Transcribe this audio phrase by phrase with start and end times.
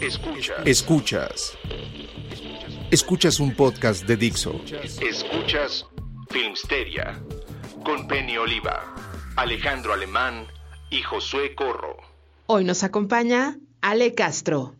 [0.00, 0.56] Escuchas.
[0.64, 1.58] Escuchas.
[2.90, 4.58] Escuchas un podcast de Dixo.
[4.98, 5.86] Escuchas
[6.30, 7.20] Filmsteria
[7.84, 8.94] con Penny Oliva,
[9.36, 10.46] Alejandro Alemán
[10.88, 11.98] y Josué Corro.
[12.46, 14.74] Hoy nos acompaña Ale Castro.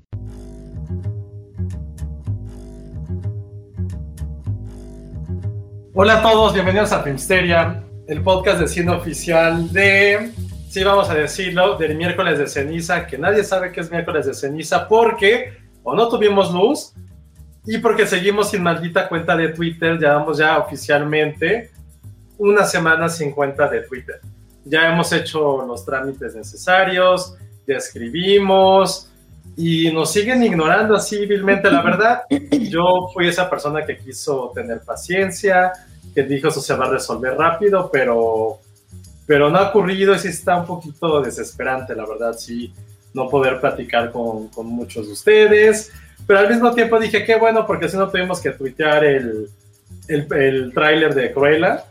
[5.92, 10.32] Hola a todos, bienvenidos a Filmsteria, el podcast de cine oficial de,
[10.70, 14.34] sí vamos a decirlo, del miércoles de ceniza, que nadie sabe qué es miércoles de
[14.34, 16.92] ceniza porque o no tuvimos luz
[17.66, 21.72] y porque seguimos sin maldita cuenta de Twitter, llevamos ya oficialmente
[22.38, 24.20] una semana sin cuenta de Twitter.
[24.64, 27.34] Ya hemos hecho los trámites necesarios,
[27.66, 29.10] ya escribimos
[29.56, 31.68] y nos siguen ignorando así vilmente.
[31.68, 32.22] La verdad,
[32.70, 35.72] yo fui esa persona que quiso tener paciencia,
[36.14, 38.60] que dijo eso se va a resolver rápido, pero,
[39.30, 42.72] pero no ha ocurrido y sí está un poquito desesperante, la verdad, sí,
[43.14, 45.92] no poder platicar con, con muchos de ustedes.
[46.26, 49.48] Pero al mismo tiempo dije, qué bueno, porque si no tuvimos que tuitear el,
[50.08, 51.84] el, el tráiler de Cruella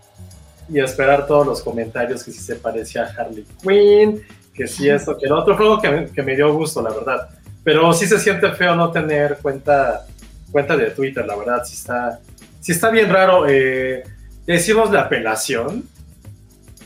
[0.67, 4.21] y esperar todos los comentarios que si se parecía a Harley Quinn,
[4.53, 7.29] que si esto, que el otro juego que, me- que me dio gusto, la verdad.
[7.63, 10.05] Pero sí se siente feo no tener cuenta,
[10.51, 12.19] cuenta de Twitter, la verdad, sí está,
[12.59, 13.45] sí está bien raro.
[13.47, 14.03] Eh,
[14.45, 15.87] hicimos la apelación,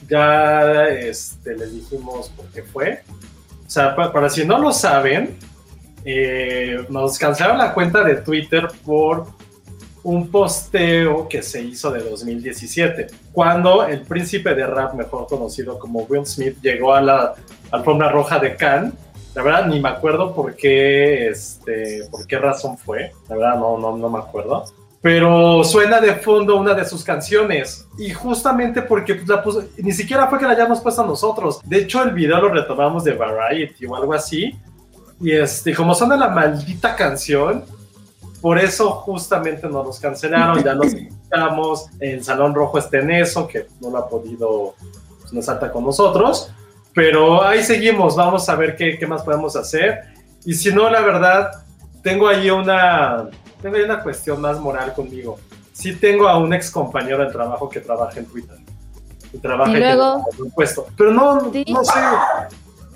[0.10, 3.02] ya este, le dijimos por qué fue.
[3.66, 5.38] O sea, pa- para si no lo saben,
[6.06, 9.26] eh, nos cancelaron la cuenta de Twitter por
[10.04, 16.02] un posteo que se hizo de 2017, cuando el príncipe de rap, mejor conocido como
[16.04, 17.36] Will Smith, llegó a la
[17.72, 18.94] alfombra roja de Cannes.
[19.34, 23.14] La verdad ni me acuerdo por qué, este, por qué razón fue.
[23.30, 24.66] La verdad no, no, no me acuerdo.
[25.04, 27.86] Pero suena de fondo una de sus canciones.
[27.98, 31.60] Y justamente porque pues, la puso, ni siquiera fue que la hayamos puesto nosotros.
[31.66, 34.58] De hecho, el video lo retomamos de Variety o algo así.
[35.20, 37.66] Y este, como suena la maldita canción,
[38.42, 43.46] por eso justamente nos los cancelaron, ya los quitamos, el Salón Rojo está en eso,
[43.46, 44.76] que no lo ha podido,
[45.20, 46.50] pues, no salta con nosotros,
[46.94, 50.02] pero ahí seguimos, vamos a ver qué, qué más podemos hacer,
[50.44, 51.52] y si no, la verdad,
[52.02, 53.30] tengo ahí una,
[53.72, 55.40] ahí una cuestión más moral conmigo,
[55.72, 58.58] sí tengo a un ex compañero del trabajo que trabaja en Twitter,
[59.34, 61.66] y trabaja Y en luego- un puesto, pero no, Sí.
[61.70, 62.00] no sé,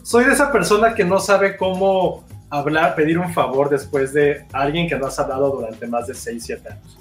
[0.03, 4.87] soy de esa persona que no sabe cómo hablar, pedir un favor después de alguien
[4.87, 6.97] que no has hablado durante más de 6, 7 años.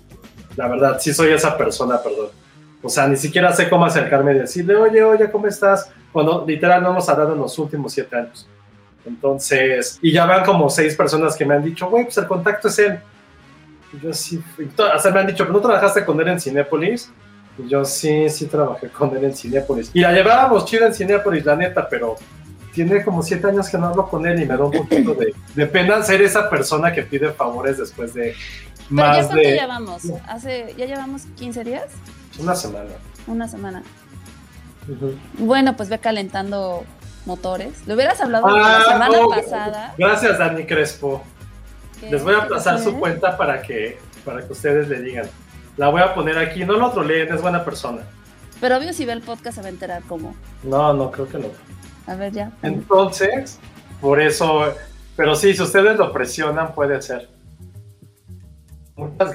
[0.57, 2.29] La verdad, sí soy esa persona, perdón.
[2.83, 5.89] O sea, ni siquiera sé cómo acercarme y decirle, oye, oye, ¿cómo estás?
[6.13, 8.49] Cuando literal no hemos hablado en los últimos 7 años.
[9.05, 12.69] Entonces, y ya van como seis personas que me han dicho, güey, pues el contacto
[12.69, 12.99] es él.
[13.97, 16.41] Y yo sí, fui- to- hasta me han dicho, ¿pero no trabajaste con él en
[16.41, 17.11] Cinépolis?
[17.59, 19.91] Y yo sí, sí trabajé con él en Cinépolis.
[19.95, 22.17] Y la llevábamos chida en Cinépolis, la neta, pero
[22.75, 25.35] tiene como siete años que no hablo con él y me da un poquito de,
[25.55, 28.35] de pena ser esa persona que pide favores después de Pero
[28.89, 30.03] ya más cuánto de llevamos?
[30.29, 31.85] Hace, ya llevamos 15 días,
[32.39, 32.91] una semana.
[33.27, 33.83] una semana.
[35.39, 36.85] Bueno, pues ve calentando
[37.25, 37.87] motores.
[37.87, 39.29] Le hubieras hablado Ah, la semana no.
[39.31, 39.95] pasada.
[39.99, 41.25] Gracias, Dani Crespo.
[42.03, 45.27] Les voy a pasar su cuenta para que, para que ustedes le digan.
[45.77, 46.65] La voy a poner aquí.
[46.65, 48.03] No lo troleen, es buena persona.
[48.61, 50.35] Pero obvio si ve el podcast se va a enterar cómo.
[50.63, 51.49] No, no, creo que no.
[52.07, 52.53] A ver ya.
[52.63, 53.59] Entonces,
[54.01, 54.73] por eso,
[55.17, 57.29] pero sí, si ustedes lo presionan, puede ser.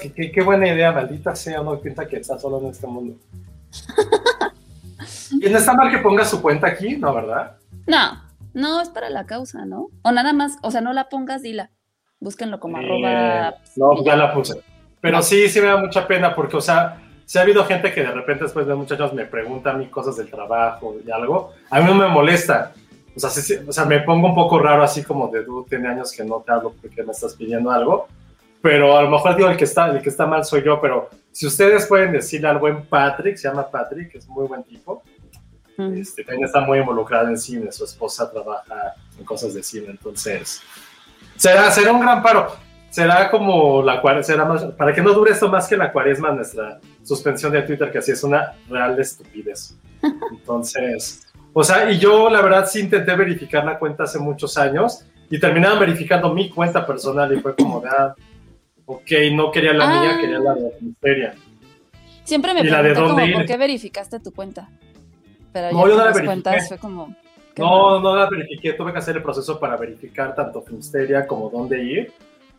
[0.01, 3.15] Qué, qué- qué buena idea, maldita sea, no piensa que está solo en este mundo.
[5.39, 6.97] ¿Y no está mal que ponga su cuenta aquí?
[6.97, 7.57] No, ¿verdad?
[7.87, 8.23] No,
[8.53, 9.87] no, es para la causa, ¿no?
[10.01, 11.69] O nada más, o sea, no la pongas, dila.
[12.21, 13.55] Búsquenlo como Eh, arroba.
[13.75, 14.61] No, pues ya la puse.
[15.01, 18.01] Pero sí, sí me da mucha pena porque, o sea, si ha habido gente que
[18.01, 21.51] de repente después de muchos años me pregunta a mí cosas del trabajo y algo,
[21.69, 22.71] a mí no me molesta.
[23.15, 25.89] O sea, sí, o sea, me pongo un poco raro así como de, tú tiene
[25.89, 28.07] años que no te hablo porque me estás pidiendo algo,
[28.61, 31.09] pero a lo mejor digo el que está, el que está mal soy yo, pero
[31.31, 35.01] si ustedes pueden decirle al buen Patrick, se llama Patrick, es muy buen tipo,
[35.77, 35.97] Mm.
[35.97, 40.61] este, también está muy involucrado en cine, su esposa trabaja en cosas de cine, entonces
[41.41, 42.55] será, será un gran paro.
[42.89, 46.31] Será como la cuaresma, será más, para que no dure esto más que la cuaresma,
[46.31, 49.77] nuestra suspensión de Twitter, que así es una real estupidez.
[50.31, 55.05] Entonces, o sea, y yo la verdad sí intenté verificar la cuenta hace muchos años
[55.29, 58.13] y terminaban verificando mi cuenta personal y fue como de, ah,
[58.85, 60.01] ok, no quería la Ah.
[60.01, 61.33] mía, quería la de Misteria.
[62.25, 62.87] Siempre me ¿Y la
[63.25, 63.33] ir?
[63.33, 64.69] ¿por qué verificaste tu cuenta?
[65.53, 66.25] Pero No, ya yo no la verifiqué.
[66.25, 67.15] cuentas, fue como...
[67.57, 71.83] No, no la verifiqué, tuve que hacer el proceso para verificar tanto Filmsteria como dónde
[71.83, 72.13] ir.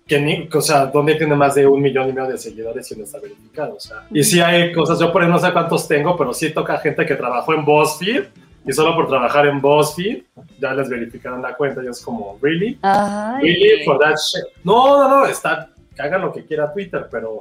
[0.07, 2.97] Que ni, o sea, dónde tiene más de un millón y medio de seguidores y
[2.97, 3.77] no está verificado.
[3.77, 4.05] O sea.
[4.11, 7.07] Y sí hay cosas, yo por ahí no sé cuántos tengo, pero sí toca gente
[7.07, 8.25] que trabajó en BuzzFeed
[8.65, 10.23] y solo por trabajar en BuzzFeed
[10.61, 12.79] ya les verificaron la cuenta y es como, ¿really?
[12.83, 13.85] Ay, Really?
[13.85, 14.45] For that shit?
[14.65, 17.41] No, no, no, está, que hagan lo que quiera Twitter, pero,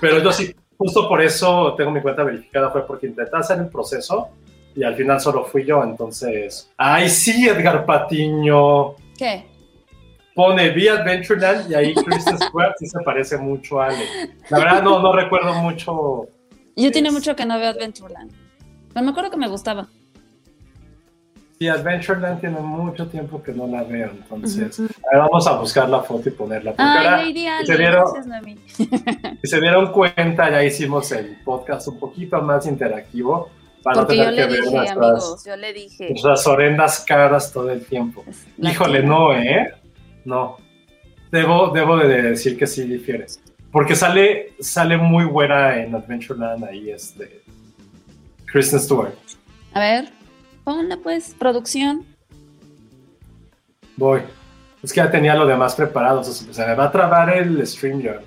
[0.00, 3.68] pero yo sí, justo por eso tengo mi cuenta verificada, fue porque intenté hacer el
[3.68, 4.30] proceso
[4.76, 6.70] y al final solo fui yo, entonces.
[6.76, 8.94] ¡Ay, sí, Edgar Patiño!
[9.16, 9.46] ¿Qué?
[10.34, 14.04] Pone The Adventureland y ahí Kristen Stewart sí se parece mucho a Ale.
[14.50, 16.28] La verdad, no, no recuerdo mucho.
[16.76, 18.30] Yo tiene mucho que no veo Adventureland.
[18.92, 19.88] Pero me acuerdo que me gustaba.
[21.58, 24.78] The Adventureland tiene mucho tiempo que no la veo, entonces.
[24.78, 26.72] a ver, vamos a buscar la foto y ponerla.
[26.72, 28.58] Porque Ay, ahora, Lady si Ali, se dieron- gracias, Noemí.
[28.68, 33.48] Si se dieron cuenta, ya hicimos el podcast un poquito más interactivo
[33.86, 36.08] para Porque no yo le ver dije, nuestras, amigos, yo le dije.
[36.08, 38.24] nuestras horrendas caras todo el tiempo.
[38.58, 39.74] la Híjole, no, ¿eh?
[40.24, 40.56] No.
[41.30, 43.26] Debo, debo de decir que sí difiere.
[43.70, 47.42] Porque sale, sale muy buena en Adventureland ahí, este.
[48.46, 49.14] Kristen Stewart.
[49.72, 50.08] A ver,
[50.64, 52.04] ponla pues, producción.
[53.96, 54.22] Voy.
[54.82, 56.22] Es que ya tenía lo demás preparado.
[56.22, 58.24] o sea, se me va a trabar el StreamYard.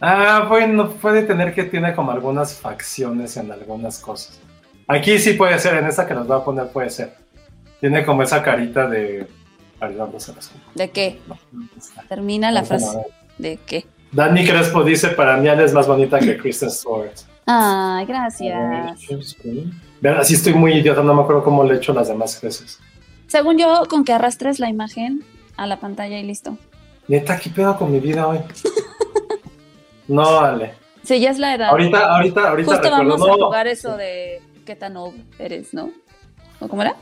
[0.00, 4.38] Ah, bueno, puede tener que tiene como algunas facciones en algunas cosas.
[4.86, 7.14] Aquí sí puede ser, en esta que nos va a poner puede ser.
[7.80, 9.26] Tiene como esa carita de.
[10.74, 11.20] ¿De qué?
[12.08, 12.98] Termina la frase.
[13.38, 13.86] ¿De qué?
[14.10, 17.12] Dani Crespo dice: Para mí, Ale es más bonita que Kristen Stewart.
[17.46, 19.00] Ay, gracias.
[20.00, 22.78] Vean, así estoy muy idiota, no me acuerdo cómo le he hecho las demás veces.
[23.26, 25.24] Según yo, con que arrastres la imagen
[25.56, 26.56] a la pantalla y listo.
[27.08, 28.38] Neta, ¿qué pedo con mi vida hoy?
[30.08, 30.74] no, Ale.
[31.04, 31.68] Sí, ya es la edad.
[31.70, 33.08] Ahorita, ahorita, ahorita Justo recuerdo.
[33.18, 33.46] vamos a no.
[33.46, 35.90] jugar eso de qué tan old eres, ¿no?
[36.60, 36.96] ¿O cómo era?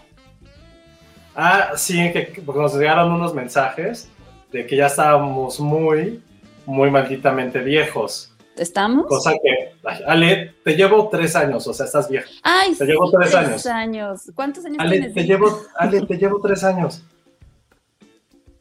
[1.35, 4.08] Ah, sí, que porque nos llegaron unos mensajes
[4.53, 6.23] de que ya estábamos muy,
[6.67, 8.32] muy malditamente viejos.
[8.56, 9.06] ¿Estamos?
[9.06, 9.75] Cosa que,
[10.06, 12.26] Ale, te llevo tres años, o sea, estás vieja.
[12.43, 13.67] Ay, Te llevo tres años.
[13.67, 14.23] años.
[14.35, 15.14] ¿Cuántos años Ale, tienes?
[15.14, 17.02] te llevo, Ale, te llevo tres años.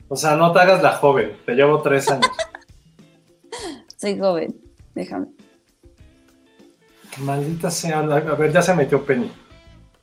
[0.10, 2.28] O sea, no te hagas la joven, te llevo tres años.
[4.06, 4.56] Soy joven.
[4.94, 5.26] Déjame.
[7.18, 8.04] Maldita sea, a
[8.36, 9.32] ver, ya se metió Penny.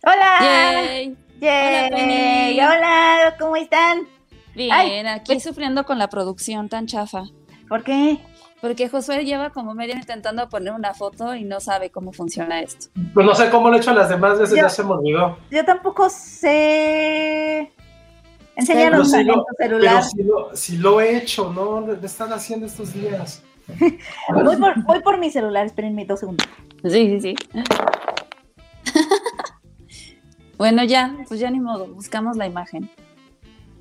[0.03, 0.39] Hola.
[0.41, 1.17] Yay.
[1.41, 1.87] Yay.
[1.87, 2.61] Hola, Penny.
[2.61, 4.09] Hola, ¿cómo están?
[4.57, 7.27] Bien, Ay, aquí pues- sufriendo con la producción tan chafa.
[7.69, 8.19] ¿Por qué?
[8.61, 12.87] Porque Josué lleva como media intentando poner una foto y no sabe cómo funciona esto.
[13.15, 14.63] Pues no sé cómo lo he hecho las demás veces, Ya.
[14.63, 15.39] ya se me olvidó.
[15.49, 17.71] Yo tampoco sé.
[17.77, 20.03] Pero Enséñanos si en tu pero celular.
[20.03, 21.81] si lo, si lo he hecho, ¿no?
[21.83, 23.45] Lo están haciendo estos días.
[24.29, 26.47] Voy por, voy por mi celular, espérenme dos segundos.
[26.85, 27.35] Sí, sí, sí.
[30.59, 32.91] bueno, ya, pues ya ni modo, buscamos la imagen.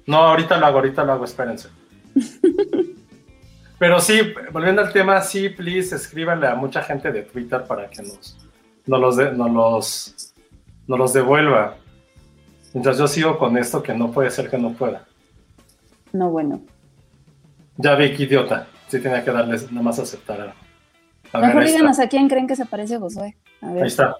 [0.05, 1.69] No, ahorita lo hago, ahorita lo hago, espérense.
[3.79, 4.19] Pero sí,
[4.51, 8.37] volviendo al tema, sí, please, escríbanle a mucha gente de Twitter para que nos,
[8.85, 10.33] nos, los, de- nos, los,
[10.87, 11.77] nos los devuelva.
[12.73, 15.05] Mientras yo sigo con esto, que no puede ser que no pueda.
[16.13, 16.61] No, bueno.
[17.77, 18.67] Ya vi que idiota.
[18.91, 20.41] Sí tenía que darles nada más aceptar.
[21.31, 23.37] A, ver, Mejor ahí díganos a quién creen que se parece Josué.
[23.61, 23.83] A ver.
[23.83, 24.17] Ahí está.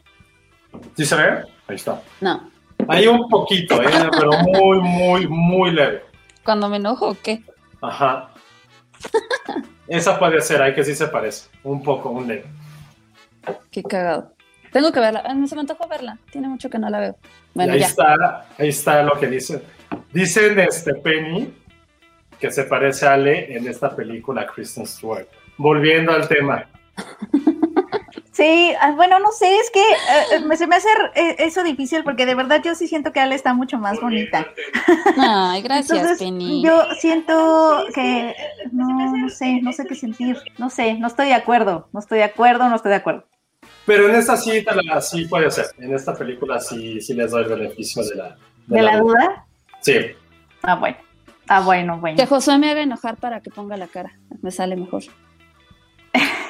[0.96, 1.44] ¿Sí se ve?
[1.68, 2.01] Ahí está.
[2.22, 2.50] No.
[2.88, 3.90] Hay un poquito, ¿eh?
[4.18, 6.04] pero muy, muy, muy leve.
[6.46, 7.44] Cuando me enojo, ¿o ¿qué?
[7.82, 8.32] Ajá.
[9.90, 11.50] Esa puede ser, ahí que sí se parece.
[11.66, 12.46] Un poco, un leve.
[13.72, 14.32] Qué cagado.
[14.72, 15.22] Tengo que verla.
[15.25, 16.18] Ah, Se me antojó verla.
[16.32, 17.18] Tiene mucho que no la veo.
[17.54, 17.88] Bueno, ahí ya.
[17.88, 19.62] está, ahí está lo que dicen.
[20.13, 21.61] Dicen este Penny
[22.42, 25.28] que se parece a Ale en esta película Kristen Stewart.
[25.58, 26.66] Volviendo al tema.
[28.32, 32.04] Sí, ah, bueno, no sé, es que eh, me- se me hace eh, eso difícil
[32.04, 34.48] porque de verdad yo sí siento que Ale está mucho más bonita.
[35.18, 36.64] Ay, gracias, Entonces, Penny.
[36.64, 38.34] yo siento que
[38.72, 42.20] no, no sé, no sé qué sentir, no sé, no estoy de acuerdo, no estoy
[42.20, 43.26] de acuerdo, no estoy de acuerdo.
[43.86, 44.64] Pero en esta sí,
[45.02, 45.66] sí puede ser.
[45.78, 49.46] En esta película sí, sí les doy el beneficio de la, ¿De la duda?
[49.82, 49.94] Sí.
[50.64, 50.98] Ah, bueno,
[51.58, 52.17] ah, bueno, bueno.
[52.17, 54.12] Que Josué me haga enojar para que ponga la cara.
[54.41, 55.03] Me sale mejor.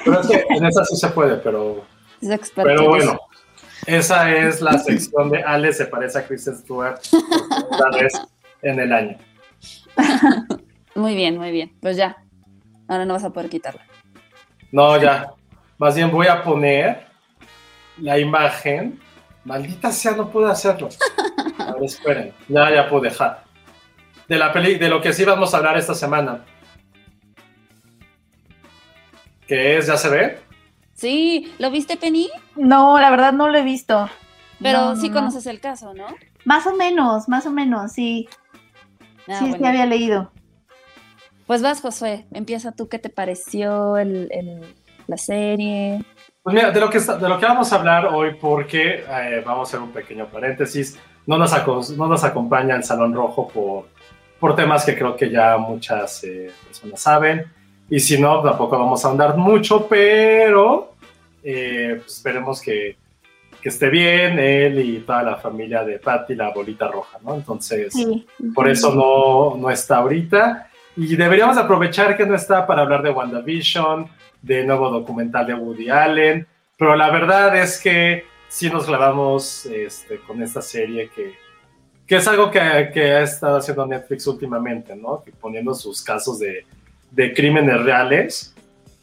[0.04, 1.84] Pero es que en esta sí se puede, pero,
[2.20, 2.68] Es experto.
[2.68, 3.12] pero en bueno.
[3.12, 3.20] eso.
[3.86, 8.12] Esa es la sección de Ale se parece a Kristen Stewart por segunda vez
[8.62, 9.18] en el año.
[10.94, 11.72] Muy bien, muy bien.
[11.80, 12.18] Pues ya.
[12.86, 13.80] Ahora no vas a poder quitarla.
[14.70, 15.32] No, ya.
[15.78, 17.06] Más bien voy a poner
[17.98, 19.00] la imagen.
[19.44, 20.90] Maldita sea, no pude hacerlo.
[21.58, 22.34] A ver, esperen.
[22.48, 23.42] Ya, ya pude dejar.
[24.32, 26.42] De la peli, de lo que sí vamos a hablar esta semana.
[29.46, 30.38] Que es, ¿ya se ve?
[30.94, 32.30] Sí, ¿lo viste, Penny?
[32.56, 34.08] No, la verdad no lo he visto.
[34.62, 35.20] Pero No, sí no, no.
[35.20, 36.06] conoces el caso, ¿no?
[36.46, 38.26] Más o menos, más o menos, sí.
[39.28, 39.68] Ah, sí, sí bueno.
[39.68, 40.32] había leído.
[41.46, 42.24] Pues vas, Josué.
[42.32, 42.88] Empieza tú.
[42.88, 44.74] ¿Qué te pareció el, el-
[45.08, 46.02] la serie?
[46.42, 49.68] Pues mira, de lo que, de lo que vamos a hablar hoy, porque eh, vamos
[49.68, 53.88] a hacer un pequeño paréntesis, no nos, no nos acompaña el Salón Rojo por,
[54.42, 57.44] por temas que creo que ya muchas eh, personas saben,
[57.88, 60.94] y si no, tampoco vamos a andar mucho, pero
[61.44, 62.96] eh, pues esperemos que,
[63.60, 67.36] que esté bien él y toda la familia de Patty, la bolita roja, ¿no?
[67.36, 68.26] Entonces, Sí.
[68.52, 70.68] por eso no, no está ahorita.
[70.96, 74.08] Y deberíamos aprovechar que no está para hablar de WandaVision,
[74.42, 80.18] de nuevo documental de Woody Allen, pero la verdad es que sí nos clavamos este,
[80.18, 81.40] con esta serie que,
[82.12, 85.22] que es algo que, que ha estado haciendo Netflix últimamente, ¿no?
[85.24, 86.66] Que poniendo sus casos de,
[87.10, 88.54] de crímenes reales.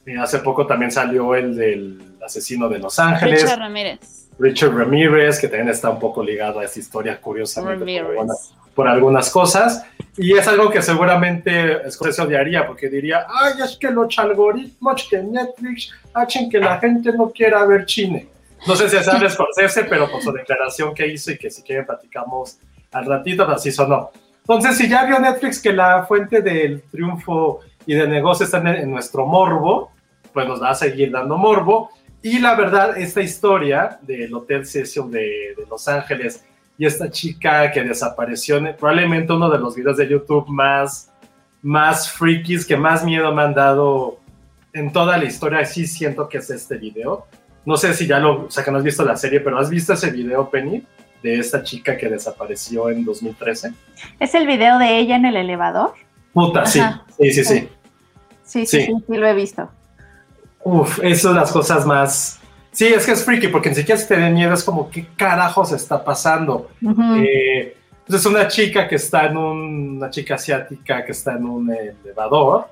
[0.05, 3.41] Eh, hace poco también salió el del asesino de Los Ángeles.
[3.41, 4.27] Richard Ramírez.
[4.37, 8.87] Richard Ramírez, que también está un poco ligado a esta historia curiosamente por algunas, por
[8.87, 9.83] algunas cosas.
[10.15, 15.23] Y es algo que seguramente Scorsese odiaría, porque diría, ay, es que los algoritmos de
[15.23, 18.27] Netflix hacen que la gente no quiera ver cine.
[18.67, 21.87] No sé si es Scorsese, pero por su declaración que hizo y que si quieren
[21.87, 22.59] platicamos
[22.91, 24.11] al ratito, pues así sonó.
[24.41, 28.67] Entonces, si ya vio Netflix que la fuente del triunfo y del negocio está en,
[28.67, 29.91] en nuestro morbo,
[30.33, 31.91] pues nos va a seguir dando morbo.
[32.21, 35.19] Y la verdad, esta historia del Hotel Session de,
[35.55, 36.43] de Los Ángeles
[36.77, 41.11] y esta chica que desapareció, en- probablemente uno de los videos de YouTube más,
[41.61, 44.17] más freakies, que más miedo me han dado
[44.73, 47.25] en toda la historia, sí siento que es este video.
[47.65, 49.69] No sé si ya lo, o sea, que no has visto la serie, pero ¿has
[49.69, 50.83] visto ese video, Penny?
[51.23, 53.73] De esta chica que desapareció en 2013.
[54.19, 55.93] ¿Es el video de ella en el elevador?
[56.33, 56.79] Puta, sí,
[57.19, 57.69] sí, sí, sí.
[58.45, 58.93] Sí, sí, Sí.
[59.07, 59.69] lo he visto.
[60.63, 62.39] Uf, eso es las cosas más...
[62.71, 65.07] Sí, es que es freaky, porque ni siquiera se te den miedo, es como, ¿qué
[65.17, 66.69] carajos está pasando?
[66.81, 67.15] Ujú.
[67.17, 71.45] Eh, pues es una chica que está en un, una chica asiática que está en
[71.45, 72.67] un elevador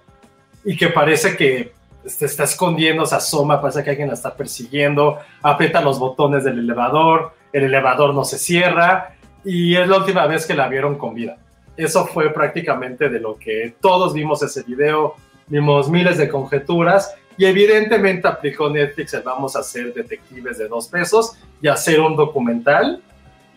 [0.64, 1.74] y que parece que
[2.06, 6.60] se está escondiendo, se asoma, parece que alguien la está persiguiendo, aprieta los botones del
[6.60, 11.14] elevador, el elevador no se cierra y es la última vez que la vieron con
[11.14, 11.38] vida.
[11.76, 15.16] Eso fue prácticamente de lo que todos vimos ese video,
[15.48, 20.88] vimos miles de conjeturas y evidentemente aplicó Netflix el vamos a ser detectives de dos
[20.88, 23.02] pesos y hacer un documental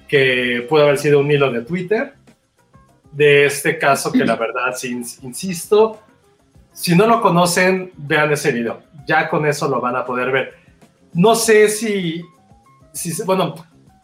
[0.06, 2.14] que pudo haber sido un hilo de Twitter
[3.12, 6.00] de este caso que la verdad, sí, ins- insisto,
[6.72, 8.82] si no lo conocen, vean ese video.
[9.06, 10.54] Ya con eso lo van a poder ver.
[11.14, 12.22] No sé si,
[12.92, 13.24] si se-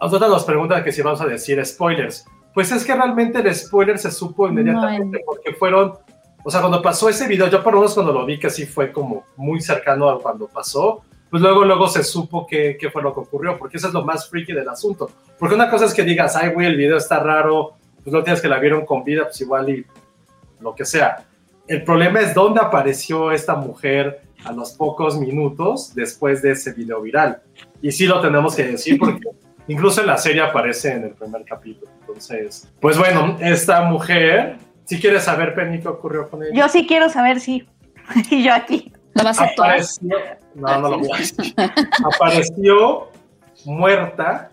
[0.00, 2.26] nosotros nos preguntan que si vamos a decir spoilers.
[2.52, 5.92] Pues es que realmente el spoiler se supo inmediatamente porque fueron,
[6.42, 8.64] o sea, cuando pasó ese video, yo por lo menos cuando lo vi que sí
[8.64, 13.02] fue como muy cercano a cuando pasó, pues luego, luego se supo qué, qué fue
[13.02, 15.10] lo que ocurrió, porque eso es lo más freaky del asunto.
[15.38, 18.40] Porque una cosa es que digas, ay, güey, el video está raro, pues no tienes
[18.40, 19.84] que la vieron con vida, pues igual y
[20.60, 21.26] lo que sea.
[21.66, 27.02] El problema es dónde apareció esta mujer a los pocos minutos después de ese video
[27.02, 27.42] viral.
[27.82, 29.28] Y sí lo tenemos que decir porque
[29.68, 31.90] incluso en la serie aparece en el primer capítulo.
[32.00, 36.52] Entonces, pues bueno, esta mujer, si quieres saber, Penny, qué ocurrió con ella.
[36.54, 37.66] Yo sí quiero saber, sí.
[38.30, 38.92] y yo aquí.
[39.14, 39.70] ¿La vas a actuar?
[39.70, 40.08] Apareció,
[40.54, 41.54] no, no lo voy a decir.
[42.04, 43.08] Apareció
[43.64, 44.50] muerta,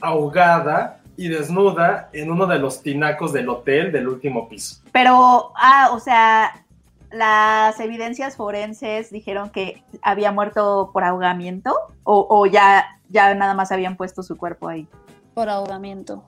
[0.00, 4.82] ahogada y desnuda en uno de los tinacos del hotel del último piso.
[4.92, 6.64] Pero, ah, o sea,
[7.10, 13.70] las evidencias forenses dijeron que había muerto por ahogamiento o, o ya, ya nada más
[13.70, 14.88] habían puesto su cuerpo ahí.
[15.34, 16.24] Por ahogamiento.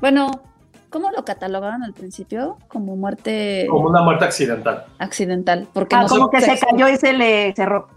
[0.00, 0.30] Bueno,
[0.90, 2.58] ¿cómo lo catalogaron al principio?
[2.68, 4.84] Como muerte Como una muerte accidental.
[4.98, 5.66] accidental.
[5.72, 7.88] Porque Ah, no como que se se- cayó y se le cerró.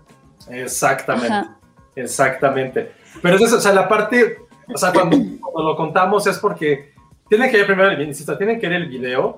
[0.50, 1.28] Exactamente.
[1.34, 1.58] Ajá.
[1.96, 2.92] Exactamente.
[3.22, 4.38] Pero es eso, o sea, la parte,
[4.74, 6.94] o sea, cuando, cuando lo contamos es porque
[7.28, 9.38] tienen que ver primero el insisto, tienen que ver el video.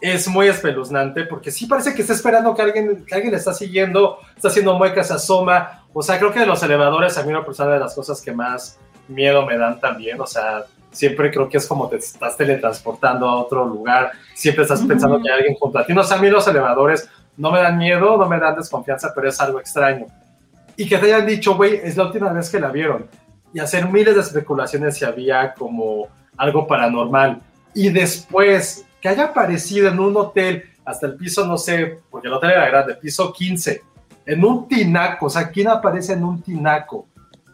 [0.00, 3.54] Es muy espeluznante porque sí parece que está esperando que alguien, que alguien le está
[3.54, 5.84] siguiendo, está haciendo muecas, se asoma.
[5.92, 8.32] O sea, creo que de los elevadores a mí una persona de las cosas que
[8.32, 10.20] más miedo me dan también.
[10.20, 14.12] O sea, siempre creo que es como te estás teletransportando a otro lugar.
[14.34, 15.92] Siempre estás pensando que hay alguien junto a ti.
[15.92, 19.28] No sé, a mí los elevadores no me dan miedo, no me dan desconfianza, pero
[19.28, 20.06] es algo extraño.
[20.76, 23.06] Y que te hayan dicho, güey, es la última vez que la vieron.
[23.52, 27.40] Y hacer miles de especulaciones si había como algo paranormal.
[27.74, 32.34] Y después que haya aparecido en un hotel hasta el piso, no sé, porque el
[32.34, 33.80] hotel era grande, piso 15,
[34.26, 37.06] en un tinaco, o sea, ¿quién aparece en un tinaco?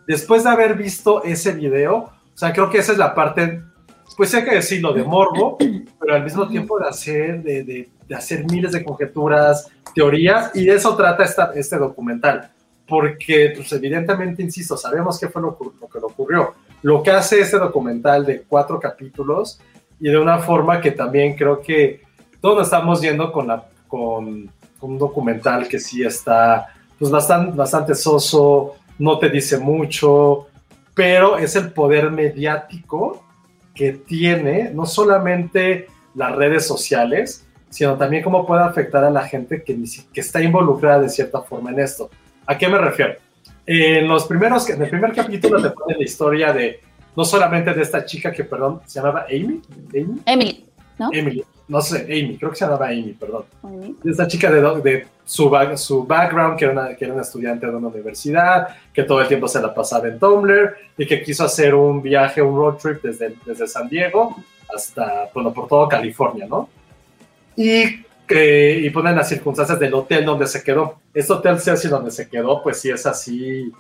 [0.07, 3.61] Después de haber visto ese video, o sea, creo que esa es la parte,
[4.17, 5.59] pues hay que decirlo, de morbo,
[6.01, 10.65] pero al mismo tiempo de hacer, de, de, de hacer miles de conjeturas, teorías, y
[10.65, 12.51] de eso trata esta, este documental.
[12.89, 16.55] Porque, pues evidentemente, insisto, sabemos qué fue lo, lo que le ocurrió.
[16.81, 19.61] Lo que hace este documental de cuatro capítulos
[20.03, 22.03] y de una forma que también creo que
[22.41, 27.95] todos nos estamos yendo con, la, con, un documental que sí está pues bastante, bastante
[27.95, 30.49] soso, no te dice mucho,
[30.93, 33.25] pero es el poder mediático
[33.77, 39.63] que tiene no solamente las redes sociales, sino también cómo puede afectar a la gente
[39.63, 39.79] que,
[40.13, 42.11] que está involucrada de cierta forma en esto.
[42.45, 43.15] ¿A qué me refiero?
[43.67, 46.81] En los primeros, en el primer capítulo te pone la historia de,
[47.17, 49.61] no solamente de esta chica que, perdón, se llamaba Amy,
[49.95, 50.65] Amy, Emily,
[50.99, 51.11] ¿no?
[51.13, 53.45] Emily, no sé, Amy, creo que se llamaba Amy, perdón.
[53.63, 53.97] Amy.
[54.03, 57.67] De esta chica de, de su, su background, que era, una, que era una estudiante
[57.67, 61.45] de una universidad, que todo el tiempo se la pasaba en Tumblr y que quiso
[61.45, 64.37] hacer un viaje, un road trip desde, desde San Diego
[64.75, 66.69] hasta, bueno, por todo California, ¿no?
[67.57, 71.01] Y, que, y ponen las circunstancias del hotel donde se quedó.
[71.13, 73.71] Este hotel, sí, así donde se quedó, pues sí es así.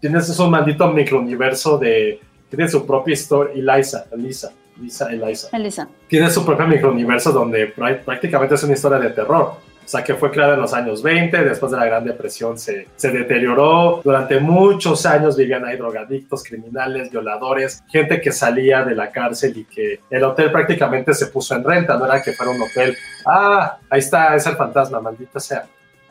[0.00, 2.20] Tienes es un maldito microuniverso de.
[2.50, 3.54] Tiene su propia historia.
[3.54, 5.88] Elisa, Elisa, Elisa, Elisa Elisa.
[6.08, 9.54] tiene su propio microuniverso donde prá- prácticamente es una historia de terror.
[9.82, 12.86] O sea, que fue creada en los años 20, después de la Gran Depresión se,
[12.94, 14.00] se deterioró.
[14.04, 19.64] Durante muchos años vivían ahí drogadictos, criminales, violadores, gente que salía de la cárcel y
[19.64, 21.96] que el hotel prácticamente se puso en renta.
[21.98, 22.96] No era que fuera un hotel,
[23.26, 25.64] ah, ahí está, es el fantasma, maldita sea.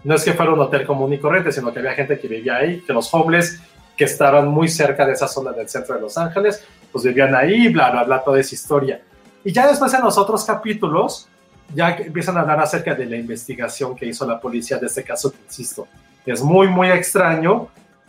[0.04, 2.58] No es que fuera un hotel común y corriente, sino que había gente que vivía
[2.58, 3.62] ahí, que los homeless
[4.00, 7.68] que estaban muy cerca de esa zona del centro de Los Ángeles, pues vivían ahí,
[7.68, 9.02] bla, bla, bla, toda esa historia.
[9.44, 11.28] Y ya después en los otros capítulos,
[11.76, 15.32] ya empiezan a hablar acerca de la investigación que hizo la policía de este caso,
[15.32, 15.86] que insisto,
[16.26, 17.68] es muy, muy extraño.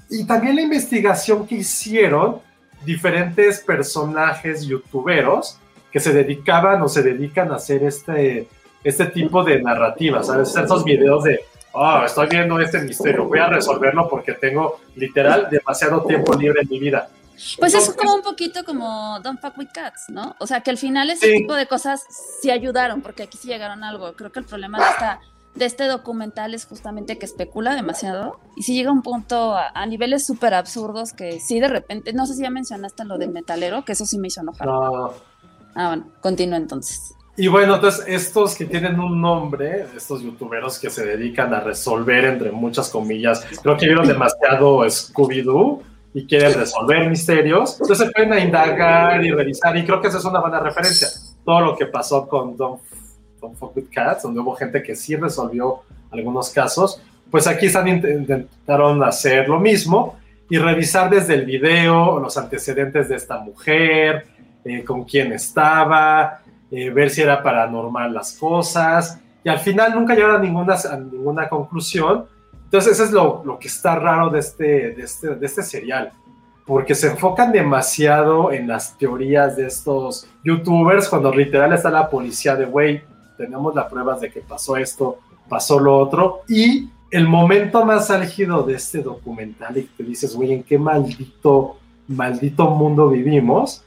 [0.09, 2.41] Y también la investigación que hicieron
[2.85, 5.59] diferentes personajes youtuberos
[5.91, 8.47] que se dedicaban o se dedican a hacer este,
[8.85, 10.55] este tipo de narrativas, ¿sabes?
[10.55, 11.41] Estos videos de,
[11.73, 16.69] oh, estoy viendo este misterio, voy a resolverlo porque tengo literal demasiado tiempo libre en
[16.69, 17.09] mi vida.
[17.59, 20.37] Pues es como un poquito como Don't Fuck With Cats, ¿no?
[20.41, 21.39] O sea, que al final ese Sí.
[21.39, 22.03] tipo de cosas
[22.43, 24.13] sí ayudaron, porque aquí sí llegaron a algo.
[24.13, 25.21] Creo que el problema de, esta,
[25.55, 29.71] de este documental es justamente que especula demasiado y sí llega a un punto a,
[29.73, 33.31] a niveles súper absurdos que sí de repente, no sé si ya mencionaste lo del
[33.31, 34.67] metalero, que eso sí me hizo enojar.
[34.67, 35.15] No.
[35.75, 37.15] Ah, bueno, continúa entonces.
[37.41, 42.27] Y bueno, entonces estos que tienen un nombre, estos youtuberos que se dedican a resolver,
[42.27, 45.81] entre muchas comillas, creo que vieron demasiado Scooby-Doo
[46.13, 50.25] y quieren resolver misterios, entonces se pueden indagar y revisar, y creo que esa es
[50.27, 51.09] una buena referencia.
[51.43, 52.83] Todo lo que pasó con Don't,
[53.41, 57.01] Don't Fuck With Cats, donde hubo gente que sí resolvió algunos casos,
[57.31, 60.19] pues aquí están int- intentaron hacer lo mismo
[60.51, 64.27] y revisar desde el video los antecedentes de esta mujer,
[64.63, 70.15] eh, con quién estaba, eh, ver si era paranormal las cosas, y al final nunca
[70.15, 72.27] llegaron a ninguna, a ninguna conclusión.
[72.65, 76.13] Entonces, eso es lo, lo que está raro de este, de, este, de este serial,
[76.65, 82.55] porque se enfocan demasiado en las teorías de estos youtubers, cuando literal está la policía
[82.55, 83.03] de, güey,
[83.37, 88.63] tenemos las pruebas de que pasó esto, pasó lo otro, y el momento más álgido
[88.63, 93.83] de este documental, y te dices, güey, ¿en qué maldito, maldito mundo vivimos?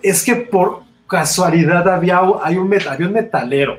[0.00, 0.82] Es que por
[1.16, 3.78] casualidad había, hay un, met- había un metalero.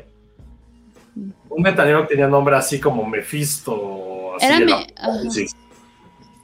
[1.50, 4.36] Un metalero que tenía nombre así como Mephisto.
[4.36, 5.30] así Era de me- la- ajá.
[5.32, 5.46] sí.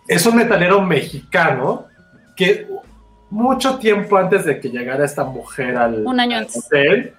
[0.07, 1.85] Es un metalero mexicano
[2.35, 2.67] que
[3.29, 7.13] mucho tiempo antes de que llegara esta mujer al, Un año al hotel,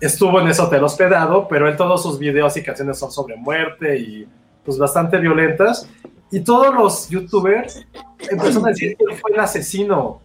[0.00, 3.98] estuvo en ese hotel hospedado, pero él todos sus videos y canciones son sobre muerte
[3.98, 4.26] y
[4.64, 5.86] pues bastante violentas.
[6.32, 7.84] Y todos los youtubers
[8.30, 10.22] empezaron a decir que él fue el asesino.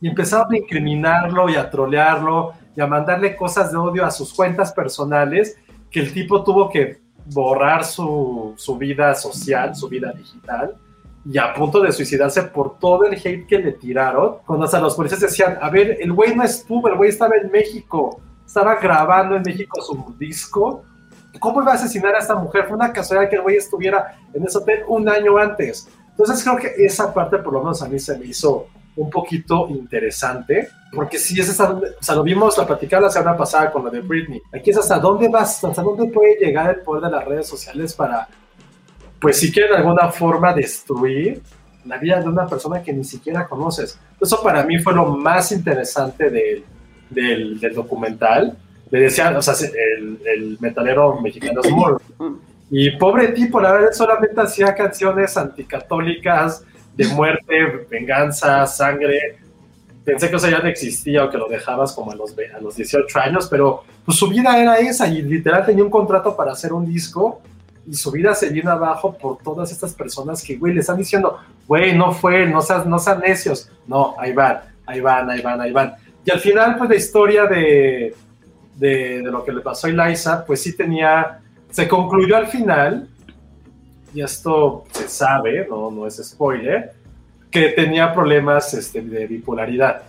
[0.00, 4.32] Y empezaron a incriminarlo y a trolearlo y a mandarle cosas de odio a sus
[4.34, 5.56] cuentas personales
[5.90, 10.76] que el tipo tuvo que borrar su, su vida social, su vida digital
[11.28, 14.94] y a punto de suicidarse por todo el hate que le tiraron, cuando hasta los
[14.94, 19.34] policías decían, a ver, el güey no estuvo, el güey estaba en México, estaba grabando
[19.34, 20.84] en México su disco,
[21.40, 22.66] ¿cómo iba a asesinar a esta mujer?
[22.66, 25.88] Fue una casualidad que el güey estuviera en ese hotel un año antes.
[26.10, 29.68] Entonces creo que esa parte por lo menos a mí se me hizo un poquito
[29.68, 33.70] interesante, porque si es hasta donde, o sea, lo vimos, la platicada la semana pasada
[33.70, 37.04] con lo de Britney, aquí es hasta dónde vas, hasta dónde puede llegar el poder
[37.04, 38.26] de las redes sociales para
[39.20, 41.42] pues si quieren de alguna forma destruir
[41.84, 43.98] la vida de una persona que ni siquiera conoces.
[44.20, 46.64] Eso para mí fue lo más interesante del,
[47.10, 48.56] del, del documental.
[48.90, 49.54] Le decían, o sea,
[49.98, 51.72] el, el metalero mexicano es.
[52.68, 56.64] Y pobre tipo, la verdad, solamente hacía canciones anticatólicas
[56.96, 59.38] de muerte, venganza, sangre.
[60.04, 62.76] Pensé que eso ya no existía o que lo dejabas como a los, a los
[62.76, 66.72] 18 años, pero pues su vida era esa y literal tenía un contrato para hacer
[66.72, 67.42] un disco
[67.86, 71.38] y su vida se viene abajo por todas estas personas que, güey, le están diciendo,
[71.66, 73.70] güey, no fue, no sean, no sean necios.
[73.86, 75.94] No, ahí van, ahí van, ahí van, ahí van.
[76.24, 78.14] Y al final, pues la historia de,
[78.74, 83.08] de, de lo que le pasó a Eliza, pues sí tenía, se concluyó al final,
[84.16, 86.92] y esto se sabe, no, no es spoiler,
[87.50, 90.02] que tenía problemas este, de bipolaridad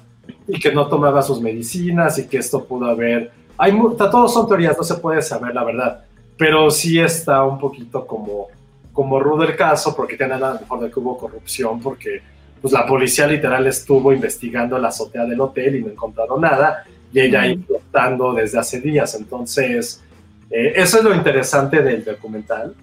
[0.48, 3.32] y que no tomaba sus medicinas y que esto pudo haber...
[3.58, 6.04] Hay, todos son teorías, no se puede saber la verdad
[6.38, 8.48] pero sí está un poquito como,
[8.94, 12.22] como rudo el caso, porque tienen a lo mejor de que hubo corrupción, porque
[12.62, 17.20] pues la policía literal estuvo investigando la azotea del hotel y no encontraron nada, y
[17.20, 19.16] ella ahí flotando desde hace días.
[19.16, 20.04] Entonces,
[20.50, 22.76] eh, eso es lo interesante del documental.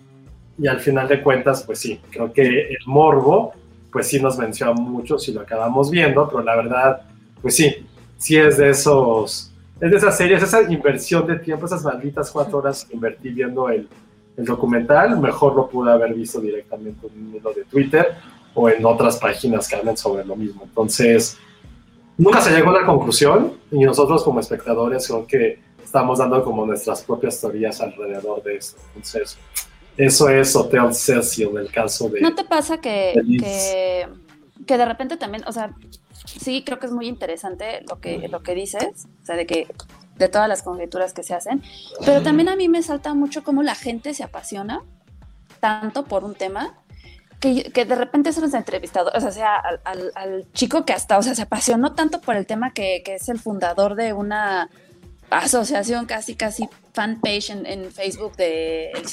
[0.58, 3.52] Y al final de cuentas, pues sí, creo que el morbo,
[3.92, 7.02] pues sí nos venció a muchos y lo acabamos viendo, pero la verdad,
[7.42, 7.86] pues sí,
[8.16, 12.58] sí es de esos es de esas series, esa inversión de tiempo, esas malditas cuatro
[12.58, 13.88] horas que invertí viendo el,
[14.36, 18.14] el documental, mejor lo pude haber visto directamente en hilo de Twitter
[18.54, 20.62] o en otras páginas que hablan sobre lo mismo.
[20.64, 21.36] Entonces,
[22.16, 26.64] nunca se llegó a la conclusión y nosotros como espectadores creo que estamos dando como
[26.64, 28.80] nuestras propias teorías alrededor de esto.
[28.94, 29.36] Entonces,
[29.96, 32.20] eso es Hotel Cecil, el caso de...
[32.20, 34.06] ¿No te pasa que, que,
[34.66, 35.74] que de repente también, o sea,
[36.24, 39.68] sí creo que es muy interesante lo que, lo que dices, o sea, de que
[40.16, 41.62] de todas las conjeturas que se hacen,
[42.04, 44.82] pero también a mí me salta mucho cómo la gente se apasiona
[45.60, 46.74] tanto por un tema
[47.40, 51.18] que, que de repente son los entrevistadores, o sea, al, al, al, chico que hasta,
[51.18, 54.70] o sea, se apasionó tanto por el tema que, que es el fundador de una
[55.30, 59.04] asociación casi, casi fanpage en, en Facebook de El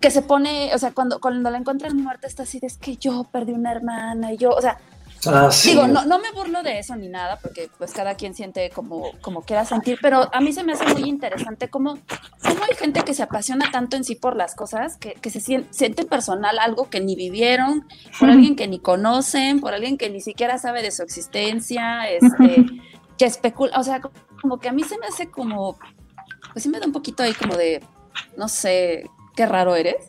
[0.00, 2.96] que se pone, o sea, cuando, cuando la encuentran muerta está así, de, es que
[2.96, 4.78] yo perdí una hermana y yo, o sea,
[5.26, 5.70] Ah, sí.
[5.70, 9.12] Digo, no, no me burlo de eso ni nada, porque pues cada quien siente como,
[9.20, 11.98] como quiera sentir, pero a mí se me hace muy interesante cómo,
[12.42, 15.40] cómo hay gente que se apasiona tanto en sí por las cosas, que, que se
[15.40, 17.86] siente, siente, personal algo que ni vivieron,
[18.18, 22.64] por alguien que ni conocen, por alguien que ni siquiera sabe de su existencia, este,
[23.18, 24.00] que especula, o sea,
[24.40, 25.78] como que a mí se me hace como,
[26.52, 27.82] pues sí me da un poquito ahí como de,
[28.36, 30.06] no sé, qué raro eres.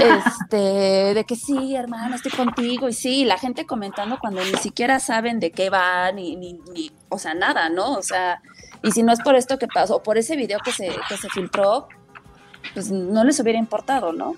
[0.00, 5.00] Este, de que sí, hermano, estoy contigo, y sí, la gente comentando cuando ni siquiera
[5.00, 7.92] saben de qué va, ni, ni, ni, o sea, nada, ¿no?
[7.92, 8.42] O sea,
[8.82, 11.28] y si no es por esto que pasó, por ese video que se, que se
[11.28, 11.88] filtró,
[12.74, 14.34] pues no les hubiera importado, ¿no?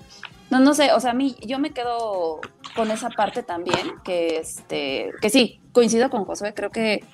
[0.51, 2.41] No, no sé, o sea, a mí, yo me quedo
[2.75, 7.05] con esa parte también, que este, que sí, coincido con Josué, creo que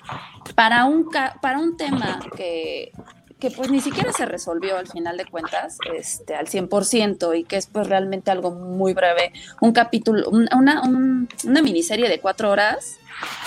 [0.55, 1.09] para un,
[1.41, 2.91] para un tema que
[3.39, 7.57] que pues ni siquiera se resolvió al final de cuentas este, al 100% y que
[7.57, 12.97] es pues realmente algo muy breve, un capítulo, una, un, una miniserie de cuatro horas,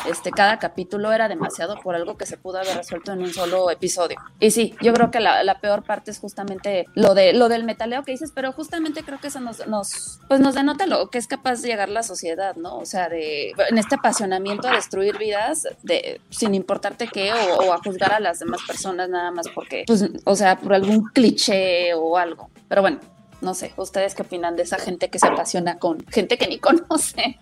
[0.09, 3.70] este, cada capítulo era demasiado por algo que se pudo haber resuelto en un solo
[3.70, 4.18] episodio.
[4.38, 7.64] Y sí, yo creo que la, la peor parte es justamente lo, de, lo del
[7.64, 11.18] metaleo que dices, pero justamente creo que eso nos, nos, pues nos denota lo que
[11.18, 12.78] es capaz de llegar la sociedad, ¿no?
[12.78, 17.72] O sea, de, en este apasionamiento a destruir vidas de, sin importarte qué o, o
[17.72, 21.94] a juzgar a las demás personas nada más porque, pues, o sea, por algún cliché
[21.94, 22.50] o algo.
[22.68, 23.00] Pero bueno,
[23.40, 26.59] no sé, ¿ustedes qué opinan de esa gente que se apasiona con gente que ni
[26.61, 27.38] conoce?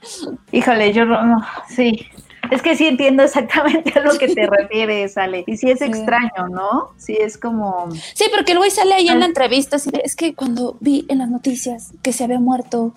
[0.52, 2.06] Híjole, yo no, sí.
[2.50, 5.44] Es que sí entiendo exactamente a lo que te refieres, Ale.
[5.46, 6.90] Y sí es extraño, ¿no?
[6.96, 7.88] Sí es como...
[8.14, 11.04] Sí, porque el güey sale ahí en la entrevista así de, es que cuando vi
[11.08, 12.94] en las noticias que se había muerto,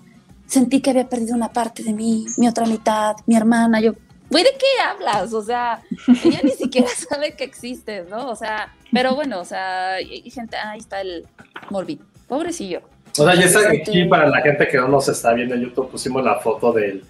[0.48, 3.94] sentí que había perdido una parte de mí, mi otra mitad, mi hermana, yo...
[4.30, 5.34] Güey, ¿de qué hablas?
[5.34, 5.82] O sea,
[6.24, 8.30] ella ni siquiera sabe que existes, ¿no?
[8.30, 11.28] O sea, pero bueno, o sea, y gente, ahí está el
[11.70, 12.00] Morbid.
[12.32, 12.80] Pobrecillo.
[13.20, 15.92] O sea, ya está aquí para la gente que no nos está viendo en YouTube,
[15.92, 17.04] pusimos la foto del,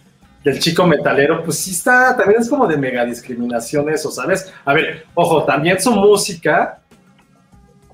[0.44, 4.52] del chico metalero, pues sí está, también es como de mega discriminación eso, ¿sabes?
[4.66, 6.80] A ver, ojo, también su música,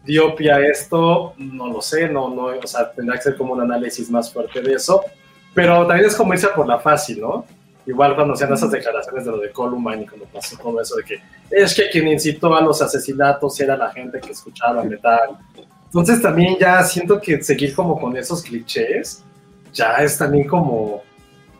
[0.05, 4.09] Diopia, esto, no lo sé, no, no, o sea, tendrá que ser como un análisis
[4.09, 5.03] más fuerte de eso,
[5.53, 7.45] Pero también es como irse por la fácil, ¿no?
[7.85, 11.03] Igual cuando hacían esas declaraciones de lo de Columbine y cuando pasó todo eso de
[11.03, 15.31] que es que quien incitó a los asesinatos era la gente que escuchaba metal.
[15.88, 19.23] Entonces también ya siento que seguir como con esos clichés
[19.73, 21.04] ya es también como,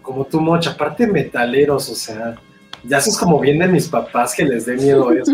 [0.02, 2.36] como tú, Mocha, aparte metaleros, o sea,
[2.84, 5.32] ya eso es como bien de mis papás que les dé miedo eso.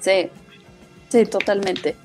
[0.00, 0.30] Sí,
[1.08, 1.96] sí, totalmente.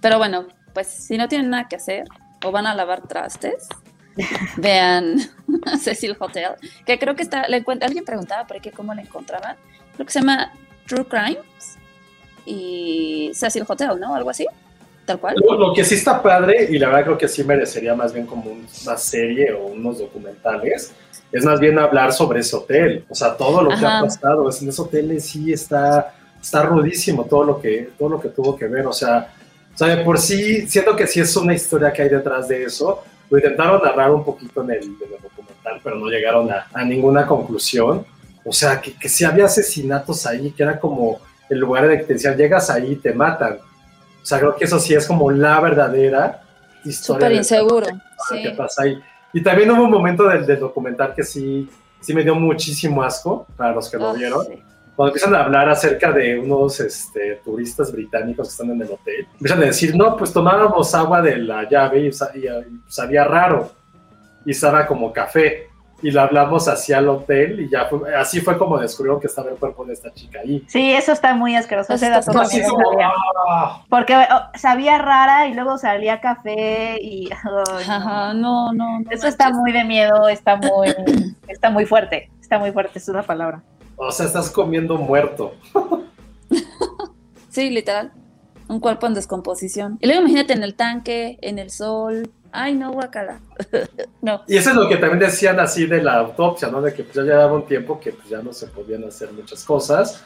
[0.00, 2.04] Pero bueno, pues si no tienen nada que hacer
[2.44, 3.68] o van a lavar trastes,
[4.56, 5.18] vean
[5.80, 6.52] Cecil Hotel,
[6.84, 9.56] que creo que está, le alguien preguntaba por ahí que cómo la encontraban,
[9.94, 10.52] creo que se llama
[10.86, 11.78] True Crimes
[12.46, 14.14] y Cecil Hotel, ¿no?
[14.14, 14.46] Algo así,
[15.04, 15.34] tal cual.
[15.44, 18.26] Lo, lo que sí está padre, y la verdad creo que sí merecería más bien
[18.26, 20.92] como un- una serie o unos documentales,
[21.32, 23.04] es más bien hablar sobre ese hotel.
[23.10, 23.98] O sea, todo lo que Ajá.
[23.98, 28.20] ha pasado es en ese hotel sí está, está rudísimo todo lo que, todo lo
[28.20, 28.86] que tuvo que ver.
[28.86, 29.32] O sea,
[29.74, 32.62] o sea, de por sí, siento que sí es una historia que hay detrás de
[32.64, 33.02] eso.
[33.28, 36.84] Lo intentaron narrar un poquito en el, en el documental, pero no llegaron a, a
[36.84, 38.06] ninguna conclusión.
[38.44, 42.04] O sea, que, que sí había asesinatos ahí, que era como el lugar de que
[42.04, 43.54] te decían, llegas ahí y te matan.
[43.54, 46.42] O sea, creo que eso sí es como la verdadera
[46.84, 47.26] historia.
[47.26, 47.86] Súper inseguro,
[48.30, 48.54] ¿Qué sí.
[48.56, 48.98] pasa ahí?
[49.32, 51.68] Y también hubo un momento del, del documental que sí,
[52.00, 54.46] sí me dio muchísimo asco para los que lo Ah, vieron.
[54.46, 54.62] sí.
[54.96, 59.26] Cuando empiezan a hablar acerca de unos este, turistas británicos que están en el hotel,
[59.34, 63.70] empiezan a decir, no, pues tomábamos agua de la llave y, y, y sabía raro
[64.46, 65.68] y estaba como café.
[66.06, 69.50] Y le hablamos hacia el hotel y ya fue- así fue como descubrieron que estaba
[69.50, 70.62] el cuerpo de esta chica ahí.
[70.68, 71.94] Sí, eso está muy asqueroso.
[71.94, 73.10] Eso ese está dato Así también como, sabía.
[73.48, 77.28] ah, Porque oh, sabía rara y luego salía café y...
[77.44, 77.62] no.
[77.92, 80.94] Ajá, no, no, no Eso está muy de miedo, está muy,
[81.48, 82.30] está muy fuerte.
[82.40, 83.62] Está muy fuerte, es una palabra.
[83.96, 85.54] o sea, estás comiendo muerto.
[87.50, 88.12] Sí, literal.
[88.68, 89.96] Un cuerpo en descomposición.
[90.02, 92.30] Y luego imagínate en el tanque, en el sol.
[92.52, 93.40] Ay, no, guacala.
[94.22, 94.42] no.
[94.46, 96.80] Y eso es lo que también decían así de la autopsia, ¿no?
[96.80, 99.64] De que pues, ya llevaba un tiempo que pues, ya no se podían hacer muchas
[99.64, 100.24] cosas.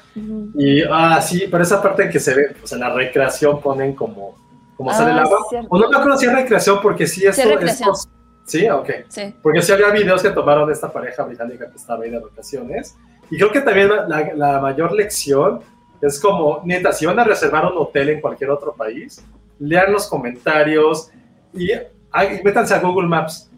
[0.54, 3.94] Y, ah, sí, pero esa parte en que se ve, pues en la recreación ponen
[3.94, 4.36] como,
[4.76, 5.38] como sale el Ah, agua.
[5.68, 8.08] O no me acuerdo si es recreación, porque sí, esto, Sí, estos-
[8.46, 8.90] Sí, ok.
[9.08, 9.34] Sí.
[9.42, 12.96] Porque sí había videos que tomaron de esta pareja británica que estaba ahí de vacaciones.
[13.30, 15.60] Y creo que también la, la mayor lección
[16.00, 19.24] es como, neta, si van a reservar un hotel en cualquier otro país,
[19.60, 21.10] lean los comentarios
[21.54, 21.70] y,
[22.12, 23.50] ah, y métanse a Google Maps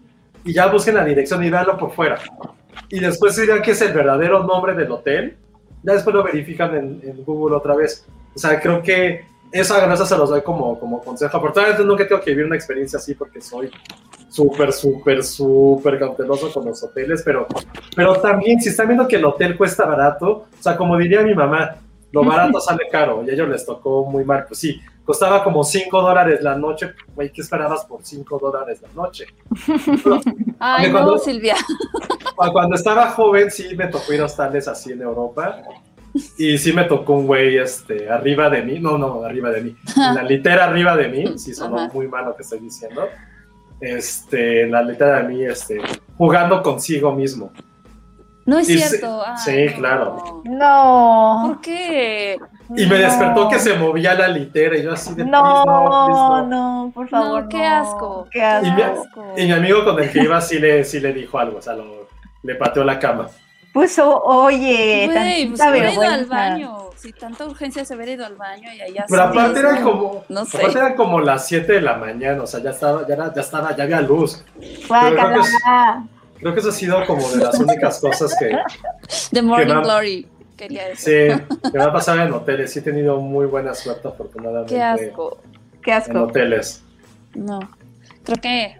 [0.45, 2.19] y ya busquen la dirección y véanlo por fuera.
[2.89, 5.37] Y después dirán que es el verdadero nombre del hotel.
[5.83, 8.07] Ya después lo verifican en, en Google otra vez.
[8.35, 11.37] O sea, creo que eso a eso se los doy como, como consejo.
[11.37, 13.71] Afortunadamente nunca tengo que vivir una experiencia así porque soy
[14.29, 17.47] súper, súper, súper cauteloso con los hoteles, pero,
[17.95, 21.35] pero también si están viendo que el hotel cuesta barato, o sea, como diría mi
[21.35, 21.77] mamá,
[22.13, 25.65] lo barato sale caro y a ellos les tocó muy mal, pues sí, costaba como
[25.65, 29.27] 5 dólares la noche, güey, ¿qué esperabas por 5 dólares la noche?
[30.59, 31.57] Ay, De no, cuando- Silvia.
[32.37, 35.63] Cu- Cuando estaba joven sí me tocó ir a hostales así en Europa
[36.39, 39.77] y sí me tocó un güey este, arriba de mí, no, no, arriba de mí,
[39.97, 41.91] en la litera arriba de mí, sí sonó Ajá.
[41.93, 43.07] muy mal lo que estoy diciendo,
[43.81, 45.81] este, en la litera de mí, este,
[46.17, 47.53] jugando consigo mismo.
[48.45, 49.23] No es Y cierto.
[49.37, 49.79] sí, Ay, sí, no.
[49.79, 50.43] claro.
[50.45, 51.43] No.
[51.47, 52.39] ¿Por qué?
[52.77, 53.05] Y me no.
[53.05, 56.47] despertó que se movía la litera y yo así de No, "Please, no, no".
[56.87, 57.43] no, por favor.
[57.45, 57.67] No, qué no.
[57.77, 58.29] asco.
[58.31, 58.67] Qué asco.
[58.67, 59.25] Y mi, asco.
[59.37, 61.75] y mi amigo con el que iba sí le, sí le dijo algo, o sea,
[61.75, 62.09] lo-
[62.43, 63.29] le pateó la cama.
[63.73, 65.17] Pues o- oye, pues
[65.57, 66.79] tanta se hubiera ido al baño.
[66.97, 69.69] Si tanta urgencia se hubiera ido al baño y allá Pero aparte no.
[69.71, 70.59] eran como, No sé.
[70.59, 73.41] aparte eran como las 7 de la mañana, o sea, ya estaba, ya, era- ya
[73.41, 74.45] estaba, ya había luz.
[74.89, 75.43] Guácala.
[76.43, 78.51] Creo que eso ha sido como de las únicas cosas que,
[79.33, 80.29] The Morning que me ha- Glory.
[80.57, 81.41] Quería decir.
[81.51, 82.73] sí, que me ha pasado en hoteles.
[82.73, 85.39] Sí he tenido muy buena suerte, afortunadamente, Qué asco.
[85.83, 86.23] Qué en asco.
[86.23, 86.83] hoteles.
[87.35, 87.59] No.
[88.25, 88.77] Creo que.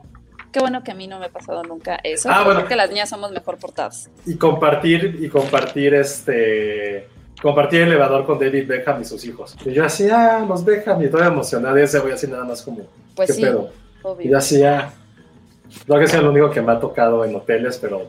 [0.53, 2.29] Qué bueno que a mí no me ha pasado nunca eso.
[2.31, 2.61] Ah, bueno.
[2.61, 4.11] Creo que las niñas somos mejor portadas.
[4.27, 7.09] Y compartir, y compartir este,
[7.41, 9.57] compartir el elevador con David Beckham y sus hijos.
[9.65, 12.61] Y yo así, ah, los Beckham, y todo emocionado, y ese voy así nada más
[12.63, 12.83] como,
[13.17, 13.71] Pues ¿qué sí, pedo?
[14.21, 14.93] Y yo así, ah,
[15.87, 18.09] no que sea lo único que me ha tocado en hoteles, pero,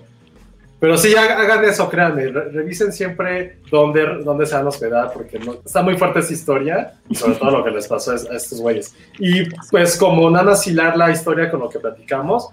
[0.80, 5.12] pero sí, ha- hagan eso, créanme, re- revisen siempre dónde, dónde se van a hospedar,
[5.13, 8.15] porque no, está muy fuerte esa historia, y sobre todo lo que les pasó a,
[8.15, 8.93] estos güeyes.
[9.19, 12.49] Y pues como nada hilar la historia con lo que platicamos,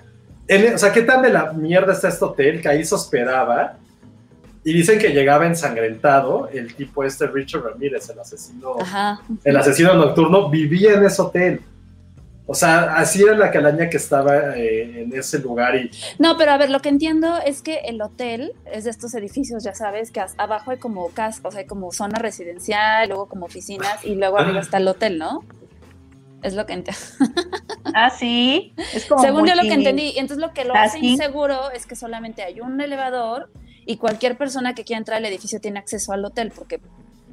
[0.49, 3.77] en- o sea, ¿qué tan de la mierda está este hotel que ahí se hospedaba?
[4.62, 9.20] Y dicen que llegaba ensangrentado el tipo este Richard Ramírez, el asesino, Ajá.
[9.42, 11.61] el asesino nocturno, vivía en ese hotel.
[12.46, 16.50] O sea, así era la calaña que estaba eh, en ese lugar y No, pero
[16.50, 20.11] a ver, lo que entiendo es que el hotel es de estos edificios, ya sabes,
[20.11, 24.16] que abajo hay como casas, o sea, hay como zona residencial, luego como oficinas y
[24.16, 25.44] luego arriba está el hotel, ¿no?
[26.42, 27.00] Es lo que entendí.
[27.92, 28.72] Ah, sí.
[28.94, 30.12] Es como Según yo lo que entendí.
[30.14, 33.50] Y entonces lo que lo hace inseguro es que solamente hay un elevador
[33.85, 36.81] y cualquier persona que quiera entrar al edificio tiene acceso al hotel porque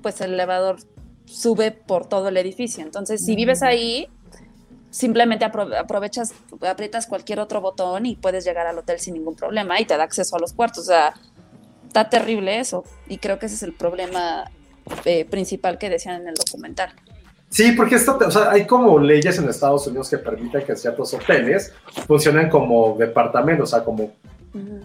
[0.02, 0.78] pues el elevador
[1.26, 2.84] sube por todo el edificio.
[2.84, 4.08] Entonces, si vives ahí,
[4.90, 9.80] simplemente apro- aprovechas, aprietas cualquier otro botón y puedes llegar al hotel sin ningún problema
[9.80, 10.80] y te da acceso a los cuartos.
[10.80, 11.14] O sea,
[11.86, 12.84] está terrible eso.
[13.08, 14.50] Y creo que ese es el problema
[15.06, 16.92] eh, principal que decían en el documental.
[17.50, 21.14] Sí, porque esto, o sea, hay como leyes en Estados Unidos que permiten que ciertos
[21.14, 21.74] hoteles
[22.06, 24.12] funcionen como departamentos, o sea, como,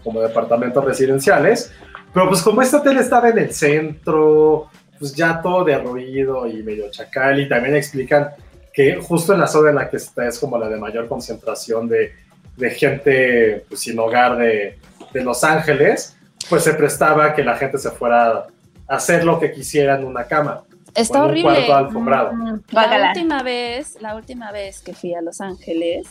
[0.01, 1.71] como departamentos residenciales.
[2.13, 6.89] Pero pues como este hotel estaba en el centro, pues ya todo derruido y medio
[6.89, 8.29] chacal, y también explican
[8.73, 11.87] que justo en la zona en la que está es como la de mayor concentración
[11.87, 12.13] de,
[12.57, 14.77] de gente pues, sin hogar de,
[15.13, 16.17] de Los Ángeles,
[16.49, 18.47] pues se prestaba a que la gente se fuera a
[18.87, 20.63] hacer lo que quisiera en una cama.
[20.95, 21.53] Está en un horrible.
[21.65, 22.33] cuarto alfombrado.
[22.33, 23.07] Mm, La guácala.
[23.09, 26.07] última vez, la última vez que fui a Los Ángeles,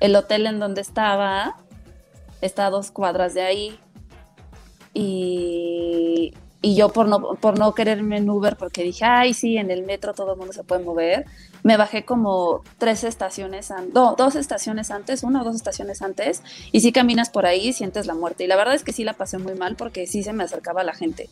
[0.00, 1.56] el hotel en donde estaba
[2.40, 3.80] está a dos cuadras de ahí.
[4.94, 9.70] Y, y yo por no, por no quererme en Uber, porque dije, ay, sí, en
[9.70, 11.24] el metro todo el mundo se puede mover,
[11.62, 16.42] me bajé como tres estaciones, do- dos estaciones antes, una o dos estaciones antes,
[16.72, 18.44] y si caminas por ahí sientes la muerte.
[18.44, 20.84] Y la verdad es que sí la pasé muy mal porque sí se me acercaba
[20.84, 21.28] la gente.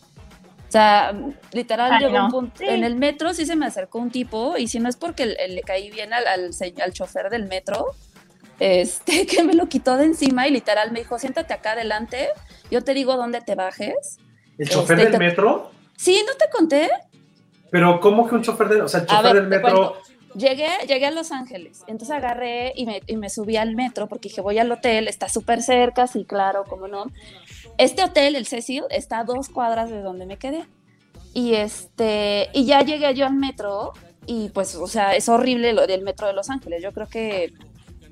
[0.68, 1.14] O sea,
[1.52, 2.24] literal Ay, llegó no.
[2.26, 2.64] un punto, Sí.
[2.66, 5.62] en el metro sí se me acercó un tipo, y si no es porque le
[5.62, 7.86] caí bien al, al, chofer del metro,
[8.58, 12.28] este, que me lo quitó de encima y literal me dijo, siéntate acá adelante,
[12.70, 14.18] yo te digo dónde te bajes.
[14.58, 15.70] ¿El chofer Este, del te- metro?
[15.96, 16.90] Sí, ¿no te conté?
[17.70, 19.96] Pero ¿cómo que un chofer del, o sea, el chofer ver, del metro?
[20.36, 24.28] Llegué, llegué a Los Ángeles, entonces agarré y me, y me subí al metro porque
[24.28, 27.06] dije, voy al hotel, está súper cerca, sí, claro, cómo no.
[27.78, 30.66] Este hotel, el Cecil, está a dos cuadras de donde me quedé.
[31.32, 33.92] Y, este, y ya llegué yo al metro
[34.26, 36.82] y pues, o sea, es horrible lo del metro de Los Ángeles.
[36.82, 37.54] Yo creo que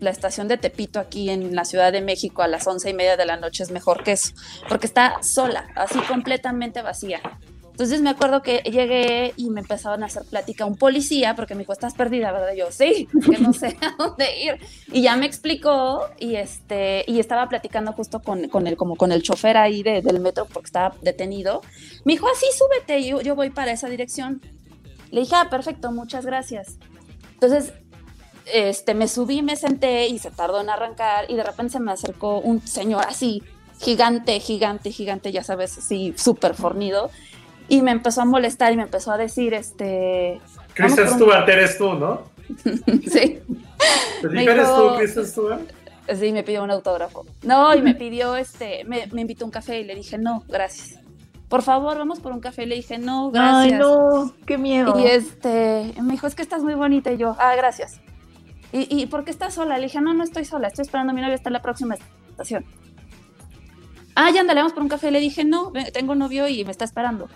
[0.01, 3.17] la estación de Tepito aquí en la Ciudad de México a las once y media
[3.17, 4.35] de la noche es mejor que eso,
[4.69, 7.21] porque está sola, así completamente vacía.
[7.75, 11.63] Entonces me acuerdo que llegué y me empezaron a hacer plática un policía, porque me
[11.63, 12.53] dijo, estás perdida, ¿verdad?
[12.55, 14.61] Y yo, sí, que no sé a dónde ir.
[14.93, 19.11] Y ya me explicó y, este, y estaba platicando justo con, con, el, como con
[19.11, 21.63] el chofer ahí de- del metro porque estaba detenido.
[22.05, 24.41] Me dijo, así súbete, y yo, yo voy para esa dirección.
[25.11, 26.79] Le dije, ah, perfecto, muchas gracias.
[27.33, 27.73] Entonces,
[28.53, 31.91] este, me subí, me senté y se tardó en arrancar y de repente se me
[31.91, 33.43] acercó un señor así,
[33.81, 37.11] gigante, gigante, gigante, ya sabes, así súper fornido.
[37.69, 40.41] Y me empezó a molestar y me empezó a decir, este...
[40.75, 42.23] Kristen Stewart eres tú, ¿no?
[42.65, 43.41] sí,
[44.21, 45.61] Te Me dije, ¿eres dijo- tú, Kristen Stewart?
[46.19, 47.25] sí, me pidió un autógrafo.
[47.43, 50.43] No, y me pidió, este, me, me invitó a un café y le dije, no,
[50.49, 51.01] gracias.
[51.49, 52.67] Por favor, vamos por un café.
[52.67, 53.73] Le dije, no, gracias.
[53.75, 54.99] Ay, no, qué miedo.
[54.99, 57.13] Y este, me dijo, es que estás muy bonita.
[57.13, 58.01] Y yo, ah, gracias.
[58.73, 59.79] ¿Y, y por qué estás sola?
[59.79, 61.95] Le dije, no, no estoy sola, estoy esperando a mi novio hasta la próxima
[62.31, 62.65] estación.
[64.17, 65.11] Ah, ya andale, vamos por un café.
[65.11, 67.29] Le dije, no, tengo novio y me está esperando.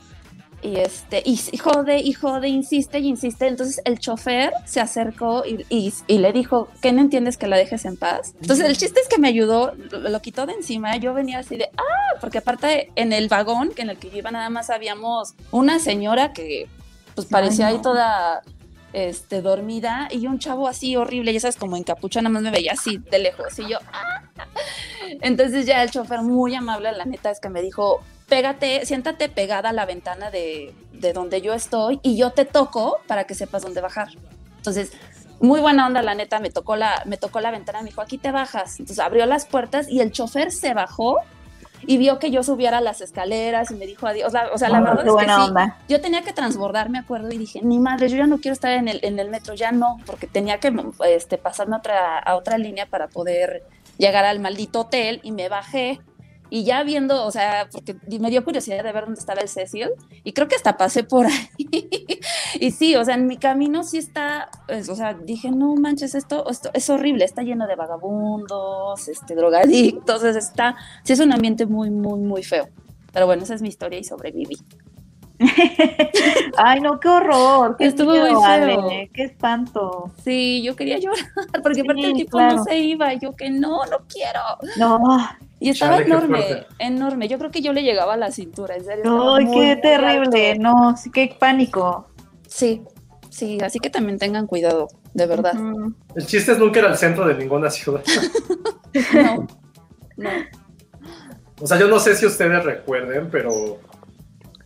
[0.60, 3.46] Y este, y, jode, y jode, insiste y insiste.
[3.46, 7.56] Entonces el chofer se acercó y, y- y le dijo, ¿qué no entiendes que la
[7.56, 8.34] dejes en paz?
[8.40, 10.96] Entonces el chiste es que me ayudó, lo, lo quitó de encima.
[10.96, 14.18] Yo venía así de, ah, porque aparte en el vagón que en el que yo
[14.18, 16.66] iba nada más habíamos una señora que
[17.14, 18.42] pues parecía Ay, ahí toda
[18.92, 22.50] este, dormida y un chavo así horrible, ya sabes, como en capucha, nada más me
[22.50, 24.22] veía así de lejos y yo, "Ah".
[25.20, 29.70] entonces ya el chofer muy amable, la neta es que me dijo, pégate, siéntate pegada
[29.70, 33.62] a la ventana de, de donde yo estoy y yo te toco para que sepas
[33.62, 34.08] dónde bajar.
[34.56, 34.92] Entonces,
[35.40, 38.18] muy buena onda, la neta, me tocó la, me tocó la ventana, me dijo, aquí
[38.18, 38.80] te bajas.
[38.80, 41.18] Entonces abrió las puertas y el chofer se bajó
[41.86, 44.28] y vio que yo subiera las escaleras y me dijo adiós.
[44.28, 45.78] O sea, o sea, la verdad es que buena sí, onda.
[45.88, 48.72] yo tenía que transbordar, me acuerdo, y dije, ni madre, yo ya no quiero estar
[48.72, 50.74] en el, en el metro, ya no, porque tenía que
[51.06, 53.64] este, pasarme a otra, a otra línea para poder
[53.96, 56.00] llegar al maldito hotel y me bajé.
[56.50, 59.90] Y ya viendo, o sea, porque me dio curiosidad de ver dónde estaba el Cecil
[60.24, 61.48] y creo que hasta pasé por ahí.
[62.60, 66.14] y sí, o sea, en mi camino sí está, pues, o sea, dije, no manches,
[66.14, 71.32] esto, esto es horrible, está lleno de vagabundos, este, drogadictos, es- está, sí es un
[71.32, 72.68] ambiente muy, muy, muy feo.
[73.12, 74.56] Pero bueno, esa es mi historia y sobreviví.
[76.56, 77.76] Ay, no, qué horror.
[77.76, 78.44] Qué Estuvo miedo, muy feo.
[78.44, 80.10] Ale, Qué espanto.
[80.24, 81.24] Sí, yo quería llorar,
[81.62, 82.56] porque aparte el tipo claro.
[82.56, 84.40] no se iba, y yo que no, no quiero.
[84.76, 84.98] No,
[85.60, 87.28] Y estaba Chale, enorme, enorme.
[87.28, 89.34] Yo creo que yo le llegaba a la cintura, en serio.
[89.34, 90.50] ay, qué muy terrible.
[90.52, 90.62] alto.
[90.62, 92.08] No, sí, qué pánico.
[92.48, 92.82] Sí,
[93.30, 95.54] sí, así que también tengan cuidado, de verdad.
[96.14, 98.02] El chiste es nunca ir al centro de ninguna ciudad.
[99.12, 99.46] No,
[100.16, 100.30] no.
[101.60, 103.78] O sea, yo no sé si ustedes recuerden, pero.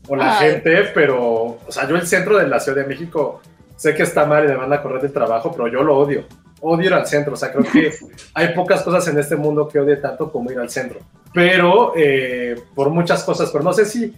[0.08, 0.50] O la Ay.
[0.50, 1.58] gente, pero.
[1.66, 3.40] O sea, yo el centro de la Ciudad de México
[3.76, 6.24] sé que está mal y me van a correr del trabajo, pero yo lo odio.
[6.60, 7.34] Odio ir al centro.
[7.34, 7.92] O sea, creo que
[8.34, 11.00] hay pocas cosas en este mundo que odie tanto como ir al centro.
[11.32, 14.14] Pero eh, por muchas cosas, pero no sé si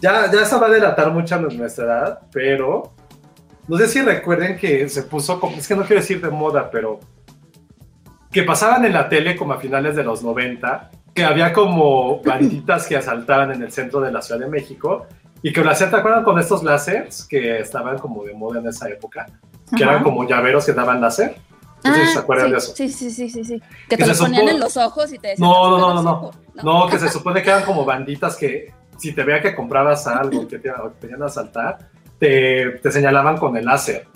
[0.00, 2.92] ya, ya eso va a delatar mucho a nuestra edad, pero
[3.68, 6.70] no sé si recuerden que se puso, como, es que no quiero decir de moda,
[6.70, 7.00] pero
[8.30, 12.86] que pasaban en la tele como a finales de los 90, que había como banditas
[12.86, 15.06] que asaltaban en el centro de la Ciudad de México
[15.44, 18.88] y que hacían, ¿te acuerdan con estos láseres que estaban como de moda en esa
[18.88, 19.26] época?
[19.76, 19.92] Que Ajá.
[19.92, 21.36] eran como llaveros que daban láser.
[21.84, 22.72] No sé si Ah, se acuerdan sí, de eso.
[22.74, 23.60] Sí, sí, sí, sí, sí.
[23.88, 25.46] Que Que te se lo ponían supo- en los ojos y te decían.
[25.48, 26.36] No, no, "Te no, los no, ojos".
[26.64, 30.48] No, que se supone que eran como banditas que si te veía que comprabas algo
[30.48, 31.78] que te, o que te iban a asaltar,
[32.18, 34.06] te, te señalaban con el láser.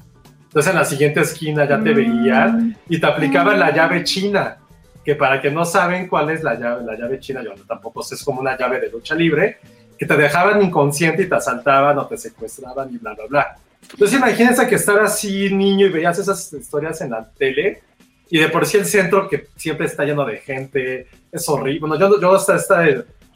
[0.44, 4.56] Entonces en la siguiente esquina ya te veían y te aplicaban la llave china,
[5.04, 8.14] que para que no saben cuál es la llave, la llave china, yo tampoco sé,
[8.14, 9.58] es como una llave de lucha libre,
[9.98, 13.56] que te dejaban inconsciente y te asaltaban o te secuestraban y bla, bla, bla.
[13.90, 17.82] Entonces imagínense que estar así niño y veías esas historias en la tele
[18.30, 21.80] y de por sí el centro que siempre está lleno de gente, es horrible.
[21.80, 22.84] Bueno, yo, yo hasta, esta,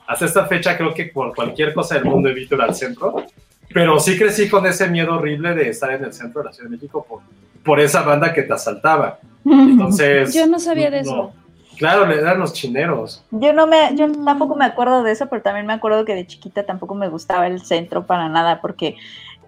[0.06, 3.24] hasta esta fecha creo que por cualquier cosa del mundo evito ir al centro,
[3.72, 6.68] pero sí crecí con ese miedo horrible de estar en el centro de la Ciudad
[6.68, 7.22] de México por,
[7.64, 9.18] por esa banda que te asaltaba.
[9.44, 10.34] Entonces...
[10.34, 11.32] Yo no sabía de eso.
[11.76, 13.24] Claro, le eran los chineros.
[13.30, 16.26] Yo no me, yo tampoco me acuerdo de eso, pero también me acuerdo que de
[16.26, 18.96] chiquita tampoco me gustaba el centro para nada, porque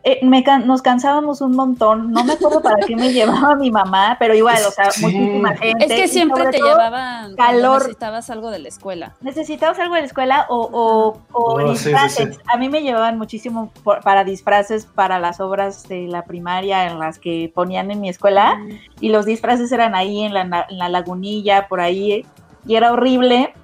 [0.04, 2.12] eh, me can- nos cansábamos un montón.
[2.12, 5.02] No me acuerdo para qué me llevaba mi mamá, pero igual, o sea, Sí.
[5.06, 5.84] muchísima gente.
[5.86, 7.78] Es que siempre te todo, llevaban calor.
[7.78, 9.14] necesitabas algo de la escuela.
[9.22, 12.34] Necesitabas algo de la escuela o, o, o Oh, sí, sí, disfraces.
[12.36, 12.40] sí.
[12.52, 16.98] A mí me llevaban muchísimo por- para disfraces para las obras de la primaria en
[16.98, 18.60] las que ponían en mi escuela
[19.00, 22.24] y los disfraces eran ahí en la, en la lagunilla, por ahí,
[22.66, 23.54] y era horrible.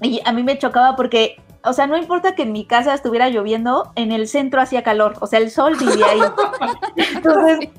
[0.00, 3.28] Y a mí me chocaba porque, o sea, no importa que en mi casa estuviera
[3.28, 6.20] lloviendo, en el centro hacía calor, o sea, el sol vivía ahí.
[6.96, 7.70] Entonces,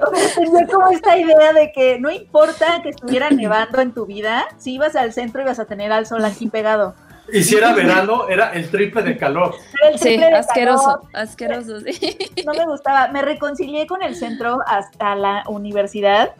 [0.00, 4.06] o sea, tenía como esta idea de que no importa que estuviera nevando en tu
[4.06, 6.94] vida, si ibas al centro ibas a tener al sol aquí pegado.
[7.32, 9.54] Y si era verano, era el triple de calor.
[9.80, 12.18] Era el Sí, triple de asqueroso, calor, asqueroso, sí.
[12.46, 13.08] no me gustaba.
[13.08, 16.34] Me reconcilié con el centro hasta la universidad,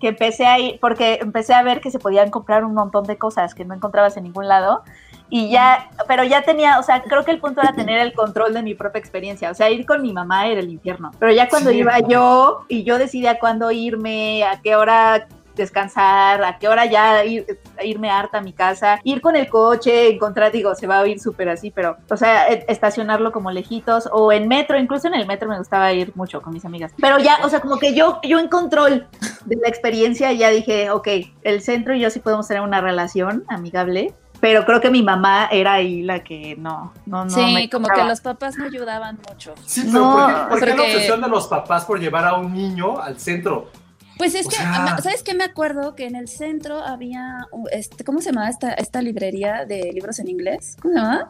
[0.00, 3.16] que empecé a ir, porque empecé a ver que se podían comprar un montón de
[3.16, 4.82] cosas que no encontrabas en ningún lado.
[5.30, 8.52] Y ya, pero ya tenía, o sea, creo que el punto era tener el control
[8.54, 9.50] de mi propia experiencia.
[9.50, 11.10] O sea, ir con mi mamá era el infierno.
[11.18, 11.78] Pero ya cuando Sí.
[11.78, 17.24] iba yo y yo decidía cuándo irme, a qué hora descansar, a qué hora ya
[17.24, 17.46] ir,
[17.84, 21.20] irme harta a mi casa, ir con el coche, encontrar, digo, se va a oír
[21.20, 25.26] súper así, pero, o sea, e- estacionarlo como lejitos o en metro, incluso en el
[25.26, 26.92] metro me gustaba ir mucho con mis amigas.
[27.00, 29.06] Pero ya, o sea, como que yo, yo en control
[29.44, 31.08] de la experiencia ya dije, ok,
[31.42, 34.14] el centro y yo sí podemos tener una relación amigable.
[34.42, 37.30] Pero creo que mi mamá era ahí la que no, no, no.
[37.30, 39.54] sí, me como que los papás no ayudaban mucho.
[39.64, 42.24] Sí, pero No, ¿por qué, por qué la porque- obsesión de los papás por llevar
[42.26, 43.70] a un niño al centro?
[44.18, 45.32] Pues es O que, sea- ¿sabes qué?
[45.34, 49.92] Me acuerdo que en el centro había, este, ¿cómo se llamaba esta, esta librería de
[49.94, 50.76] libros en inglés?
[50.82, 51.28] ¿Cómo se llamaba?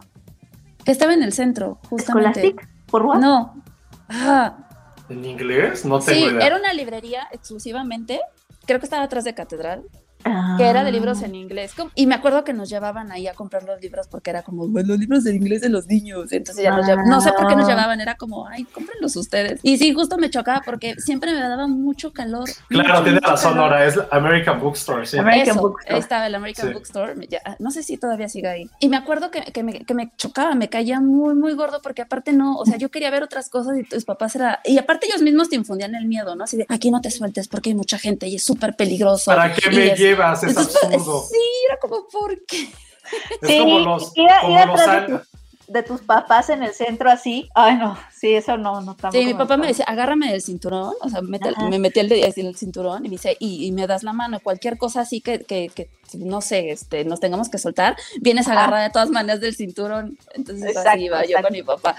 [0.83, 2.41] Que estaba en el centro, justamente.
[2.41, 2.67] ¿Scholastic?
[2.87, 3.19] ¿Por what?
[3.19, 3.61] No.
[4.09, 4.57] Ah,
[5.07, 5.85] ¿En inglés?
[5.85, 6.47] No tengo sí, idea.
[6.47, 8.19] era una librería exclusivamente,
[8.65, 9.83] creo que estaba atrás de Catedral,
[10.25, 10.55] Ah.
[10.57, 11.73] que era de libros en inglés.
[11.95, 14.89] Y me acuerdo que nos llevaban ahí a comprar los libros porque era como, bueno,
[14.89, 16.31] los libros en inglés de los niños.
[16.31, 17.09] Entonces ya nos llevaban.
[17.09, 17.71] No sé por qué nos Ah.
[17.71, 19.59] llevaban, era como, ay, cómprenlos ustedes.
[19.63, 22.49] Y sí, justo me chocaba porque siempre me daba mucho calor.
[22.69, 23.73] Claro, mucho, tiene mucho razón, calor.
[23.73, 25.17] ahora es American Bookstore, sí.
[25.17, 25.93] American Eso, Bookstore.
[25.95, 26.73] ahí estaba el American Sí.
[26.73, 27.27] Bookstore.
[27.29, 28.69] ya, no sé si todavía sigue ahí.
[28.79, 32.01] Y me acuerdo que, que me, que me chocaba, me caía muy, muy gordo porque
[32.01, 34.59] aparte no, o sea, yo quería ver otras cosas y tus papás era...
[34.63, 36.43] Y aparte ellos mismos te infundían el miedo, ¿no?
[36.43, 39.25] Así de, aquí no te sueltes porque hay mucha gente y es súper peligroso.
[39.31, 40.43] ¿Para qué me es- llevas?
[40.43, 41.23] Es Entonces, absurdo.
[41.29, 41.39] Sí,
[41.69, 42.63] era como, ¿por qué?
[43.41, 45.21] Es Sí, como los, como de, tus,
[45.67, 47.49] de tus papás en el centro así.
[47.53, 49.67] Ay, no, sí, eso no, no tampoco Sí, mi papá me gustaba.
[49.67, 53.09] decía, agárrame del cinturón, o sea, mete- me metí el dedo en el cinturón y
[53.09, 56.41] me dice, y, y me das la mano, cualquier cosa así que, que, que, no
[56.41, 58.61] sé, este, nos tengamos que soltar, vienes a Ajá.
[58.63, 60.17] agarrar de todas maneras del cinturón.
[60.33, 61.95] Entonces Exacto, así iba yo con mi papá.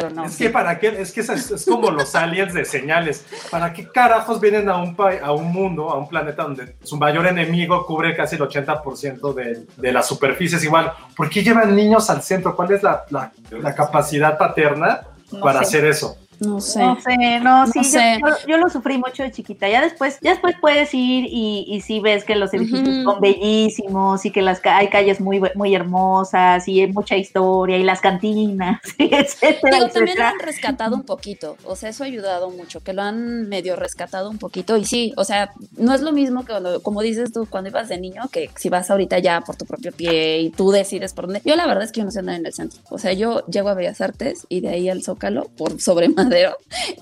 [0.00, 0.24] Pero no.
[0.24, 3.24] Es que para qué, es que es, es como los aliens de señales.
[3.50, 6.96] ¿Para qué carajos vienen a un, pa- a un mundo, a un planeta donde su
[6.96, 10.58] mayor enemigo cubre casi el 80% de, de la superficie?
[10.58, 12.54] Es igual, ¿por qué llevan niños al centro?
[12.54, 15.64] ¿Cuál es la, la- la capacidad paterna No para sé.
[15.64, 16.16] hacer eso?
[16.40, 16.80] No sé.
[16.80, 18.20] No sé, no, sí, No yo- sé.
[18.20, 19.68] Yo, yo lo sufrí mucho de chiquita.
[19.68, 24.24] Ya después, ya después puedes ir y, y sí ves que los edificios son bellísimos
[24.26, 28.80] y que las hay calles muy, muy hermosas y hay mucha historia y las cantinas,
[28.98, 32.92] etcétera, Digo, también lo han rescatado un poquito, o sea, eso ha ayudado mucho, que
[32.92, 36.52] lo han medio rescatado un poquito y sí, o sea, no es lo mismo que
[36.52, 39.64] cuando, como dices tú, cuando ibas de niño, que si vas ahorita ya por tu
[39.66, 41.42] propio pie y tú decides por dónde.
[41.44, 43.44] Yo la verdad es que yo no sé andar en el centro, o sea, yo
[43.46, 46.25] llego a Bellas Artes y de ahí al Zócalo por sobre más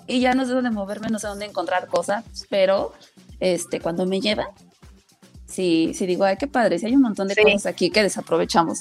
[0.07, 2.93] y ya no sé dónde moverme, no sé dónde encontrar cosas, pero
[3.41, 4.49] este, cuando me llevan,
[5.55, 7.42] sí, sí digo, ay, qué padre, si hay un montón de Sí.
[7.42, 8.80] cosas aquí que desaprovechamos.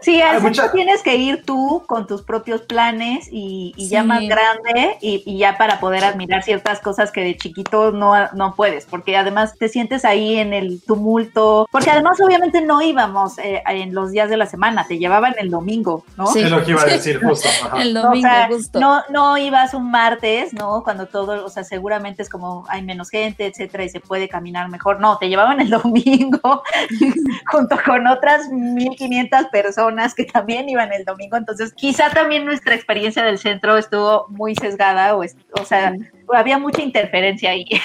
[0.00, 4.22] Sí, al mucha- tienes que ir tú con tus propios planes y, y ya más
[4.22, 8.86] grande y, y ya para poder admirar ciertas cosas que de chiquito no, no puedes,
[8.86, 13.94] porque además te sientes ahí en el tumulto, porque además obviamente no íbamos eh, en
[13.94, 16.26] los días de la semana, te llevaban el domingo, ¿no?
[16.28, 16.40] Sí.
[16.40, 17.48] Es lo que iba a decir justo.
[17.64, 17.82] ajá.
[17.82, 18.80] El domingo, o sea, justo.
[18.80, 20.82] no, no ibas un martes, ¿no?
[20.84, 24.68] Cuando todo, o sea, seguramente es como hay menos gente, etcétera, y se puede caminar
[24.68, 25.00] mejor.
[25.00, 26.11] No, te llevaban el domingo
[27.50, 31.36] junto con otras 1500 personas que también iban el domingo.
[31.36, 35.94] Entonces, quizá también nuestra experiencia del centro estuvo muy sesgada, o, es- o sea,
[36.34, 37.66] había mucha interferencia ahí.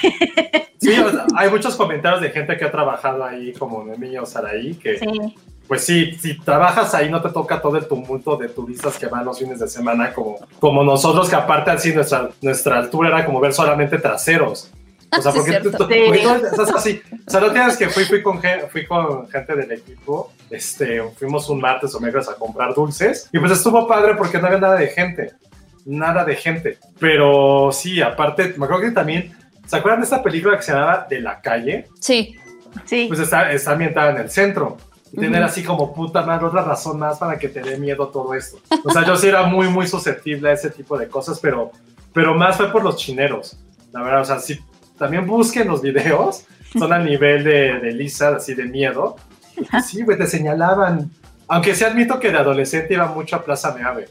[0.79, 0.93] Sí,
[1.35, 5.07] hay muchos comentarios de gente que ha trabajado ahí, como Noemí o Saraí, que Sí,
[5.67, 9.25] pues sí, si trabajas ahí no te toca todo el tumulto de turistas que van
[9.25, 13.39] los fines de semana, como, como nosotros, que aparte así nuestra, nuestra altura era como
[13.39, 14.71] ver solamente traseros.
[15.15, 16.21] O sea, Sí, porque, es tú- tú- Sí.
[16.23, 17.01] tú estás así.
[17.25, 18.39] O sea, no tienes que fui, fui, con,
[18.69, 23.39] fui con gente del equipo, este, fuimos un martes o miércoles a comprar dulces, y
[23.39, 25.31] pues estuvo padre porque no había nada de gente,
[25.85, 26.77] nada de gente.
[26.99, 29.33] Pero sí, aparte, me acuerdo que también,
[29.65, 31.87] ¿se acuerdan de esta película que se llamaba De la calle?
[32.01, 32.35] Sí,
[32.85, 33.05] sí.
[33.07, 34.77] pues está, está ambientada en el centro.
[35.13, 38.33] Y tener así como puta madre, otra razón más para que te dé miedo todo
[38.33, 38.57] esto.
[38.83, 41.71] O sea, yo sí era muy, muy susceptible a ese tipo de cosas, pero,
[42.11, 43.57] pero más fue por los chineros.
[43.93, 44.59] La verdad, o sea, sí,
[44.97, 46.45] también busquen los videos,
[46.77, 49.15] son a nivel de, de Lisa, así de miedo.
[49.71, 51.09] Pues Sí, güey, te señalaban.
[51.47, 54.09] Aunque sí admito que de adolescente iba mucho a Plaza Meave.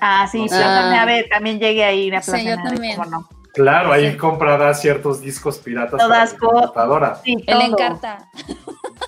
[0.00, 2.68] Ah, sí, O Plaza sea- Meave, también llegué a ir a Sí, Plaza yo Meave,
[2.70, 2.96] también.
[2.96, 3.28] ¿cómo no?
[3.54, 4.16] Claro, ahí Sí.
[4.18, 7.20] compraba ciertos discos piratas Todas para computadora.
[7.24, 8.28] Sí, el encarta.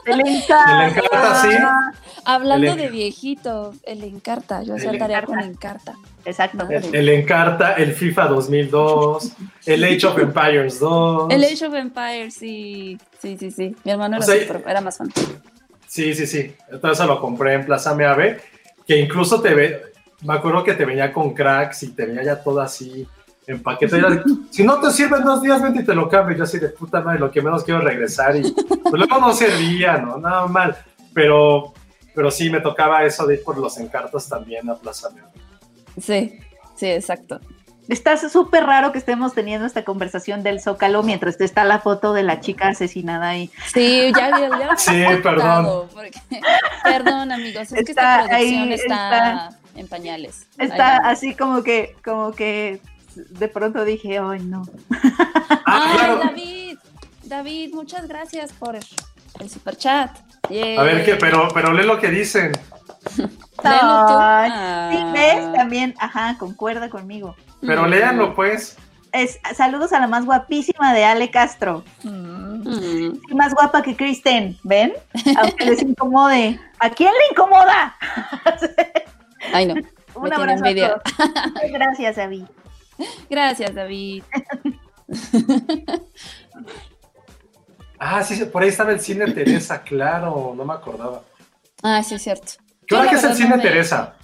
[0.07, 0.85] El encarta.
[0.87, 1.49] El Encarta, sí.
[2.25, 4.63] Hablando El de viejito, el encarta.
[4.63, 5.41] Yo hacía El tarea Encarta.
[5.41, 5.95] con encarta.
[6.25, 6.67] Exacto.
[6.69, 9.33] El, el Encarta, el FIFA 2002,
[9.67, 11.33] el Age of Empires 2.
[11.33, 12.99] El Age of Empires, sí.
[13.21, 13.75] Sí, sí, sí.
[13.85, 15.09] Mi hermano O era, sea, era más fan.
[15.87, 16.55] Sí, sí, sí.
[16.71, 18.41] Entonces lo compré en Plaza Meave,
[18.87, 19.83] que incluso te ve,
[20.23, 23.07] me acuerdo que te venía con cracks y te venía ya todo así
[23.47, 23.97] en paquete.
[23.97, 26.35] Era si no te sirven dos días, vente y te lo cambio.
[26.35, 28.37] Y Yo así de puta madre, lo que menos quiero es regresar.
[28.37, 30.19] Y pues luego no servía, ¿no?
[30.19, 30.77] Nada mal.
[31.15, 31.73] Pero,
[32.19, 35.29] pero sí, me tocaba eso de ir por los encartos también a Plaza Meave.
[36.03, 36.37] Sí,
[36.75, 37.39] sí, exacto.
[37.89, 42.25] Está súper raro que estemos teniendo esta conversación del Zócalo mientras está la foto de
[42.25, 43.53] la chica asesinada ahí.
[43.73, 45.87] Sí, ya, ya, ya Sí, perdón.
[45.95, 46.21] porque-
[46.83, 50.47] perdón, amigos, es que Está esta producción ahí, está, en pañales.
[50.59, 52.81] Está Ahí así como que, como que
[53.15, 54.65] de pronto dije, ay no.
[55.65, 56.19] Ah, Ay, claro.
[56.25, 56.79] David,
[57.23, 58.75] David, muchas gracias por
[59.41, 60.11] el super chat.
[60.45, 61.17] A ver, ¿qué?
[61.17, 62.53] Pero, pero lee lo que dicen.
[63.65, 63.79] Ay,
[64.53, 64.91] Ah.
[64.93, 67.35] Sí, ves, también, ajá, concuerda conmigo.
[67.61, 67.89] Pero Mm.
[67.89, 68.77] léanlo, pues.
[69.13, 71.83] Es, saludos a la más guapísima de Ale Castro.
[72.03, 73.35] Mm.
[73.35, 74.93] Más guapa que Kristen, ¿ven?
[75.39, 76.61] Aunque les incomode.
[76.79, 77.97] ¿A quién le incomoda?
[79.55, 79.75] Ay, no.
[80.15, 81.01] Un abrazo a todos.
[81.73, 82.45] Gracias, David.
[83.31, 84.23] Gracias, David.
[87.99, 91.23] Ah, sí, por ahí estaba el cine Teresa, claro, no me acordaba.
[91.83, 92.53] Ah, sí, es cierto.
[92.87, 94.15] ¿Qué Yo, hora que es el cine no me- Teresa?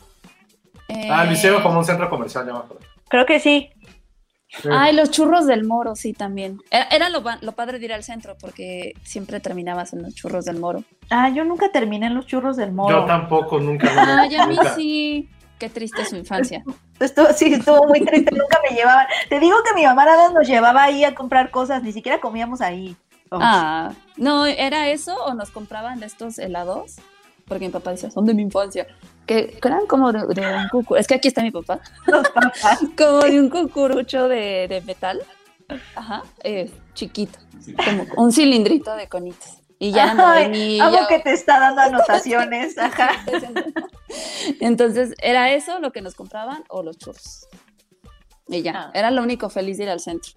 [0.88, 2.84] Eh, Ah, lo hicieron como un centro comercial, ya me acuerdo.
[3.08, 3.70] Creo que sí.
[4.48, 4.68] Sí.
[4.70, 6.60] Ay, los churros del moro, sí, también.
[6.70, 10.44] Era, era lo, lo padre de ir al centro, porque siempre terminabas en los churros
[10.44, 10.84] del moro.
[11.10, 13.00] Ah, yo nunca terminé en los churros del moro.
[13.00, 13.92] Yo tampoco, nunca.
[13.92, 15.28] no me- Ay, a mí sí.
[15.58, 16.62] Qué triste su infancia.
[17.00, 19.06] Estuvo, sí, estuvo muy triste, nunca me llevaban.
[19.28, 22.20] Te digo que mi mamá nada más nos llevaba ahí a comprar cosas, ni siquiera
[22.20, 22.96] comíamos ahí.
[23.30, 23.38] Oh.
[23.40, 26.96] Ah, no, ¿era eso o nos compraban de estos helados?
[27.46, 28.86] Porque mi papá decía, son de mi infancia.
[29.26, 30.96] Que, que eran como de, de un cucurucho.
[30.96, 31.80] Es que aquí está mi papá.
[32.98, 35.20] Como de un cucurucho de, de metal.
[35.94, 37.38] Ajá, eh, chiquito.
[37.84, 39.58] Como un cilindrito de conitos.
[39.78, 40.86] Y ya Ay, vainilla.
[40.86, 42.76] Amo que te está dando anotaciones.
[42.78, 43.10] Ajá.
[44.60, 47.46] Entonces, ¿era eso lo que nos compraban o los churros?
[48.48, 48.90] Y ya, Ah.
[48.94, 50.32] era lo único feliz de ir al centro.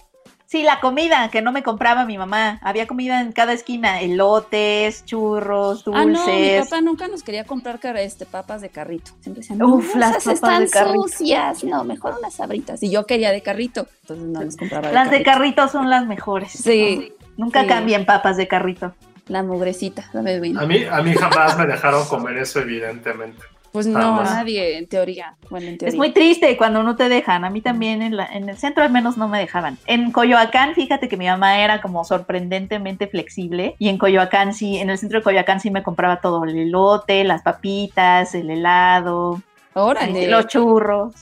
[0.50, 2.58] Sí, la comida que no me compraba mi mamá.
[2.64, 6.02] Había comida en cada esquina, elotes, churros, dulces.
[6.02, 9.12] Ah, no, mi papá nunca nos quería comprar este, papas de carrito.
[9.20, 11.04] Siempre decían, no, Uf, las esas papas de están carrito.
[11.10, 11.64] sucias.
[11.66, 12.82] No, mejor unas sabritas.
[12.82, 15.68] Y yo quería de carrito, entonces no nos compraba de Las de carrito.
[15.68, 16.52] son las mejores.
[16.54, 17.68] Sí, Nunca Sí.
[17.68, 18.96] cambien papas de carrito.
[19.28, 20.58] la mugrecita, sabe bien.
[20.58, 23.44] A mí, a mí jamás me dejaron comer eso, evidentemente.
[23.78, 24.34] Pues no, Jamás.
[24.34, 25.36] nadie, en teoría.
[25.52, 25.90] Bueno, en teoría.
[25.92, 27.46] Es muy triste cuando no te dejan.
[27.46, 29.78] A mí también en, la- en el centro al menos no me dejaban.
[29.86, 33.76] En Coyoacán, fíjate que mi mamá era como sorprendentemente flexible.
[33.78, 37.24] Y en Coyoacán sí, en el centro de Coyoacán sí me compraba todo el elote,
[37.24, 39.44] las papitas, el helado,
[39.76, 40.28] Órale.
[40.28, 41.14] los churros.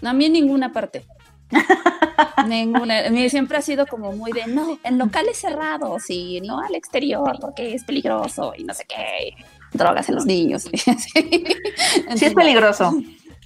[0.00, 1.04] No, a mí en ninguna parte.
[2.46, 3.10] Ninguna.
[3.10, 7.36] Mi siempre ha sido como muy de no, en locales cerrados y no al exterior
[7.40, 9.34] porque es peligroso y no sé qué.
[9.74, 10.62] Drogas en los niños.
[10.72, 12.94] sí, es peligroso.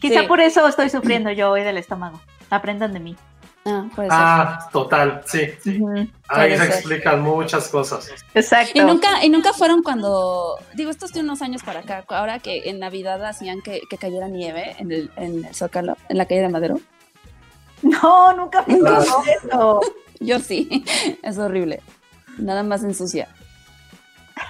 [0.01, 2.20] Quizá por eso estoy sufriendo yo hoy del estómago.
[2.51, 3.16] Aprendan de mí.
[3.64, 5.51] Ah, ah total, sí.
[6.29, 8.11] Ahí se explican muchas cosas.
[8.35, 8.72] Exacto.
[8.74, 12.39] Y nunca, y nunca fueron cuando, digo, esto es de unos años para acá, ahora
[12.39, 16.43] que en Navidad hacían que, cayera nieve en el, en el Zócalo, en la calle
[16.43, 16.81] de Madero.
[17.83, 19.81] No, nunca fui eso.
[20.20, 20.85] Yo sí,
[21.22, 21.81] es horrible.
[22.39, 23.29] Nada más ensucia.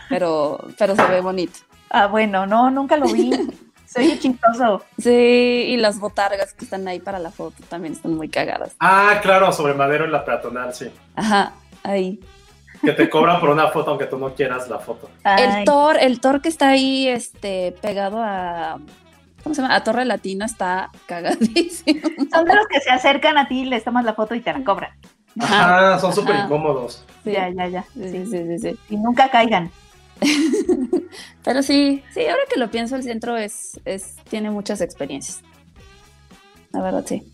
[0.09, 1.59] Pero, pero se ve bonito.
[1.91, 3.31] Ah, bueno, no, nunca lo vi.
[3.87, 4.85] Soy chistoso.
[4.99, 8.77] Sí, y las botargas que están ahí para la foto también están muy cagadas.
[8.81, 10.91] Ah, claro, sobre madero en la peatonal, sí.
[11.17, 12.21] Ajá, ahí.
[12.83, 15.09] Que te cobran por una foto aunque tú no quieras la foto.
[15.25, 18.79] El Thor, el Thor que está ahí, este, pegado a
[19.43, 19.75] ¿cómo se llama?
[19.75, 22.09] A Torre Latino está cagadísimo.
[22.31, 24.63] Son de los que se acercan a ti, les tomas la foto y te la
[24.63, 24.91] cobran.
[25.41, 27.05] Ajá, son súper incómodos.
[27.25, 27.85] Ya, ya, ya.
[27.95, 28.79] Sí, sí, sí, sí.
[28.91, 29.71] Y nunca caigan.
[31.45, 35.43] Pero sí, sí, ahora que lo pienso, el centro es, es, tiene muchas experiencias.
[36.73, 37.33] La verdad, sí.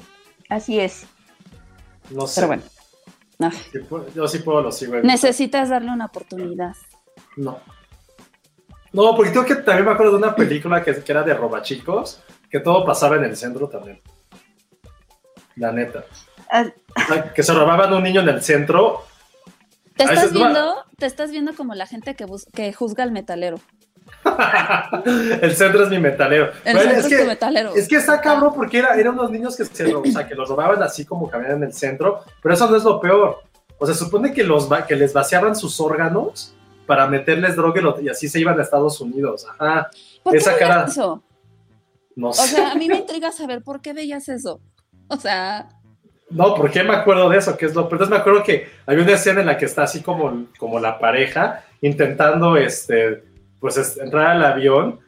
[0.48, 1.06] Así es.
[2.10, 2.40] No sé.
[2.40, 2.62] Pero bueno.
[4.14, 4.96] yo sí puedo, lo sigo.
[4.96, 6.76] Necesitas darle una oportunidad.
[7.36, 7.58] No.
[8.92, 12.22] No, porque tengo que también me acuerdo de una película que, que era de robachicos,
[12.48, 14.00] que todo pasaba en el centro también.
[15.56, 16.04] La neta.
[16.50, 16.66] Ah.
[17.34, 19.04] que se robaban un niño en el centro
[19.96, 23.58] te estás, viendo, te estás viendo como la gente que, que juzga al metalero.
[25.40, 26.50] el centro es mi metalero.
[26.64, 27.74] El centro es, que, metalero.
[27.74, 30.48] Es que está cabrón porque era, eran unos niños que, se, o sea, que los
[30.48, 33.42] robaban así como caminaban en el centro, pero eso no es lo peor.
[33.78, 36.54] O sea, supone que, los, que les vaciaban sus órganos
[36.86, 39.46] para meterles droga y así se iban a Estados Unidos.
[39.58, 39.90] Ajá.
[40.22, 40.84] ¿Por Esa qué cara.
[40.84, 41.22] Eso?
[42.16, 42.42] No sé.
[42.42, 44.60] O sea, a mí me intriga saber por qué veías eso.
[45.08, 45.68] O sea.
[46.34, 47.56] No, ¿por qué me acuerdo de eso?
[47.56, 49.84] Que es lo, pero entonces me acuerdo que hay una escena en la que está
[49.84, 53.22] así como, como la pareja intentando, este,
[53.60, 54.98] pues entrar al avión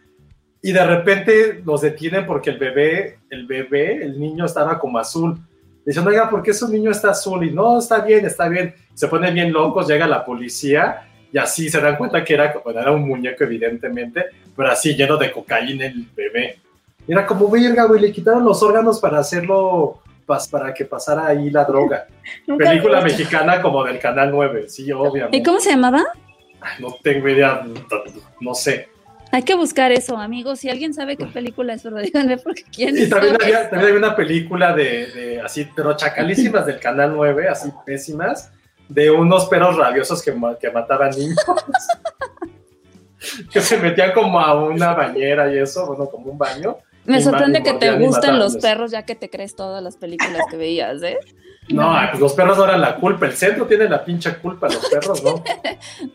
[0.62, 5.36] y de repente los detienen porque el bebé, el bebé, el niño estaba como azul.
[5.84, 7.44] Dicen, oiga, ¿por qué su niño está azul?
[7.44, 8.72] Y no, está bien, está bien.
[8.94, 12.80] Se ponen bien locos, llega la policía y así se dan cuenta que era, bueno,
[12.80, 16.60] era un muñeco evidentemente, pero así lleno de cocaína el bebé.
[17.08, 20.02] Era como, verga, güey, le quitaron los órganos para hacerlo
[20.50, 22.06] para que pasara ahí la droga.
[22.58, 25.36] Película mexicana como del Canal 9, sí, obviamente.
[25.36, 26.04] ¿Y cómo se llamaba?
[26.80, 27.64] no tengo idea,
[28.40, 28.88] no sé.
[29.32, 30.60] Hay que buscar eso, amigos.
[30.60, 34.14] Si alguien sabe qué película es, pero díganme porque quién Y también había, también una
[34.14, 38.52] película de, de, así, pero chacalísimas del Canal 9, así pésimas,
[38.88, 41.44] de unos perros rabiosos que, que mataban niños.
[43.52, 47.62] que se metían como a una bañera y eso, bueno, como un baño, me sorprende
[47.62, 51.18] que te gusten los perros ya que te crees todas las películas que veías, ¿eh?
[51.68, 54.88] No, pues los perros no eran la culpa, el centro tiene la pincha culpa, los
[54.88, 55.42] perros no.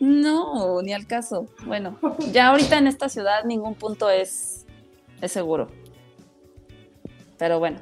[0.00, 1.46] no, ni al caso.
[1.66, 1.98] Bueno,
[2.32, 4.64] ya ahorita en esta ciudad ningún punto es,
[5.20, 5.68] es seguro.
[7.36, 7.80] Pero bueno.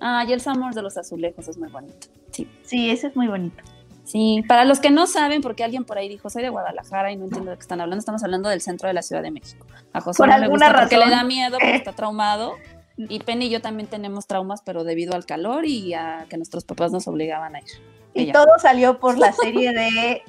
[0.00, 2.06] Ah, y el Summer de los azulejos es muy bonito.
[2.30, 2.48] Sí.
[2.62, 3.62] Sí, ese es muy bonito.
[4.04, 7.16] Sí, para los que no saben, porque alguien por ahí dijo, soy de Guadalajara y
[7.16, 9.66] no entiendo de qué están hablando, estamos hablando del centro de la Ciudad de México.
[9.92, 12.54] A José no le gusta porque le da miedo, porque está traumado.
[12.96, 16.64] Y Penny y yo también tenemos traumas, pero debido al calor y a que nuestros
[16.64, 17.66] papás nos obligaban a ir.
[18.14, 20.22] Y todo salió por la serie de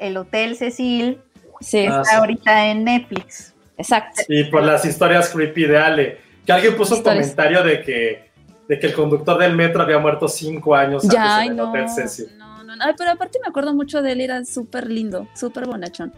[0.00, 1.20] El, Hotel Cecil,
[1.60, 1.78] sí.
[1.78, 3.54] que está ah, ahorita en Netflix.
[3.78, 4.22] Exacto.
[4.28, 6.18] Y por las historias creepy de Ale.
[6.44, 8.30] Que alguien puso un comentario de que,
[8.68, 11.88] de que el conductor del metro había muerto cinco años ya, antes en el Hotel
[11.88, 12.26] Cecil.
[12.80, 16.12] Ay, pero aparte me acuerdo mucho de él, era súper lindo, súper bonachón.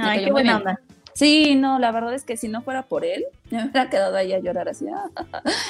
[0.00, 0.80] Ay, qué buena onda.
[1.14, 4.32] Sí, no, la verdad es que si no fuera por él, me hubiera quedado ahí
[4.32, 4.86] a llorar así.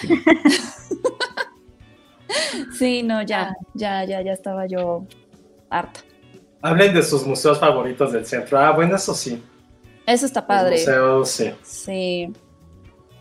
[2.78, 5.06] sí, no, ya, ya, ya, ya estaba yo
[5.70, 6.00] harta.
[6.60, 8.58] Hablen de sus museos favoritos del centro.
[8.58, 9.42] Ah, bueno, eso sí.
[10.04, 10.76] Eso está padre.
[10.76, 11.54] museos, sí.
[11.62, 12.32] Sí.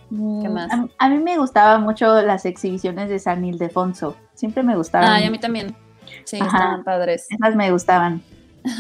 [0.10, 0.70] ¿Qué mm, más?
[0.98, 4.18] A, mí me gustaban mucho las exhibiciones de San Ildefonso.
[4.34, 5.10] Siempre me gustaban.
[5.10, 5.76] Ah, y a mí también.
[6.24, 7.28] Sí, estaban padres.
[7.30, 8.22] Esas me gustaban.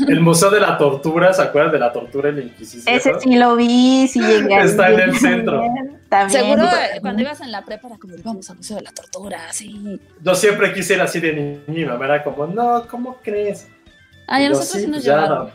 [0.07, 2.93] El Museo de la Tortura, ¿se acuerdan de la tortura en la Inquisición?
[2.93, 4.59] Ese sí lo vi, sí llegué.
[4.61, 5.63] Está en el centro.
[6.09, 6.41] También.
[6.41, 6.67] Seguro
[7.01, 9.99] cuando ibas en la prepa era como, vamos al Museo de la Tortura, sí.
[10.21, 13.67] Yo siempre quise ir así de niño, era como, no, ¿cómo crees?
[14.28, 15.51] Ah, ya nosotros sí nos pues llevaron.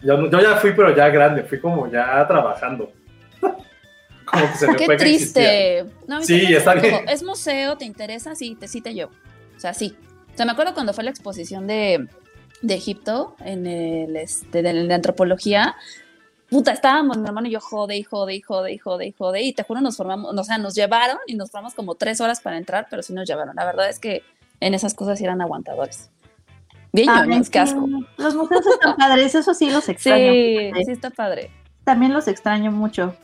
[0.00, 2.92] Yo, yo, ya fui, pero ya grande, fui como ya trabajando.
[3.40, 5.86] como que se me Qué triste.
[6.06, 7.08] No, sí, está bien.
[7.08, 8.34] Es museo, ¿te interesa?
[8.34, 9.12] Sí, te, sí te llevo.
[9.56, 9.96] O sea, sí.
[10.34, 12.08] O sea, me acuerdo cuando fue la exposición de,
[12.60, 15.76] de Egipto en el este, de, antropología.
[16.50, 19.42] Puta, estábamos mi hermano y yo jode y jode y jode y jode y jode
[19.42, 22.40] y te juro nos formamos, o sea, nos llevaron y nos formamos como tres horas
[22.40, 23.54] para entrar, pero sí nos llevaron.
[23.54, 24.22] La verdad es que
[24.60, 26.10] en esas cosas eran aguantadores.
[26.92, 27.08] Bien
[27.44, 27.88] sí, asco.
[28.16, 30.32] Los museos están padres, eso sí los extraño.
[30.32, 31.50] Sí, sí está padre.
[31.84, 33.16] También los extraño mucho.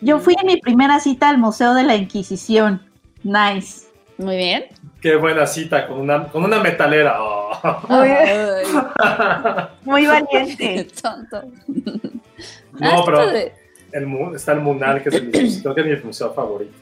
[0.00, 2.82] Yo fui en mi primera cita al Museo de la Inquisición.
[3.22, 3.86] Nice.
[4.18, 4.64] Muy bien.
[5.00, 7.16] Qué buena cita con una, con una metalera.
[7.22, 7.48] Oh.
[7.88, 8.64] Muy, Ay,
[9.84, 10.88] muy valiente.
[11.00, 11.42] tonto.
[12.72, 13.22] No, Ah, pero-.
[13.90, 15.30] El, está el Munal, que es el,
[15.62, 16.72] creo que es mi museo favorito.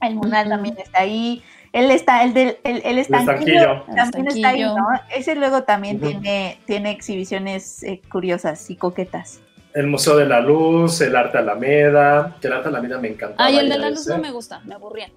[0.00, 1.42] El Munal también está ahí.
[1.72, 3.34] Él está, el del el, el estanquillo,
[3.82, 3.94] estanquillo.
[3.96, 4.62] también El está ahí.
[4.62, 4.76] ¿no?
[5.14, 9.40] Ese luego también tiene, tiene exhibiciones eh, curiosas y coquetas.
[9.74, 13.34] El Museo de la Luz, el Arte Alameda, que el Arte Alameda me encanta.
[13.38, 15.08] Ay, el de la luz no me gusta, me aburría.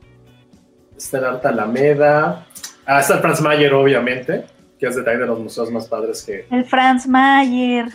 [0.98, 2.46] Está el Arte Alameda.
[2.86, 4.46] Ah, está el Franz Mayer, obviamente,
[4.80, 6.48] que es de, también de los museos más padres que...
[6.50, 7.86] El Franz Mayer.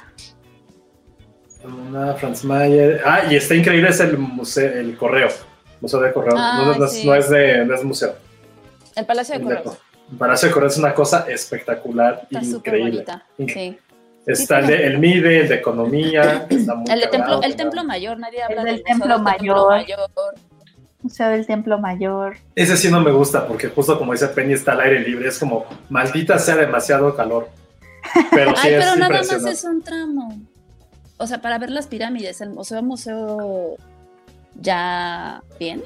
[1.64, 3.00] Una Franz Mayer.
[3.05, 5.28] Ah, y está increíble, es el museo, el Correo.
[5.80, 6.34] Museo de Correo.
[6.36, 7.07] Ah, no, no es- sí.
[7.07, 8.14] no es de, no es museo.
[8.96, 9.78] El Palacio de El Correos.
[10.12, 13.05] el Palacio de Correo es una cosa espectacular, Está súper increíble.
[13.48, 13.78] Sí.
[14.26, 16.46] Está el, de, el MIDE, el de Economía.
[16.48, 17.57] está muy El, de templo, el.
[17.57, 19.68] Templo Mayor, nadie habla del del Museo Templo del Mayor.
[19.70, 19.98] Mayor.
[21.03, 22.36] Museo del Templo Mayor.
[22.55, 25.38] Ese sí no me gusta porque justo como dice Penny está al aire libre, es
[25.38, 27.48] como maldita sea demasiado calor.
[28.30, 30.38] Pero sí Ay, es pero nada más es un tramo.
[31.18, 33.76] O sea, para ver las pirámides, el museo, museo
[34.61, 35.82] ya bien.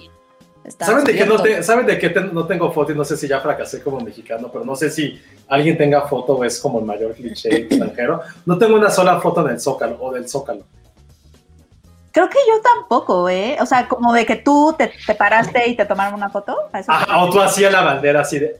[0.80, 1.42] ¿Saben de, qué no abierto.
[1.58, 2.90] te- ¿Saben de qué te- no tengo foto?
[2.90, 6.32] Y no sé si ya fracasé como mexicano, pero no sé si alguien tenga foto
[6.34, 8.20] o es como el mayor cliché extranjero.
[8.44, 10.64] No tengo una sola foto en el Zócalo o del Zócalo.
[12.16, 13.58] Creo que yo tampoco, ¿eh?
[13.60, 16.56] O sea, como de que tú te, te paraste y te tomaron una foto.
[16.72, 18.56] ¿A eso te- Ajá, o tú hacías la bandera así de.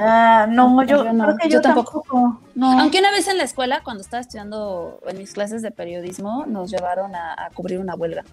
[0.00, 2.00] Ah, no, yo, Yo no, creo que yo yo, tampoco.
[2.02, 2.40] tampoco.
[2.54, 2.80] No.
[2.80, 6.70] Aunque una vez en la escuela, cuando estaba estudiando en mis clases de periodismo, nos
[6.70, 8.24] llevaron a, a cubrir una huelga.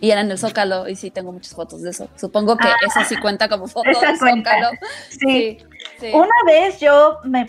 [0.00, 2.08] Y era en el Zócalo, y sí tengo muchas fotos de eso.
[2.16, 4.50] Supongo que eso sí cuenta como foto Esa del cuenta.
[4.54, 4.70] Zócalo.
[5.08, 5.18] sí.
[5.20, 5.58] Sí,
[6.00, 6.10] sí.
[6.12, 7.48] Una vez yo me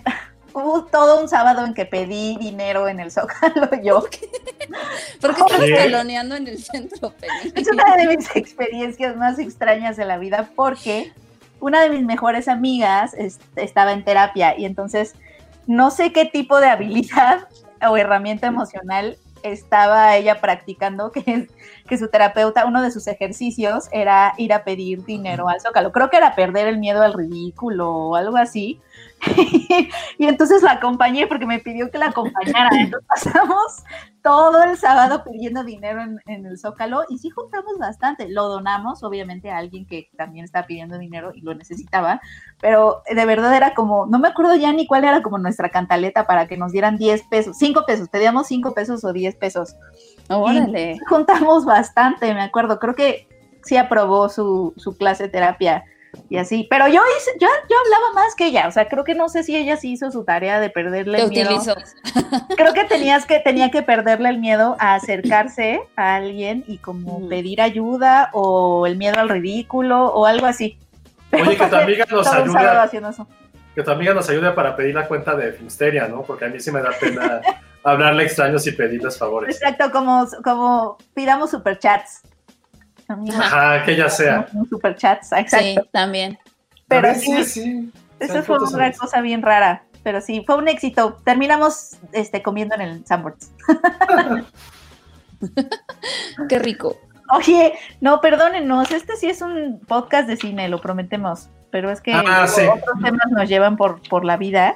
[0.56, 4.04] hubo todo un sábado en que pedí dinero en el Zócalo yo.
[5.22, 5.76] ¿Por qué ¿Qué?
[5.76, 7.14] taloneando en el centro?
[7.54, 11.12] Es una de mis experiencias más extrañas de la vida porque
[11.60, 15.14] una de mis mejores amigas es- estaba en terapia y entonces
[15.68, 17.48] no sé qué tipo de habilidad
[17.88, 19.18] o herramienta emocional
[19.52, 21.48] estaba ella practicando, que,
[21.88, 25.92] que su terapeuta, uno de sus ejercicios era ir a pedir dinero al zócalo.
[25.92, 28.82] Creo que era perder el miedo al ridículo o algo así.
[30.18, 32.70] y entonces la acompañé porque me pidió que la acompañara.
[32.80, 33.84] Entonces pasamos
[34.26, 38.28] todo el sábado pidiendo dinero en, en el Zócalo y sí juntamos bastante.
[38.28, 42.20] Lo donamos, obviamente, a alguien que también estaba pidiendo dinero y lo necesitaba,
[42.60, 46.26] pero de verdad era como, no me acuerdo ya ni cuál era como nuestra cantaleta
[46.26, 49.76] para que nos dieran 10 pesos, 5 pesos, pedíamos 5 pesos o 10 pesos.
[50.28, 50.94] Órale.
[50.94, 53.28] Y juntamos bastante, me acuerdo, creo que
[53.64, 55.84] sí aprobó su, su clase de terapia
[56.28, 59.14] y así, pero yo hice, yo, yo hablaba más que ella, o sea, creo que
[59.14, 61.76] no sé si ella sí hizo su tarea de perderle Te el miedo utilizo.
[62.58, 67.28] creo que tenías que tenía que perderle el miedo a acercarse a alguien y como
[67.30, 70.80] pedir ayuda o el miedo al ridículo o algo así.
[71.32, 72.86] Oye, que tu amiga nos ayuda.
[72.86, 73.28] eso.
[73.76, 76.24] Que tu amiga nos ayude para pedir la cuenta de Filmsteria, ¿no?
[76.24, 77.42] Porque a mí sí me da pena
[77.84, 79.56] hablarle a extraños y pedirles favores.
[79.56, 82.22] Exacto, como, como pidamos superchats.
[83.08, 84.48] Ajá, que ya sea.
[84.70, 85.58] Superchats, exacto.
[85.60, 86.38] Sí, también.
[86.88, 87.92] Pero sí, sí.
[88.20, 89.84] Eso fue en- cosa bien rara.
[90.04, 91.18] Pero sí, fue un éxito.
[91.24, 93.52] Terminamos este, comiendo en el Sanborns.
[96.50, 96.98] Qué rico.
[97.36, 102.14] Oye, no, perdónenos, este sí es un podcast de cine, lo prometemos, pero es que
[102.14, 102.62] Ah, sí.
[102.62, 104.76] otros temas nos llevan por, por la vida.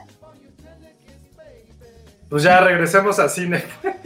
[2.29, 3.63] Pues ya regresemos al cine.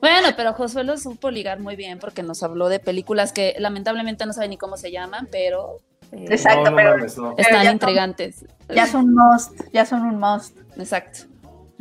[0.00, 4.24] Bueno, pero Josué lo supo ligar muy bien porque nos habló de películas que lamentablemente
[4.26, 5.78] no sabe ni cómo se llaman, pero
[6.12, 7.34] eh, Exacto, no, no pero- mames, no.
[7.36, 8.44] están ya son- intrigantes.
[8.72, 10.56] Ya son un must, ya son un must.
[10.76, 11.20] Exacto.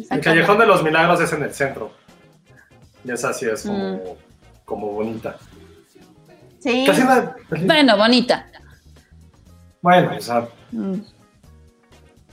[0.09, 1.91] El Callejón de los Milagros es en el centro.
[3.05, 3.99] Y esa sí es como, Mm.
[4.65, 5.37] como bonita.
[6.59, 7.35] Sí, Casi la-
[7.65, 8.47] Bueno, bonita.
[9.81, 10.95] Bueno, o sea, Mm.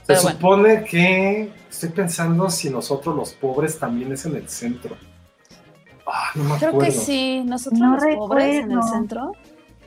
[0.07, 0.29] Se bueno.
[0.31, 4.95] supone que estoy pensando si nosotros los pobres también es en el centro.
[6.07, 6.85] Ah, no me Creo acuerdo.
[6.87, 7.43] que sí.
[7.45, 9.31] Nosotros No los pobres en el centro.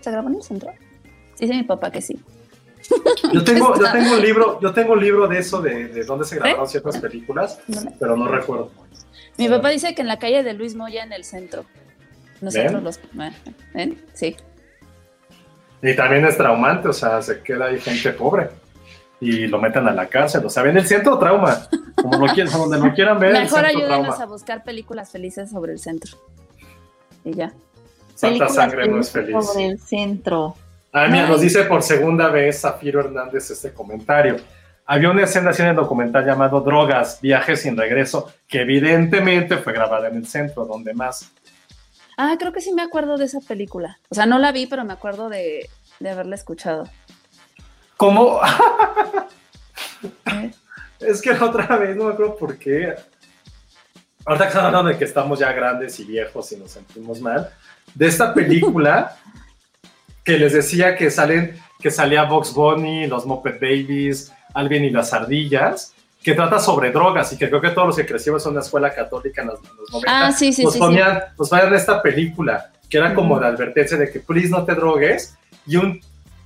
[0.01, 0.71] ¿Se grabó en el centro?
[1.39, 2.19] Dice mi papá que sí.
[3.33, 6.25] Yo tengo, yo tengo un libro, yo tengo un libro de eso de, de dónde
[6.25, 7.93] se grabaron ciertas películas, ¿Dónde?
[8.01, 8.71] pero no recuerdo.
[9.37, 11.65] Mi papá dice que en la calle de Luis Moya en el centro.
[12.41, 12.85] Nosotros ¿Ven?
[12.85, 13.01] los.
[13.75, 14.05] ¿Ven?
[14.15, 14.37] Sí.
[15.83, 18.49] Y también es traumante, o sea, se queda ahí gente pobre
[19.21, 20.45] y lo meten a la cárcel.
[20.45, 23.33] O sea, ven el centro trauma, como lo quieran, donde lo quieran ver.
[23.33, 26.17] Mejor ayúdenos a buscar películas felices sobre el centro.
[27.25, 27.53] Y ya.
[28.15, 29.37] Santa sangre no es feliz.
[29.45, 30.55] Sobre el centro.
[30.93, 31.31] Ah, mira, Ay.
[31.31, 34.37] nos dice por segunda vez Zafiro Hernández este comentario.
[34.87, 39.75] Había una escena así en el documental llamado Drogas, Viajes sin Regreso, que evidentemente fue
[39.75, 41.31] grabada en el centro, donde más.
[42.17, 43.99] Ah, creo que sí me acuerdo de esa película.
[44.09, 45.69] O sea, no la vi, pero me acuerdo de,
[46.01, 46.89] de haberla escuchado.
[47.99, 48.41] ¿Cómo?
[50.27, 50.53] ¿Eh?
[51.01, 52.95] Es que la otra vez no me acuerdo por qué.
[54.25, 57.51] Ahorita que están hablando de que estamos ya grandes y viejos y nos sentimos mal,
[57.95, 59.17] de esta película
[60.25, 65.13] que les decía que salen, que salía Box Bunny, los Muppet Babies, Alvin y las
[65.13, 65.93] ardillas,
[66.23, 68.95] que trata sobre drogas y que creo que todos los que crecimos en una escuela
[68.95, 72.01] católica en los, en los 90 Ah, sí, sí, nos sí, ponían, nos ponían esta
[72.01, 75.37] película que era como la advertencia de que please no te drogues
[75.67, 76.01] y un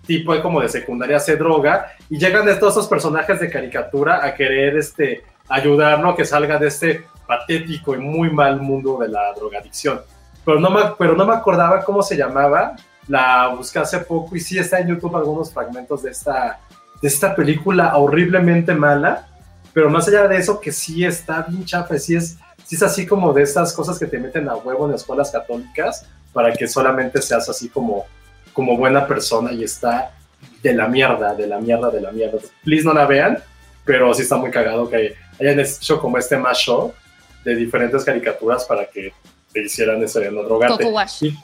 [0.07, 4.77] tipo como de secundaria se droga y llegan todos esos personajes de caricatura a querer
[4.77, 10.01] este ayudarlo a que salga de este patético y muy mal mundo de la drogadicción.
[10.45, 12.75] Pero no me, pero no me acordaba cómo se llamaba,
[13.07, 16.61] la busqué hace poco y sí está en YouTube algunos fragmentos de esta,
[17.01, 19.29] de esta película horriblemente mala,
[19.73, 23.07] pero más allá de eso que sí está bien chafa, sí es, sí es así
[23.07, 27.23] como de estas cosas que te meten a huevo en escuelas católicas para que solamente
[27.23, 28.05] seas así como,
[28.53, 30.13] como buena persona y está
[30.63, 32.39] de la mierda, de la mierda, de la mierda.
[32.65, 33.39] Please no la vean,
[33.85, 36.93] pero sí está muy cagado que hayan hecho como este mashup
[37.45, 39.13] de diferentes caricaturas para que
[39.53, 40.85] te hicieran eso de no drogarte.
[40.85, 41.25] Coco Wash.
[41.25, 41.39] Y,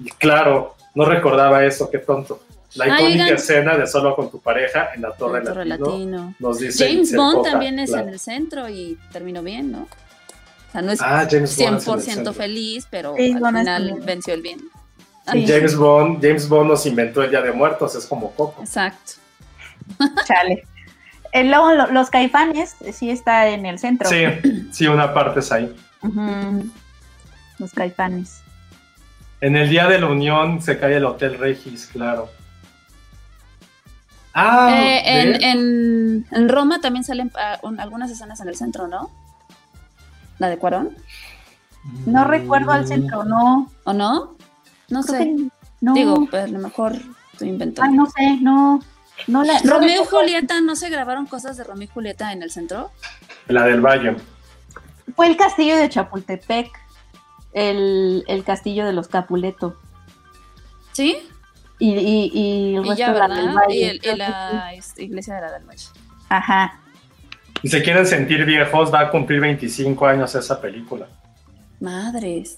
[0.00, 2.42] y claro, no recordaba eso, qué tonto.
[2.74, 3.34] La Ay, icónica oigan.
[3.36, 6.34] escena de solo con tu pareja en la Torre, El Torre Latino, Latino.
[6.38, 8.06] nos dice James Bond Coca, también es claro.
[8.08, 9.82] en el centro y terminó bien, ¿no?
[9.82, 12.32] O sea, no es Ah, James Bond es en el 100% centro.
[12.32, 14.60] feliz, pero Sí, al final venció el bien.
[15.30, 15.46] Sí.
[15.46, 18.60] James Bond, James Bond nos inventó el Día de Muertos, es como Coco.
[18.60, 19.12] Exacto.
[20.26, 20.66] Chale.
[21.32, 24.08] Eh, luego lo- los caifanes sí está en el centro.
[24.08, 24.24] Sí,
[24.72, 25.74] sí, una parte es ahí.
[27.58, 28.42] Los caifanes.
[29.40, 32.28] En el Día de la Unión se cae el Hotel Regis, claro.
[34.34, 35.42] Ah, Eh, en, ¿ves?
[35.42, 39.10] en- en Roma también salen ah, un- algunas escenas en el centro, ¿no?
[40.38, 40.96] La de Cuarón,
[42.06, 43.70] No recuerdo al centro, no.
[43.84, 44.36] ¿o no?
[44.92, 45.24] No Creo sé.
[45.24, 45.48] que
[45.80, 45.94] no.
[45.94, 46.92] Digo, pues a lo mejor
[47.32, 47.90] estoy inventando.
[47.90, 48.80] Ay, no sé, no.
[49.26, 50.06] no la, no Romeo y.
[50.06, 52.90] Julieta, ¿no se grabaron cosas de Romeo y Julieta en el centro?
[53.48, 54.16] La del Valle.
[55.16, 56.70] Fue el castillo de Chapultepec,
[57.52, 59.76] el, el castillo de los Capuleto.
[60.92, 61.16] ¿Sí?
[61.78, 63.54] Y, y, y el Y resto ya, de la del.
[63.54, 65.86] Valle, Y, el- y la iglesia de la del Valle.
[66.28, 66.78] Ajá.
[67.60, 71.06] Si se quieren sentir viejos, va a cumplir 25 años esa película.
[71.80, 72.56] Madres.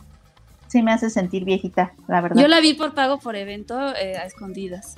[0.74, 2.42] Sí me hace sentir viejita, la verdad.
[2.42, 4.96] Yo la vi por pago por evento eh, a escondidas.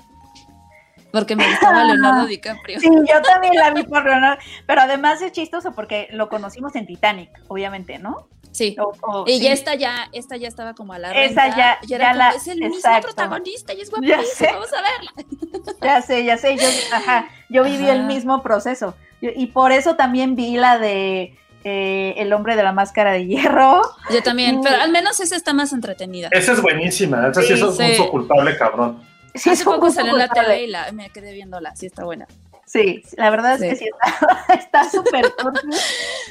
[1.13, 2.81] Porque me gustaba Leonardo DiCaprio.
[2.81, 6.87] Sí, yo también la vi por Leonardo, pero además es chistoso porque lo conocimos en
[6.87, 8.27] Titanic, obviamente, ¿no?
[8.53, 8.75] Sí.
[8.81, 11.93] O- o- Y ya esta ya, esta ya estaba como a la Esa ya- y
[11.93, 15.75] era ya como, la- es el mismo protagonista y es Ya guapísimo, vamos a verla.
[15.83, 17.93] Ya sé, ya sé, yo, ajá, yo viví Ajá.
[17.93, 18.95] el mismo proceso.
[19.21, 21.37] Yo- y por eso también vi la de
[21.69, 23.83] eh, El hombre de la máscara de hierro.
[24.11, 26.29] Yo también, pero al menos esa está más entretenida.
[26.31, 27.89] Esa es buenísima, esa sí, Sí, es un sí.
[27.89, 29.03] gusto culpable, cabrón.
[29.35, 30.55] Sí, Hace es un poco gusto salió en la culpable.
[30.55, 32.27] tele y la, me quedé viéndola, sí está buena.
[32.67, 33.69] Sí, la verdad es Sí.
[33.69, 35.25] que sí está está súper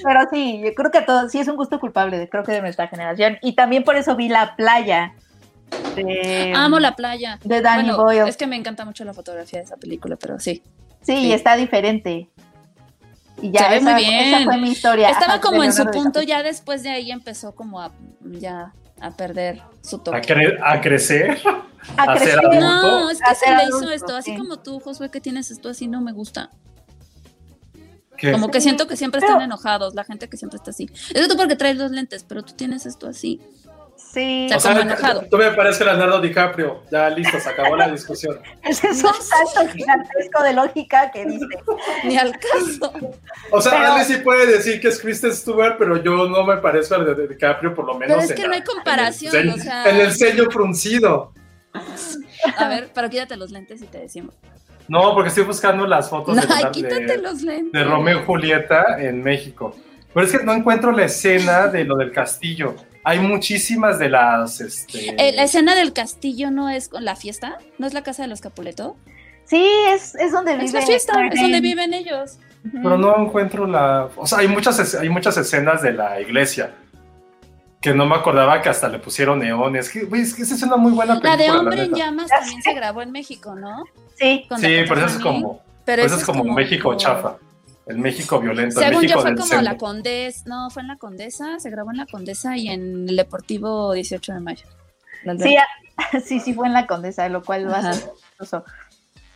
[0.04, 2.62] pero sí, yo creo que todo, sí es un gusto culpable, de- creo que de
[2.62, 3.38] nuestra generación.
[3.42, 5.14] Y también por eso vi La Playa
[5.96, 7.40] de, Amo la playa.
[7.44, 8.28] de Danny Bueno, Boyle.
[8.30, 10.62] es que me encanta mucho la fotografía de esa película, pero sí.
[11.02, 11.34] Sí, sí.
[11.34, 12.30] está diferente.
[13.42, 14.34] Y ya, Se ve esa, muy bien.
[14.34, 15.10] esa fue mi historia.
[15.10, 19.12] Estaba Ajá, como en su punto, ya después de ahí empezó como a ya a
[19.12, 20.22] perder su A, toque.
[20.22, 21.38] cre- a crecer.
[21.98, 22.40] A crecer.
[22.60, 24.38] No, es que A se le hizo adulto, esto, así sí.
[24.38, 26.50] como tú, Josué, que tienes esto así, no me gusta.
[28.32, 30.90] Como que siento que siempre Pero- están enojados, la gente que siempre está así.
[31.14, 33.42] Es tú porque traes los lentes, pero tú tienes esto así.
[34.16, 36.84] Sí, O sea, tú me pareces Leonardo DiCaprio.
[36.90, 38.40] Ya listo, se acabó la discusión.
[38.64, 41.46] ese es un salto gigantesco de lógica que dice.
[42.06, 42.94] Ni al caso.
[43.52, 46.56] O sea, Pero- Ale sí puede decir que es Kristen Stewart, pero yo no me
[46.58, 48.16] parezco al de de DiCaprio, por lo menos.
[48.16, 51.34] Pero es que la- no hay comparación, en el, o sea- en el sello fruncido.
[52.58, 54.34] A ver, pero quítate los lentes y te decimos.
[54.88, 57.74] No, porque estoy buscando las fotos No, de, ay, de- quítate los lentes.
[57.74, 59.76] de Romeo y Julieta en México.
[60.14, 62.76] Pero es que no encuentro la escena de lo del castillo.
[63.06, 64.60] Hay muchísimas de las.
[64.60, 65.16] Este...
[65.18, 68.28] Eh, la escena del castillo no es con la fiesta, no es la casa de
[68.28, 68.98] los Capuleto.
[69.46, 70.66] Sí, es, es donde vive.
[70.66, 72.40] Es la fiesta, es donde viven ellos.
[72.72, 74.10] Pero no encuentro la.
[74.16, 76.74] O sea, hay muchas, hay muchas escenas de la iglesia
[77.80, 79.90] que no me acordaba que hasta le pusieron neones.
[79.90, 81.38] Que, es que esa es una muy buena película.
[81.38, 81.94] La de Hombre en.
[81.94, 83.84] Llamas también se grabó en México, ¿no?
[84.16, 85.62] Sí, Con Sí, pero eso es como.
[85.86, 87.38] Pero eso es como México como- chafa.
[87.86, 88.80] El México violento.
[88.80, 89.64] El Según México yo fue del como centro.
[89.72, 93.16] la Condesa, no, fue en la Condesa, se grabó en la Condesa y en el
[93.16, 94.66] Deportivo 18 de mayo.
[95.40, 97.90] Sí, ah, sí, sí fue en la Condesa, lo cual Ajá.
[97.90, 98.64] hace chistoso.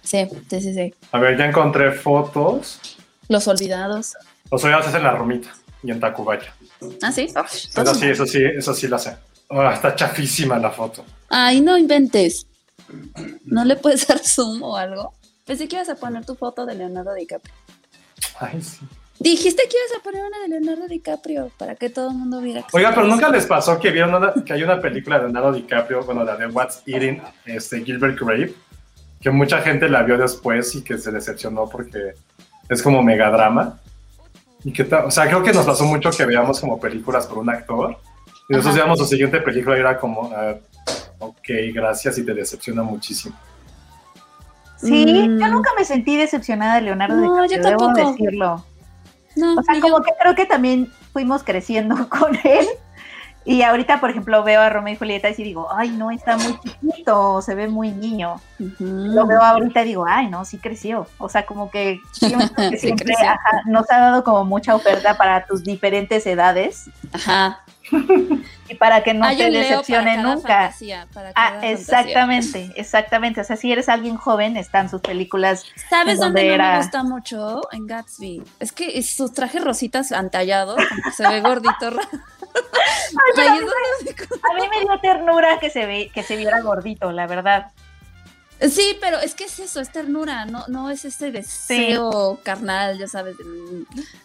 [0.02, 0.94] Sí, sí, sí, sí.
[1.12, 2.80] A ver, ya encontré fotos.
[3.28, 4.16] Los olvidados.
[4.52, 5.50] Los olvidados es en la Romita
[5.84, 6.54] y en Tacubaya.
[7.04, 7.28] Ah, sí.
[7.32, 9.16] Eso sí, eso sí, eso sí la sé.
[9.50, 11.06] Ah, está chafísima la foto.
[11.30, 12.48] Ay, no inventes.
[13.46, 15.14] ¿No le puedes dar zoom o algo?
[15.46, 17.54] Pensé que ibas a poner tu foto de Leonardo DiCaprio.
[18.40, 18.80] Ay, sí.
[19.20, 22.62] Dijiste que ibas a poner una de Leonardo DiCaprio para que todo el mundo viera.
[22.62, 25.52] que Oiga, pero nunca les pasó que vieron una- que hay una película de Leonardo
[25.52, 28.54] DiCaprio, bueno, la de What's Eating este, Gilbert Grape,
[29.20, 32.14] que mucha gente la vio después y que se decepcionó porque
[32.70, 33.78] es como megadrama.
[34.64, 37.50] Y que o sea, creo que nos pasó mucho que veamos como películas por un
[37.50, 37.98] actor
[38.48, 40.56] y nosotros veíamos su siguiente película y era como, ah,
[41.20, 43.38] ok, gracias y te decepciona muchísimo.
[44.82, 45.40] Sí, Mm.
[45.40, 48.12] yo nunca me sentí decepcionada de Leonardo No, DiCaprio, yo debo tampoco.
[48.12, 48.66] decirlo.
[49.36, 50.04] No, O sea, como yo.
[50.04, 52.66] que creo que también fuimos creciendo con él.
[53.46, 56.38] Y ahorita, por ejemplo, veo a Romeo y Julieta y sí digo, ay, no, está
[56.38, 58.36] muy chiquito, se ve muy niño.
[58.80, 61.08] Lo veo ahorita y digo, ay, no, sí creció.
[61.18, 65.18] O sea, como que siento que Sí siempre ajá, nos ha dado como mucha oferta
[65.18, 67.62] para tus diferentes edades Ajá.
[68.70, 70.48] y para que no Hay te Leo decepcione nunca.
[70.70, 71.72] fantasía, Ah, fantasía.
[71.72, 73.42] exactamente, exactamente.
[73.42, 75.66] O sea, si eres alguien joven, están sus películas.
[75.90, 77.62] ¿Sabes dónde no era- me gusta mucho?
[77.72, 78.44] En Gatsby.
[78.60, 81.76] Es que sus trajes rositas que se ve gordito.
[83.36, 83.66] donde-
[84.50, 87.72] A mí me dio ternura que se ve, que se viera gordito, la verdad.
[88.70, 93.08] Sí, pero es que es eso, es ternura, no, no es ese deseo carnal, ya
[93.08, 93.38] sabes.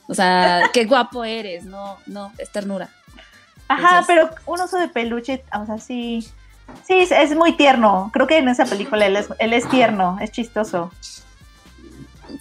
[0.08, 2.88] O sea, qué guapo eres, no, no, es ternura.
[3.68, 6.28] Ajá, Entonces- pero un oso de peluche, o sea, sí.
[6.86, 8.10] Sí, es, es muy tierno.
[8.12, 10.90] Creo que en esa película él es, él es tierno, es chistoso.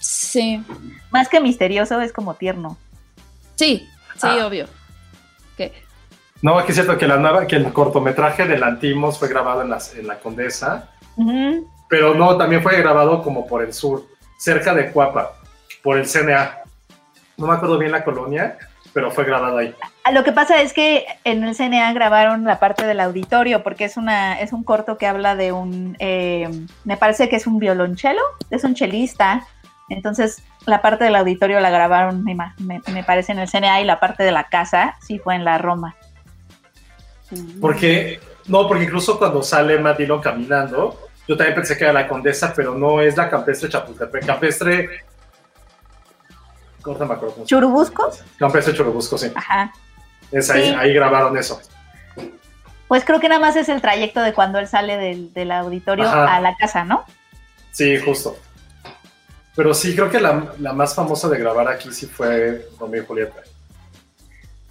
[0.00, 0.62] Sí,
[1.10, 2.76] Más que misterioso, es como tierno.
[3.54, 4.46] sí, sí, Ah.
[4.46, 4.66] obvio.
[5.56, 5.72] ¿Qué?
[6.42, 9.70] No, aquí es cierto que, la nueva, que el cortometraje de Lantimos fue grabado en
[9.70, 10.90] la, en la Condesa,
[11.88, 14.04] pero no, también fue grabado como por el sur,
[14.38, 15.32] cerca de Cuapa,
[15.82, 16.58] por el CNA.
[17.36, 18.58] No me acuerdo bien la colonia,
[18.94, 19.74] pero fue grabado ahí.
[20.04, 23.84] Ah, Lo que pasa es que en el CNA grabaron la parte del auditorio, porque
[23.84, 26.48] es una es un corto que habla de un, eh,
[26.84, 29.44] me parece que es un violonchelo, es un chelista.
[29.90, 33.84] Entonces la parte del auditorio la grabaron, me, me- me parece, en el CNA y
[33.84, 35.94] la parte de la casa sí fue en la Roma.
[37.60, 42.06] Porque, no, porque incluso cuando sale Matt Dillon caminando, yo también pensé que era la
[42.06, 44.24] Condesa, pero no es la Campestre Chapultepec.
[44.26, 44.88] Campestre.
[46.84, 48.20] ¿Cómo se se- ¿Churubuscos?
[48.38, 49.32] Campestre Churubusco, sí.
[49.34, 49.72] Ajá.
[50.30, 50.74] Es ahí, Sí.
[50.78, 51.60] ahí grabaron eso.
[52.86, 56.06] Pues creo que nada más es el trayecto de cuando él sale del, del auditorio
[56.06, 56.36] Ajá.
[56.36, 57.04] a la casa, ¿no?
[57.72, 58.36] Sí, justo.
[59.56, 63.06] Pero sí, creo que la, la más famosa de grabar aquí sí fue Romeo y
[63.06, 63.40] Julieta.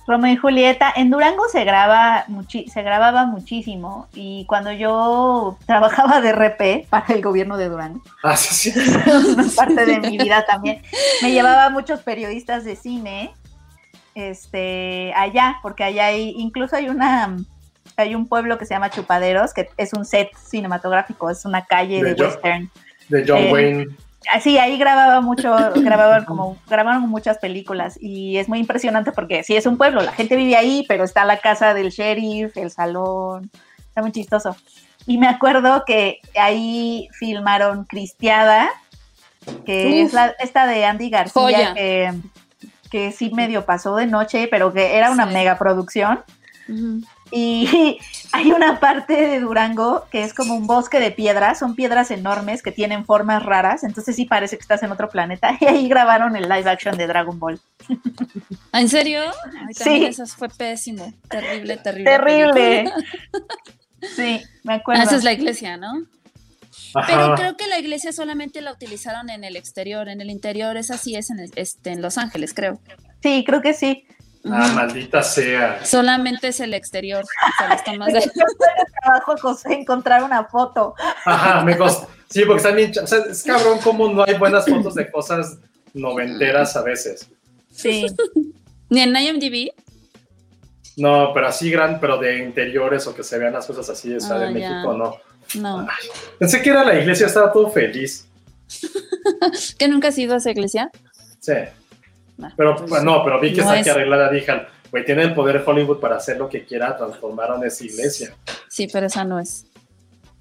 [0.06, 0.92] Romeo y Julieta.
[0.96, 7.14] En Durango se graba muchi- se grababa muchísimo y cuando yo trabajaba de RP para
[7.14, 8.80] el gobierno de Durango, Ah, sí, sí.
[9.34, 10.82] una parte de mi vida también,
[11.22, 13.32] me llevaba a muchos periodistas de cine
[14.16, 17.36] este allá, porque allá hay incluso hay una
[17.98, 22.02] hay un pueblo que se llama Chupaderos, que es un set cinematográfico, es una calle
[22.04, 22.72] De de John- western.
[23.10, 23.88] De John Eh, Wayne.
[24.32, 29.56] Así, ahí grababa mucho, grababan como, grabaron muchas películas y es muy impresionante porque sí
[29.56, 33.52] es un pueblo, la gente vive ahí, pero está la casa del sheriff, el salón,
[33.80, 34.56] está muy chistoso.
[35.06, 38.70] Y me acuerdo que ahí filmaron Cristiada,
[39.66, 40.08] que Uf.
[40.08, 42.14] es la, esta de Andy García, que,
[42.90, 45.34] que sí medio pasó de noche, pero que era una Sí.
[45.34, 46.22] mega producción.
[47.36, 47.98] Y
[48.32, 52.62] hay una parte de Durango que es como un bosque de piedras, son piedras enormes
[52.62, 55.58] que tienen formas raras, entonces sí parece que estás en otro planeta.
[55.62, 57.60] Y ahí grabaron el live action de Dragon Ball.
[58.72, 59.22] ¿Ah, ¿En serio?
[59.68, 60.06] Ay, Sí.
[60.06, 61.14] eso fue pésimo.
[61.30, 62.12] Terrible, terrible.
[62.12, 62.54] Terrible.
[62.54, 62.96] película.
[64.16, 65.04] Sí, me Ah, acuerdo.
[65.04, 65.94] esa es la iglesia, ¿no?
[67.08, 67.36] Pero Ajá.
[67.36, 71.16] creo que la iglesia solamente la utilizaron en el exterior, en el interior esa sí
[71.16, 72.80] es en, este, en Los Ángeles, creo.
[73.24, 74.06] Sí, creo que sí.
[74.46, 75.86] Ah, maldita sea.
[75.86, 77.28] Solamente es el exterior, o
[77.58, 78.14] sea, tomas de...
[78.20, 78.42] Yo estoy
[78.78, 79.36] de trabajo,
[79.70, 80.96] encontrar una foto.
[81.26, 82.10] Ajá, me costó.
[82.30, 82.92] Sí, porque están bien.
[82.92, 85.58] ch- O sea, es cabrón como no hay buenas fotos de cosas
[85.94, 87.30] noventeras a veces.
[87.72, 88.06] Sí.
[88.90, 89.72] Ni en IMDb.
[90.98, 94.20] No, pero así gran, pero de interiores o que se vean las cosas así de
[94.20, 94.70] Ciudad Ah, de ya.
[94.70, 95.18] México, no.
[95.56, 95.88] No.
[96.40, 98.28] Pensé que era la iglesia, estaba todo feliz.
[99.78, 100.90] ¿Que nunca has ido a esa iglesia?
[101.40, 101.54] Sí.
[102.58, 104.52] Pero pues, no, pero vi que no está es- aquí arreglada, dije,
[104.92, 108.36] güey, tiene el poder Hollywood para hacer lo que quiera, transformaron esa iglesia.
[108.68, 109.66] Sí, pero esa no es.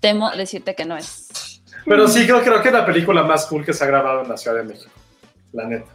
[0.00, 1.60] Temo decirte que no es.
[1.84, 4.28] Pero sí, creo, creo que es la película más cool que se ha grabado en
[4.28, 4.90] la Ciudad de México.
[5.52, 5.86] La neta.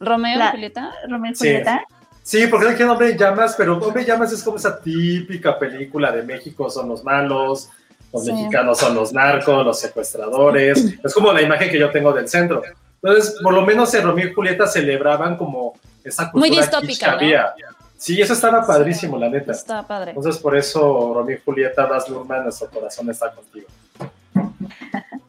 [0.00, 0.92] ¿Romeo La- y Julieta?
[1.08, 1.44] Romeo y Sí.
[1.48, 1.84] Julieta.
[2.22, 6.22] Sí, porque es que Hombre Llamas, pero Hombre Llamas es como esa típica película de
[6.24, 7.70] México, son los malos,
[8.12, 10.84] Los mexicanos son los narcos, los secuestradores.
[11.04, 12.62] Es como la imagen que yo tengo del centro.
[13.02, 17.24] Entonces, por lo menos en Romeo y Julieta celebraban como esa cultura Muy distópica, que
[17.24, 17.54] había.
[17.96, 19.52] Sí, eso estaba padrísimo, la neta.
[19.52, 20.10] Estaba padre.
[20.10, 23.66] Entonces, por eso Romeo y Julieta, Das Lurman, nuestro corazón está contigo.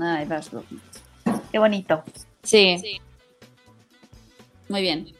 [0.00, 0.82] Ay, Baz Luhrmann.
[1.50, 2.04] Qué bonito.
[2.42, 3.00] Sí.
[4.68, 5.14] Muy bien.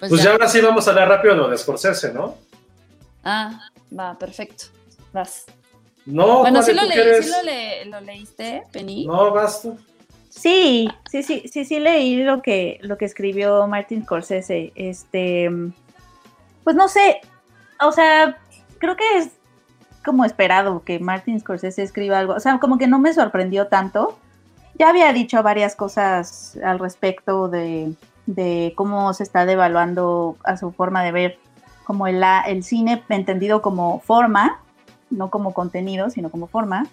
[0.00, 2.36] Pues, ya ahora sí vamos a hablar rápido de lo de Scorsese, ¿no?
[3.24, 4.66] Ah, va, perfecto.
[5.12, 5.46] Vas.
[6.10, 9.06] No, Bueno, sí, lo, ¿tú leí- sí lo, le- lo leíste, Penny.
[9.06, 9.76] No, vas tú.
[10.30, 14.72] Sí, sí, sí, sí, sí leí lo que, lo que escribió Martin Scorsese.
[14.74, 15.50] Este,
[16.64, 17.20] pues no sé,
[17.80, 18.38] o sea,
[18.78, 19.30] creo que es
[20.04, 22.34] como esperado que Martin Scorsese escriba algo.
[22.34, 24.18] O sea, como que no me sorprendió tanto.
[24.78, 27.92] Ya había dicho varias cosas al respecto de,
[28.26, 31.38] de cómo se está devaluando a su forma de ver
[31.84, 34.60] como el, la- el cine entendido como forma,
[35.10, 36.86] no como contenido, sino como forma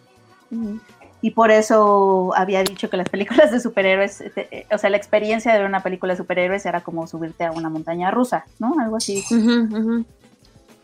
[1.21, 4.97] y por eso había dicho que las películas de superhéroes, eh, eh, o sea, la
[4.97, 8.75] experiencia de ver una película de superhéroes era como subirte a una montaña rusa, ¿no?
[8.79, 9.23] Algo así.
[9.31, 10.05] Ujú, ujú.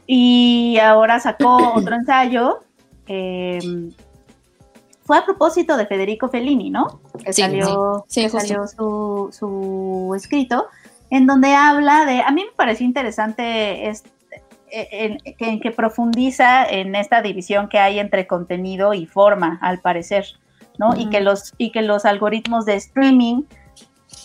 [0.07, 2.63] Y ahora sacó otro ensayo.
[3.07, 3.59] eh,
[5.03, 7.01] fue a propósito de Federico Fellini, ¿no?
[7.23, 10.67] Que Sí, salió, sí, sí, que salió su, su escrito,
[11.09, 12.21] en donde habla de.
[12.21, 14.09] A mí me pareció interesante es- eh,
[14.71, 19.79] en, que, en que profundiza en esta división que hay entre contenido y forma, al
[19.79, 20.25] parecer,
[20.77, 20.95] ¿no?
[20.95, 21.09] y, Ujú.
[21.09, 23.43] que los, y que los algoritmos de streaming,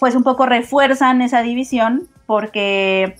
[0.01, 3.16] pues un poco refuerzan esa división, porque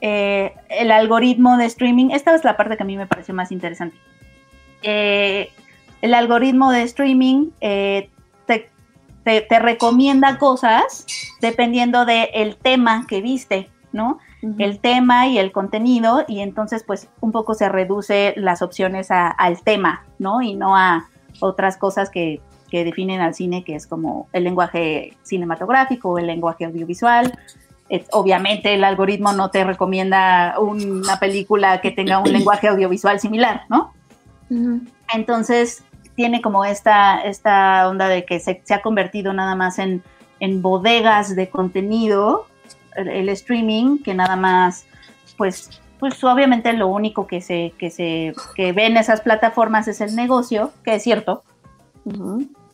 [0.00, 3.52] eh, el algoritmo de streaming, esta es la parte que a mí me pareció más
[3.52, 3.96] interesante.
[4.82, 5.50] Eh,
[6.00, 8.10] el algoritmo de streaming eh,
[8.46, 8.68] te,
[9.24, 11.06] te- te recomienda cosas
[11.40, 14.18] dependiendo del tema que viste, ¿no?
[14.58, 19.28] El tema y el contenido, y entonces pues un poco se reduce las opciones a-
[19.28, 20.42] al tema, ¿no?
[20.42, 21.06] Y no a
[21.40, 22.40] otras cosas que,
[22.70, 27.38] que definen al cine, que es como el lenguaje cinematográfico o el lenguaje audiovisual.
[28.10, 33.92] Obviamente el algoritmo no te recomienda una película que tenga un lenguaje audiovisual similar, ¿no?
[35.14, 35.84] Entonces
[36.14, 40.02] tiene como esta, esta onda de que se, se ha convertido nada más en,
[40.40, 42.46] en bodegas de contenido,
[42.96, 44.86] el, el streaming, que nada más,
[45.36, 50.14] pues, pues obviamente lo único que se, que se, que ven esas plataformas es el
[50.16, 51.44] negocio, que es cierto,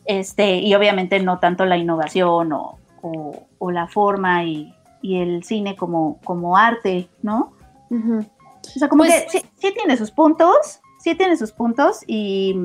[0.05, 5.43] este, y obviamente no tanto la innovación o, o- o la forma y, y el
[5.43, 7.53] cine como, como arte, ¿no?
[7.91, 12.55] O sea, como Pues- que sí, sí tiene sus puntos, sí tiene sus puntos y,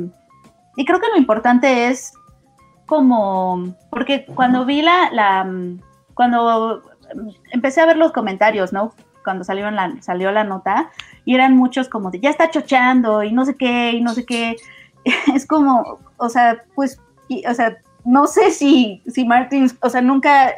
[0.76, 2.12] y creo que lo importante es
[2.86, 5.80] como, porque cuando vi la, la mm,
[6.14, 6.82] cuando
[7.50, 8.92] empecé a ver los comentarios, ¿no?
[9.22, 10.90] Cuando salió la, salió la nota
[11.24, 14.24] y eran muchos como de, ya está chocheando y no sé qué, y no sé
[14.24, 14.56] qué.
[15.34, 20.00] Es como, o sea, pues, y- o sea, no sé si, si Martin, o sea,
[20.02, 20.52] nunca,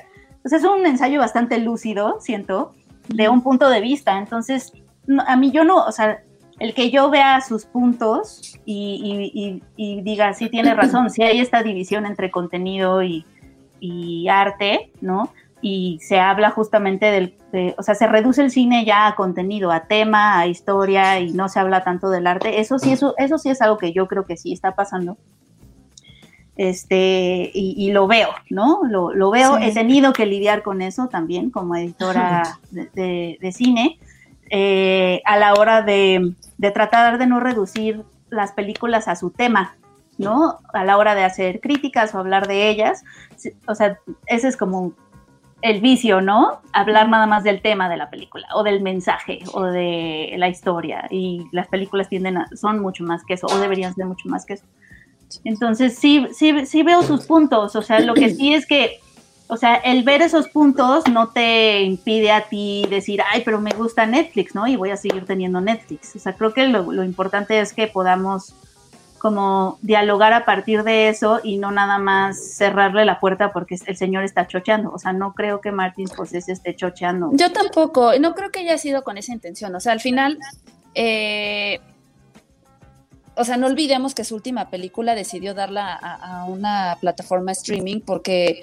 [0.45, 2.75] o sea, es un ensayo bastante lúcido, siento,
[3.09, 4.19] de un punto de vista.
[4.19, 4.73] Entonces,
[5.07, 6.21] no, a mí yo no, o sea,
[6.59, 11.23] el que yo vea sus puntos y, y- y- y diga, sí tiene razón, si
[11.23, 13.25] hay esta división entre contenido y
[14.29, 15.33] arte, ¿no?
[15.69, 19.73] Y se habla justamente del, de- o sea, se reduce el cine ya a contenido,
[19.73, 22.61] a tema, a historia y no se habla tanto del arte.
[22.61, 25.17] Eso sí, eso, eso sí es algo que yo creo que sí está pasando.
[26.57, 28.81] Este, y, y lo veo, ¿no?
[28.89, 29.65] Lo, lo veo, Sí.
[29.65, 33.99] he tenido que lidiar con eso también como editora de, de- de cine,
[34.51, 39.77] eh, a la hora de, de tratar de no reducir las películas a su tema,
[40.17, 40.59] ¿no?
[40.73, 43.05] A la hora de hacer críticas o hablar de ellas.
[43.67, 44.93] O sea, ese es como
[45.63, 46.61] el vicio, ¿no?
[46.73, 51.07] Hablar nada más del tema de la película o del mensaje o de la historia.
[51.11, 54.45] Y las películas tienden a, son mucho más que eso o deberían ser mucho más
[54.45, 54.65] que eso.
[55.45, 57.75] Entonces sí, sí, sí veo sus puntos.
[57.75, 59.01] O sea, lo que sí es que,
[59.49, 63.73] o sea, el ver esos puntos no te impide a ti decir, ay, pero me
[63.73, 64.67] gusta Netflix, ¿no?
[64.67, 66.15] Y voy a seguir teniendo Netflix.
[66.17, 68.55] O sea, creo que lo, lo importante es que podamos
[69.27, 73.97] como dialogar a partir de eso y no nada más cerrarle la puerta porque el
[73.97, 74.93] señor está chocheando.
[74.93, 77.31] O sea, no creo que Martin Scorsese esté chocheando.
[77.33, 79.75] Yo tampoco, no creo que haya sido con esa intención.
[79.75, 80.39] O sea, al final,
[80.95, 81.81] eh,
[83.35, 88.63] o sea, no olvidemos que su última película decidió darla a, una plataforma streaming porque,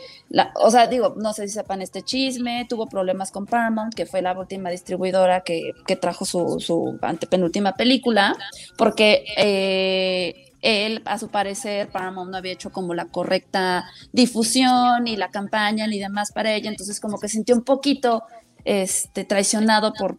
[0.55, 4.21] o sea, digo, no sé si sepan este chisme, tuvo problemas con Paramount, que fue
[4.21, 8.37] la última distribuidora que, que trajo su, su antepenúltima película,
[8.77, 15.17] porque eh, él, a su parecer, Paramount no había hecho como la correcta difusión y
[15.17, 18.23] la campaña ni demás para ella, entonces como que sintió un poquito
[18.65, 20.17] este, traicionado por,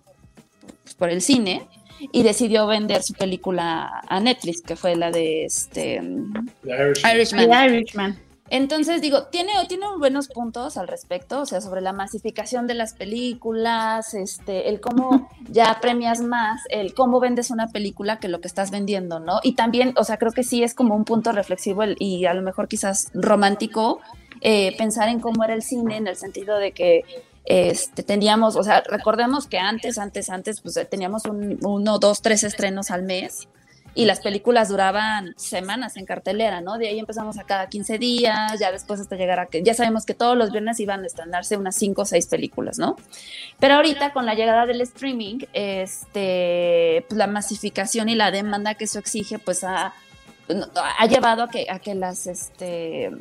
[0.82, 1.66] pues, por el cine.
[2.12, 6.02] y decidió vender su película a Netflix, que fue la de este
[6.64, 7.70] Irishman.
[7.70, 8.18] Irishman.
[8.50, 12.92] Entonces digo, tiene, tiene buenos puntos al respecto, o sea, sobre la masificación de las
[12.92, 18.48] películas, este, el cómo ya premias más, el cómo vendes una película que lo que
[18.48, 19.40] estás vendiendo, ¿no?
[19.42, 22.42] Y también, o sea, creo que sí es como un punto reflexivo y a lo
[22.42, 24.00] mejor quizás romántico
[24.42, 27.02] eh, pensar en cómo era el cine en el sentido de que
[27.46, 32.44] este, teníamos, o sea, recordemos que antes, antes, antes, pues teníamos un, uno, dos, tres
[32.44, 33.48] estrenos al mes
[33.94, 36.78] y las películas duraban semanas en cartelera, ¿no?
[36.78, 40.04] De ahí empezamos a cada 15 días, ya después hasta llegar a que ya sabemos
[40.04, 42.96] que todos los viernes iban a estrenarse unas 5 o 6 películas, ¿no?
[43.60, 48.84] Pero ahorita con la llegada del streaming, este, pues la masificación y la demanda que
[48.84, 49.94] eso exige, pues ha,
[51.08, 53.12] llevado a que, a que las, este,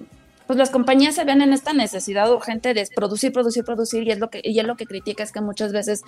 [0.48, 4.20] pues las compañías se ven en esta necesidad urgente de producir, producir, producir, y es
[4.20, 6.02] lo que, y es lo que critica, es que muchas veces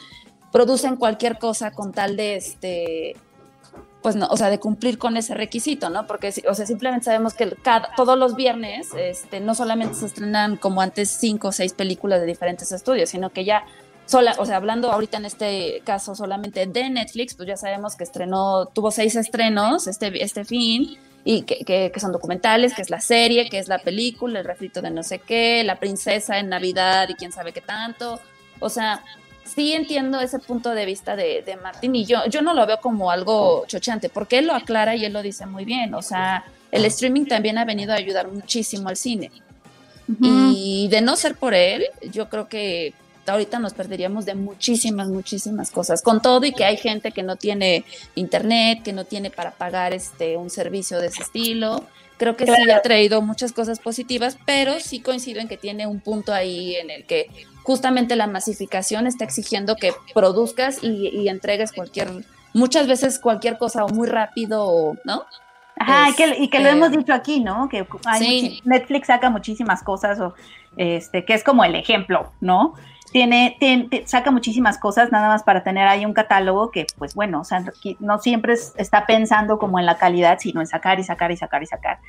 [0.52, 3.16] producen cualquier cosa con tal de este
[4.06, 6.06] pues no, o sea, de cumplir con ese requisito, ¿no?
[6.06, 10.58] Porque, o sea, simplemente sabemos que cada, todos los viernes, este, no solamente se estrenan
[10.58, 13.66] como antes cinco o seis películas de diferentes estudios, sino que ya,
[14.06, 18.04] sola, o sea, hablando ahorita en este caso solamente de Netflix, pues ya sabemos que
[18.04, 23.02] estrenó, tuvo seis estrenos este, este fin, y que, que, son documentales, que es la
[23.02, 27.10] serie, que es la película, el refrito de no sé qué, la princesa en Navidad
[27.10, 28.20] y quién sabe qué tanto.
[28.60, 29.04] O sea,
[29.46, 32.80] sí entiendo ese punto de vista de, de, Martín y yo, yo no lo veo
[32.82, 36.44] como algo chochante, porque él lo aclara y él lo dice muy bien, o sea,
[36.72, 39.32] el streaming también ha venido a ayudar muchísimo al cine.
[40.22, 42.94] Y de no ser por él, yo creo que
[43.26, 47.38] ahorita nos perderíamos de muchísimas, muchísimas cosas, con todo y que hay gente que no
[47.38, 51.86] tiene internet, que no tiene para pagar este un servicio de ese estilo.
[52.18, 56.00] Creo que sí ha traído muchas cosas positivas, pero sí coincido en que tiene un
[56.00, 57.30] punto ahí en el que
[57.66, 62.10] justamente la masificación está exigiendo que produzcas y, entregues cualquier,
[62.54, 65.26] muchas veces cualquier cosa o muy rápido, ¿no?
[65.78, 67.68] Ajá, y que, y que lo hemos este, dicho aquí, ¿no?
[67.68, 67.86] Que
[68.64, 70.36] Netflix saca muchísimas cosas, o
[70.78, 72.76] este, que es como el ejemplo, ¿no?
[73.16, 73.58] Tiene,
[74.04, 77.64] saca muchísimas cosas nada más para tener ahí un catálogo que, pues bueno, o sea,
[78.02, 81.64] no siempre está pensando como en la calidad, sino en sacar y sacar y sacar
[81.64, 82.00] y sacar.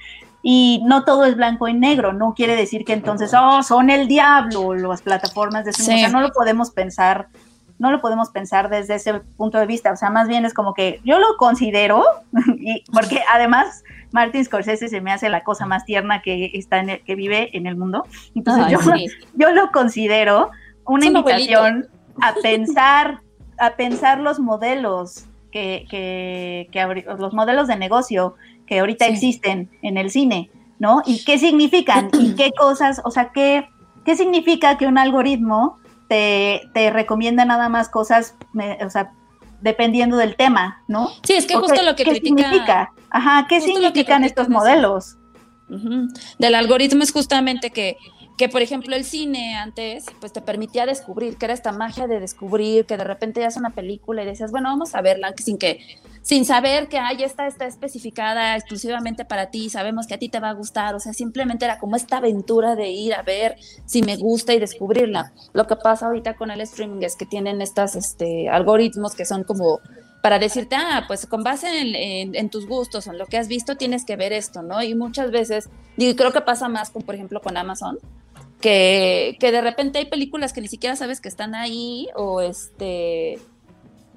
[0.42, 4.08] Y no todo es blanco y negro, no quiere decir que entonces, oh, son el
[4.08, 7.28] diablo las plataformas de streaming, o sea, no lo podemos pensar,
[7.78, 10.74] no lo podemos pensar desde ese punto de vista, o sea, más bien es como
[10.74, 12.02] que yo lo considero,
[12.58, 17.00] y, porque además Martin Scorsese se me hace la cosa más tierna que está en
[17.04, 18.80] que vive en el mundo, entonces yo,
[19.34, 20.50] yo lo considero
[20.86, 21.88] una invitación
[22.20, 23.20] a pensar,
[23.58, 28.34] a pensar los modelos que, que, que, los modelos de negocio
[28.66, 31.02] que ahorita existen en el cine, ¿no?
[31.06, 33.68] Y qué significan y qué cosas, o sea, qué,
[34.04, 38.34] qué significa que un algoritmo te, te recomienda nada más cosas,
[38.84, 39.12] o sea,
[39.60, 41.10] dependiendo del tema, ¿no?
[41.22, 42.92] Sí, es que justo lo que ¿qué significa?
[43.10, 45.16] Ajá, ¿qué significan estos modelos?
[46.38, 47.96] Del algoritmo es justamente que
[48.36, 52.20] que por ejemplo el cine antes pues te permitía descubrir, que era esta magia de
[52.20, 55.58] descubrir, que de repente ya es una película y decías, bueno, vamos a verla sin
[55.58, 55.80] que
[56.26, 60.40] sin saber que hay esta está especificada exclusivamente para ti, sabemos que a ti te
[60.40, 64.02] va a gustar, o sea, simplemente era como esta aventura de ir a ver si
[64.02, 65.32] me gusta y descubrirla.
[65.52, 69.44] Lo que pasa ahorita con el streaming es que tienen estos este, algoritmos que son
[69.44, 69.78] como
[70.20, 73.76] para decirte, ah, pues con base en, en, tus gustos, en lo que has visto,
[73.76, 74.82] tienes que ver esto, ¿no?
[74.82, 78.00] Y muchas veces, digo, creo que pasa más con, por ejemplo, con Amazon,
[78.60, 83.38] que, que de repente hay películas que ni siquiera sabes que están ahí o este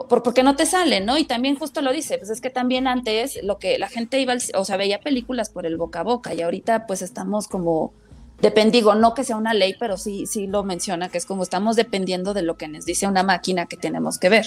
[0.08, 1.18] por, porque no te salen, ¿no?
[1.18, 4.34] Y también justo lo dice, pues es que también antes lo que la gente iba,
[4.56, 7.94] o sea, veía películas por el boca a boca y ahorita pues estamos como,
[8.42, 11.76] dependigo, no que sea una ley, pero sí, sí lo menciona, que es como estamos
[11.76, 14.46] dependiendo de lo que nos dice una máquina que tenemos que ver.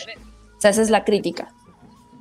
[0.56, 1.52] O sea, esa es la crítica.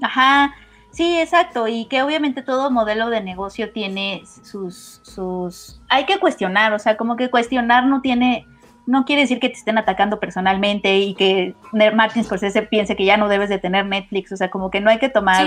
[0.02, 0.54] Ajá,
[0.92, 6.74] Sí, exacto, y que obviamente todo modelo de negocio tiene sus, sus, hay que cuestionar,
[6.74, 8.46] o sea, como que cuestionar no tiene,
[8.86, 13.16] no quiere decir que te estén atacando personalmente y que Martin Scorsese piense que ya
[13.16, 15.46] no debes de tener Netflix, o sea, como que no hay que tomar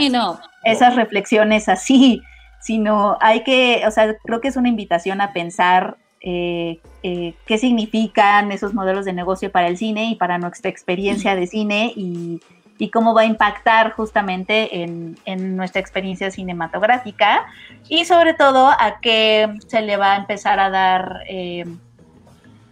[0.65, 2.23] esas reflexiones así,
[2.61, 7.59] sino hay que, o sea, creo que es una invitación a pensar eh, eh, qué
[7.59, 12.41] significan esos modelos de negocio para el cine y para nuestra experiencia de cine y
[12.79, 15.17] y cómo va a impactar justamente en,
[15.57, 17.47] nuestra experiencia cinematográfica
[17.89, 21.65] y sobre todo a qué se le va a empezar a dar, eh,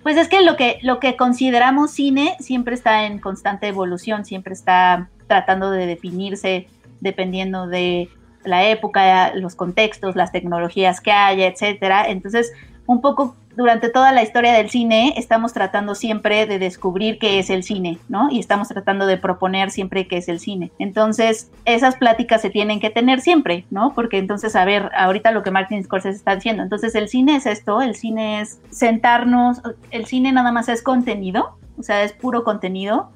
[0.02, 4.54] pues es que lo, que lo que consideramos cine siempre está en constante evolución, siempre
[4.54, 6.66] está tratando de definirse
[7.00, 8.08] dependiendo de
[8.44, 12.08] la época, los contextos, las tecnologías que haya, etcétera.
[12.08, 12.52] Entonces,
[12.86, 17.50] un poco durante toda la historia del cine estamos tratando siempre de descubrir qué es
[17.50, 18.30] el cine, ¿no?
[18.30, 20.72] Y estamos tratando de proponer siempre qué es el cine.
[20.78, 23.92] Entonces, esas pláticas se tienen que tener siempre, ¿no?
[23.94, 27.46] Porque entonces, a ver, ahorita lo que Martin Scorsese está diciendo, entonces el cine es
[27.46, 29.60] esto, el cine es sentarnos,
[29.90, 33.10] el cine nada más es contenido, o sea, es puro contenido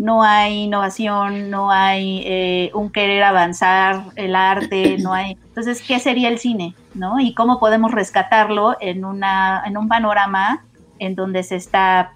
[0.00, 5.32] no hay innovación, no hay eh, un querer avanzar el arte, no hay...
[5.32, 6.74] Entonces, ¿qué sería el cine?
[6.94, 7.20] ¿no?
[7.20, 10.64] Y cómo podemos rescatarlo en, una, en un panorama
[10.98, 12.14] en donde se está,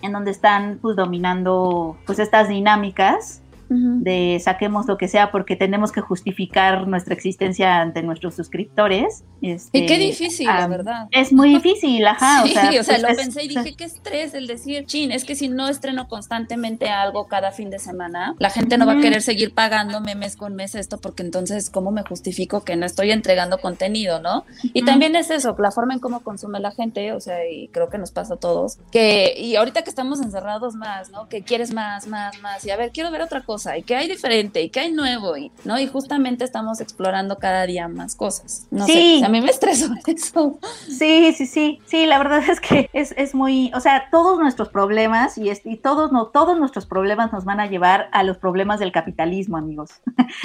[0.00, 3.41] en donde están pues dominando pues estas dinámicas
[3.72, 9.24] de saquemos lo que sea porque tenemos que justificar nuestra existencia ante nuestros suscriptores.
[9.40, 11.08] Este, y qué difícil, la verdad.
[11.10, 12.44] Es muy difícil, ajá.
[12.44, 15.34] o sea, o sea lo pensé y dije, qué estrés el decir, chin, es que
[15.34, 19.22] si no estreno constantemente algo cada fin de semana, la gente no va a querer
[19.22, 23.58] seguir pagándome mes con mes esto porque entonces, ¿cómo me justifico que no estoy entregando
[23.58, 24.44] contenido, no?
[24.62, 27.88] Y también es eso, la forma en cómo consume la gente, o sea, y creo
[27.88, 31.28] que nos pasa a todos, que, y ahorita que estamos encerrados más, ¿no?
[31.28, 34.08] Que quieres más, más, más, y a ver, quiero ver otra cosa y que hay
[34.08, 38.66] diferente y que hay nuevo y no y justamente estamos explorando cada día más cosas.
[38.70, 39.20] No sí.
[39.20, 40.58] sé a mí me estresó eso.
[40.88, 41.80] Sí sí sí.
[41.86, 45.76] Sí la verdad es que es, es muy o sea todos nuestros problemas y, y
[45.76, 49.90] todos no todos nuestros problemas nos van a llevar a los problemas del capitalismo amigos.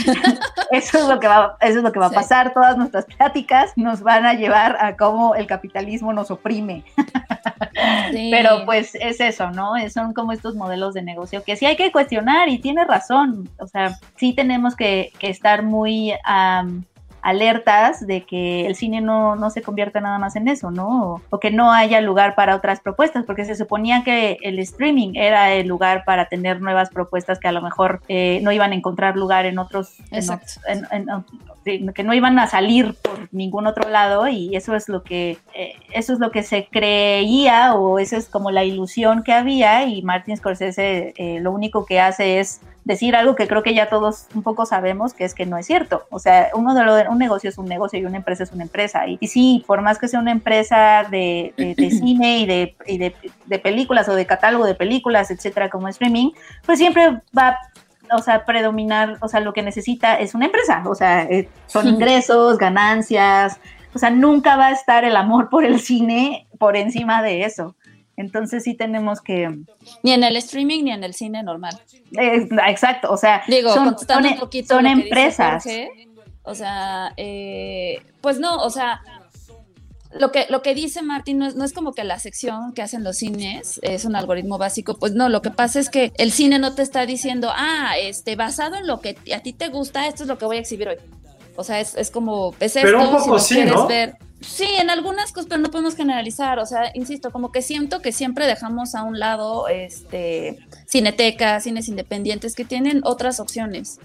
[0.72, 2.53] Eso es lo que va eso es lo que va a pasar.
[2.53, 6.84] Todas nuestras pláticas nos van a llevar a cómo el capitalismo nos oprime.
[8.11, 11.91] Pero pues es eso no son como estos modelos de negocio que sí hay que
[11.91, 16.13] cuestionar y tiene razón o sea, sí tenemos que, estar muy
[17.21, 21.21] alertas de que el cine no, no, se convierta nada más en eso, ¿no?
[21.29, 25.51] O, que no haya lugar para otras propuestas, porque se suponía que el streaming era
[25.51, 29.17] el lugar para tener nuevas propuestas que a lo mejor eh, no iban a encontrar
[29.17, 29.97] lugar en otros,
[31.94, 35.73] que no iban a salir por ningún otro lado y eso es lo que eh,
[35.94, 40.02] eso es lo que se creía o esa es como la ilusión que había y
[40.02, 44.27] Martin Scorsese eh, lo único que hace es decir algo que creo que ya todos
[44.34, 46.07] un poco sabemos que es que no es cierto.
[46.10, 48.64] O sea, uno de lo, un negocio es un negocio y una empresa es una
[48.64, 49.06] empresa.
[49.07, 54.07] Y, sí, por más que sea una empresa de, cine y, de, y de, películas
[54.07, 56.31] o de catálogo de películas, etcétera, como streaming,
[56.65, 57.57] pues siempre va
[58.11, 61.88] o sea, predominar, o sea, lo que necesita es una empresa, o sea, eh, son
[61.88, 63.59] ingresos, ganancias,
[63.93, 67.75] o sea, nunca va a estar el amor por el cine por encima de eso.
[68.15, 69.59] Entonces sí tenemos que...
[70.01, 71.79] Ni en el streaming ni en el cine normal.
[72.11, 75.65] exacto, o sea, Digo, son, son, un poquito son empresas.
[76.41, 79.01] o sea, eh, pues no, o sea,
[80.11, 82.81] lo que, lo que dice Martín no es, no es, como que la sección que
[82.81, 86.31] hacen los cines es un algoritmo básico, pues no, lo que pasa es que el
[86.31, 90.07] cine no te está diciendo, ah, este, basado en lo que a ti te gusta,
[90.07, 90.97] esto es lo que voy a exhibir hoy.
[91.55, 93.88] O sea, es, es como, es esto, pero un poco si sí, ¿no?
[93.88, 94.15] ver.
[94.41, 96.59] Sí, en algunas cosas, pero no podemos generalizar.
[96.59, 101.89] O sea, insisto, como que siento que siempre dejamos a un lado este cinetecas, cines
[101.89, 103.99] independientes que tienen otras opciones.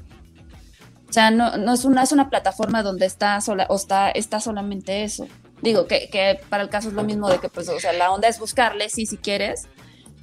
[1.11, 4.41] O sea, no, no es una, es una plataforma donde está sola, o está, está
[4.41, 5.29] solamente eso.
[5.63, 8.13] Digo que, que para el caso es lo mismo de que, pues, o sea, la
[8.13, 9.69] onda es buscarle, sí, si quieres,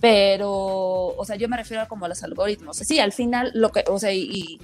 [0.02, 2.78] pero, o sea, yo me refiero a como a los algoritmos.
[2.78, 4.60] Sí, al final, lo que, o sea, y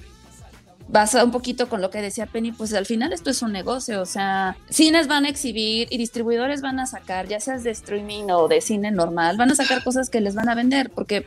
[0.88, 4.00] basa un poquito con lo que decía Penny, pues al final esto es un negocio,
[4.00, 8.30] o sea, cines van a exhibir y distribuidores van a sacar, ya seas de streaming
[8.30, 11.26] o de cine normal, van a sacar cosas que les van a vender, porque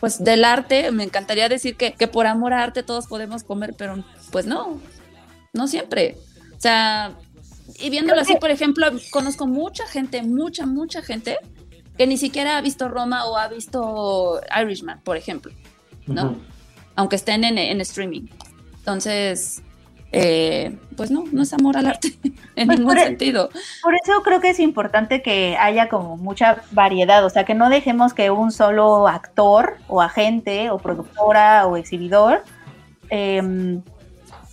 [0.00, 3.74] pues del arte, me encantaría decir que, que por amor a arte todos podemos comer,
[3.78, 4.80] pero pues no,
[5.52, 6.18] no siempre.
[6.56, 7.16] O sea,
[7.78, 11.38] y viéndolo así, por ejemplo, conozco mucha gente, mucha, mucha gente
[11.96, 15.52] que ni siquiera ha visto Roma o ha visto Irishman, por ejemplo,
[16.06, 16.36] ¿no?
[16.94, 18.26] Aunque estén en, en streaming.
[18.78, 19.62] Entonces,
[20.12, 22.16] eh, pues no, no es amor al arte
[22.56, 23.50] en pues ningún e- sentido.
[23.82, 27.68] Por eso creo que es importante que haya como mucha variedad, o sea, que no
[27.68, 32.44] dejemos que un solo actor o agente o productora o exhibidor
[33.10, 33.82] em,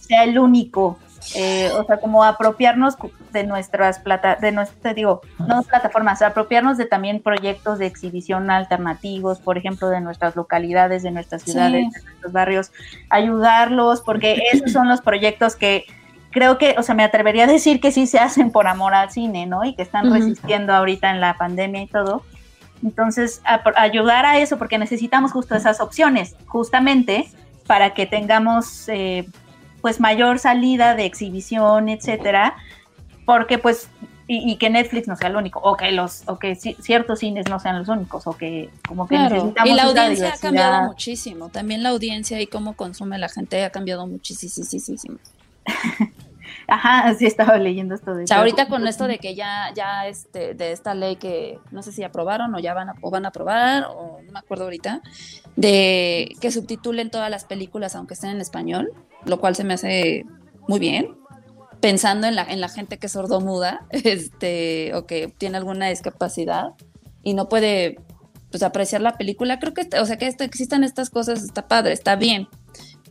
[0.02, 0.98] sea el único
[1.36, 2.96] eh, o sea, como apropiarnos
[3.32, 9.40] de nuestras plata, de nuestras, digo, no plataformas, apropiarnos de también proyectos de exhibición alternativos,
[9.40, 12.72] por ejemplo, de nuestras localidades, de nuestras ciudades, de nuestros barrios,
[13.10, 15.86] ayudarlos, porque esos son los proyectos que
[16.32, 19.12] creo que, o sea, me atrevería a decir que sí se hacen por amor al
[19.12, 19.64] cine, ¿no?
[19.64, 22.24] Y que están resistiendo ahorita en la pandemia y todo.
[22.84, 23.42] Entonces,
[23.76, 27.30] ayudar a eso, porque necesitamos justo esas opciones, justamente
[27.66, 29.26] para que tengamos eh,
[29.84, 32.56] pues mayor salida de exhibición, etcétera,
[33.26, 33.90] porque pues
[34.28, 37.60] y, que Netflix no sea el único, o que los, o que ciertos cines no
[37.60, 41.84] sean los únicos, o que como que necesitamos Y la audiencia ha cambiado muchísimo, también
[41.84, 45.20] la audiencia y cómo consume la gente ha cambiado muchísimo.
[46.68, 48.24] Ajá, sí estaba leyendo esto de...
[48.24, 51.82] O sea, ahorita con esto de que ya, ya este, de esta ley que no
[51.82, 54.66] sé si aprobaron o ya van a, o van a aprobar, o no me acuerdo
[54.66, 55.02] ahorita,
[55.56, 58.92] de que subtitulen todas las películas aunque estén en español,
[59.26, 60.26] lo cual se me hace
[60.68, 61.18] muy bien,
[61.82, 66.74] pensando en la, en la gente que es sordomuda, este, o que tiene alguna discapacidad
[67.24, 67.98] y no puede
[68.52, 72.16] pues apreciar la película, creo que, o sea, que existan estas cosas está padre, está
[72.16, 72.48] bien,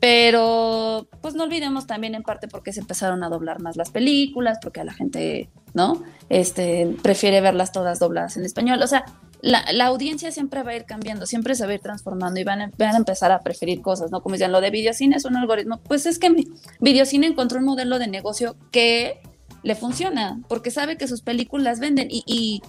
[0.02, 4.58] pero pues no olvidemos también en parte porque se empezaron a doblar más las películas,
[4.60, 6.02] porque a la gente, ¿no?
[6.28, 8.82] Este, prefiere verlas todas dobladas en español.
[8.82, 9.04] O sea,
[9.42, 12.42] la, la audiencia siempre va a ir cambiando, siempre se va a ir transformando y
[12.42, 14.24] van a, van a empezar a preferir cosas, ¿no?
[14.24, 15.78] Como decían, lo de videocine es un algoritmo.
[15.84, 16.46] Pues es que
[16.80, 19.20] videocine encontró un modelo de negocio que
[19.62, 22.60] le funciona, porque sabe que sus películas venden y, y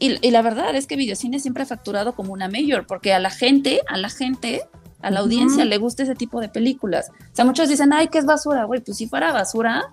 [0.00, 3.18] y, y la verdad es que Videocine siempre ha facturado como una mayor, porque a
[3.18, 4.62] la gente, a la gente,
[5.02, 7.10] a la audiencia le gusta ese tipo de películas.
[7.10, 9.84] O sea, muchos dicen, ay, que es basura, güey, pues si fuera basura,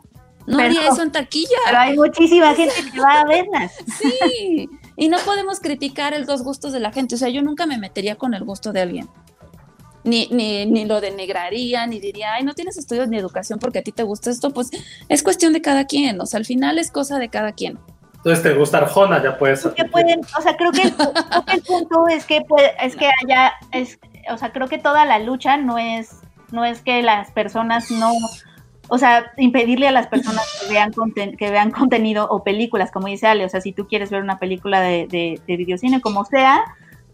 [0.46, 1.58] no Pero- haría eso en taquilla.
[1.66, 3.72] Pero hay muchísima gente que va a verlas.
[4.00, 7.16] Sí, y no podemos criticar el dos gustos de la gente.
[7.16, 9.10] O sea, yo nunca me metería con el gusto de alguien.
[10.04, 13.82] Ni, ni, ni lo denigraría, ni diría, ay, no tienes estudios ni educación porque a
[13.82, 14.52] ti te gusta esto.
[14.52, 14.70] Pues
[15.10, 16.22] es cuestión de cada quien.
[16.22, 17.78] O sea, al final es cosa de cada quien.
[18.16, 19.68] Entonces te gusta Arjona, ya puedes.
[19.92, 21.14] pueden, o sea, creo que, el, creo
[21.46, 24.00] que el punto es que puede- es que haya, es,
[24.32, 26.22] o sea, creo que toda la lucha no es,
[26.52, 28.12] no es que las personas no,
[28.90, 33.08] o sea, impedirle a las personas que vean conten- que vean contenido o películas, como
[33.08, 36.24] dice Ale, o sea, si tú quieres ver una película de, de, de videocine, como
[36.26, 36.64] sea,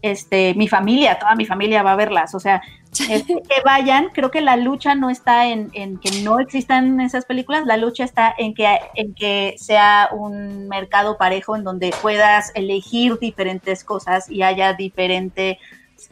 [0.02, 2.60] este, mi familia, toda mi familia va a verlas, o sea,
[3.08, 7.24] este, que vayan, creo que la lucha no está en, en que no existan esas
[7.24, 12.52] películas, la lucha está en que, en que sea un mercado parejo en donde puedas
[12.54, 15.56] elegir diferentes cosas y haya diferentes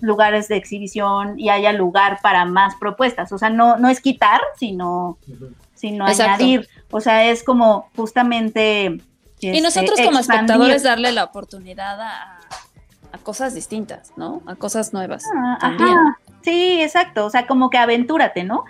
[0.01, 3.33] lugares de exhibición y haya lugar para más propuestas.
[3.33, 5.19] O sea, no, no es quitar, sino,
[5.75, 6.33] sino Exacto.
[6.33, 6.69] añadir.
[6.91, 9.01] O sea, es como justamente...
[9.41, 10.43] Y este, nosotros como expandir.
[10.43, 12.39] espectadores darle la oportunidad a,
[13.13, 14.41] a cosas distintas, ¿no?
[14.47, 15.25] A cosas nuevas.
[15.37, 15.99] Ah, también.
[15.99, 18.65] Ajá, sí, exacto, o sea, como que aventúrate, ¿no?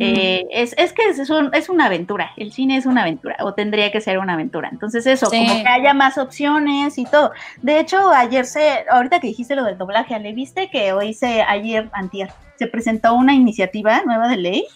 [0.00, 3.54] Eh, es, es que es, un- es una aventura, el cine es una aventura, o
[3.54, 4.68] tendría que ser una aventura.
[4.72, 5.38] Entonces eso, Sí.
[5.46, 7.32] como que haya más opciones y todo.
[7.62, 11.42] De hecho, ayer se, ahorita que dijiste lo del doblaje, ¿le viste que hoy se,
[11.42, 14.66] ayer, antier, se presentó una iniciativa nueva de ley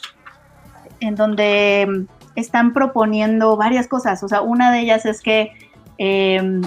[1.00, 2.06] en donde mm,
[2.38, 4.22] están proponiendo varias cosas.
[4.22, 5.52] O sea, una de ellas es que
[5.98, 6.60] eh,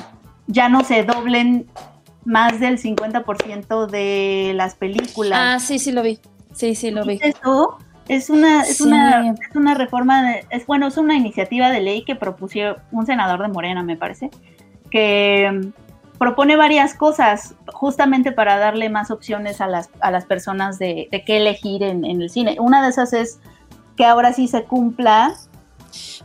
[0.47, 1.67] ya no se doblen
[2.25, 5.39] más del 50% de las películas.
[5.41, 6.19] Ah, sí, sí lo vi.
[6.53, 7.19] Sí, sí lo vi.
[7.21, 7.77] Eso
[8.07, 8.83] es una, es Sí.
[8.83, 12.59] una, es una reforma, de- es bueno, es una iniciativa de ley que propuso
[12.91, 14.29] un senador de Morena, me parece,
[14.91, 20.79] que mm, propone varias cosas justamente para darle más opciones a las, a las personas
[20.79, 22.57] de, de qué elegir en, en el cine.
[22.59, 23.39] Una de esas es
[23.97, 25.33] que ahora sí se cumpla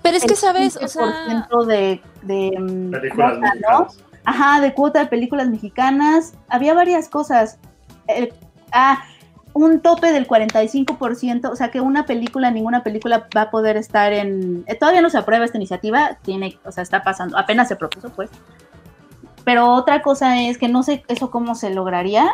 [0.03, 0.77] Pero es que, el ¿sabes?
[0.77, 1.05] O sea,
[1.49, 3.81] 15% de, de mm, Películas cuota, ¿no?
[3.81, 3.97] mexicanas.
[4.25, 6.35] Ajá, de cuota de películas mexicanas.
[6.49, 7.59] Había varias cosas.
[8.07, 8.33] El-
[8.73, 9.03] ah,
[9.53, 14.13] un tope del 45%, o sea que una película, ninguna película va a poder estar
[14.13, 14.63] en...
[14.69, 18.11] eh, todavía no se aprueba esta iniciativa, tiene, o sea, está pasando, apenas se propuso,
[18.11, 18.31] pues.
[19.45, 22.31] Pero otra cosa es que no sé eso cómo se lograría.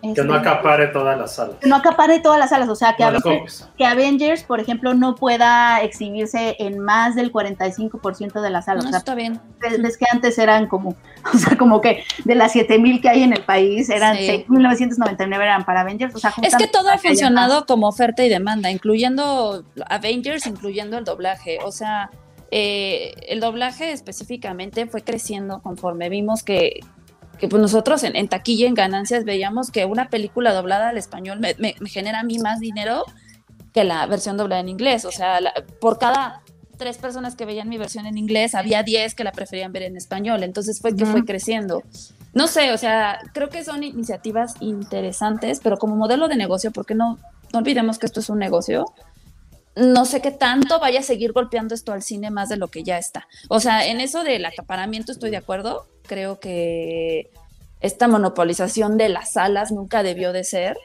[0.00, 1.56] Que no Este, acapare todas las salas.
[1.60, 3.68] que no acapare todas las salas, o sea, que, No a las veces- copies.
[3.76, 8.84] que Avengers, por ejemplo, no pueda exhibirse en más del 45% de las salas.
[8.84, 9.40] no o sea, está bien.
[9.60, 10.90] ves, ves que antes eran como,
[11.34, 14.26] o sea, como que de las 7000 que hay en el país, eran Sí.
[14.26, 17.64] 6999 eran para Avengers, o sea, Es que todo ha funcionado más.
[17.64, 21.58] como oferta y demanda, incluyendo Avengers, incluyendo el doblaje.
[21.64, 22.10] O sea,
[22.50, 26.80] eh, el doblaje específicamente fue creciendo conforme vimos que,
[27.38, 31.40] que pues nosotros en, en taquilla, en ganancias, veíamos que una película doblada al español
[31.40, 33.04] me, me- me genera a mí más dinero
[33.72, 35.04] que la versión doblada en inglés.
[35.04, 36.42] O sea, la- por cada
[36.76, 39.96] tres personas que veían mi versión en inglés, había 10 que la preferían ver en
[39.96, 40.42] español.
[40.42, 41.82] Entonces fue que fue creciendo.
[42.34, 46.94] No sé, o sea, creo que son iniciativas interesantes, pero como modelo de negocio, porque
[46.94, 47.18] no,
[47.52, 48.84] no olvidemos que esto es un negocio,
[49.78, 52.82] no sé qué tanto vaya a seguir golpeando esto al cine más de lo que
[52.82, 53.28] ya está.
[53.48, 55.86] O sea, en eso del acaparamiento estoy de acuerdo.
[56.06, 57.30] Creo que
[57.80, 60.76] esta monopolización de las salas nunca debió de ser.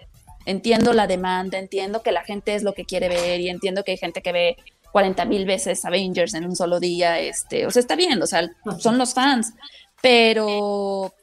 [0.46, 3.92] Entiendo la demanda, entiendo que la gente es lo que quiere ver y entiendo que
[3.92, 4.58] hay gente que ve
[4.92, 7.20] 40 mil veces Avengers en un solo día.
[7.20, 8.50] Este, o sea, está bien, o sea,
[8.80, 9.54] son los fans,
[10.02, 11.14] pero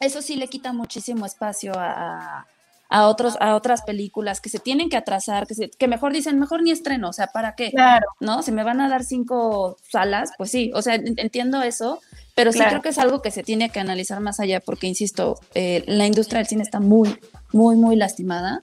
[0.00, 2.46] eso sí le quita muchísimo espacio a,
[2.90, 6.38] a otros a otras películas que se tienen que atrasar, que, se- que mejor dicen,
[6.38, 7.70] mejor ni estreno, o sea, ¿para qué?
[7.70, 8.42] Claro, ¿No?
[8.42, 12.00] Si me van a dar cinco salas, pues sí, o sea, en- entiendo eso,
[12.34, 12.70] pero sí Claro.
[12.70, 16.06] creo que es algo que se tiene que analizar más allá, porque insisto, eh, la
[16.06, 17.18] industria del cine está muy,
[17.52, 18.62] muy, muy lastimada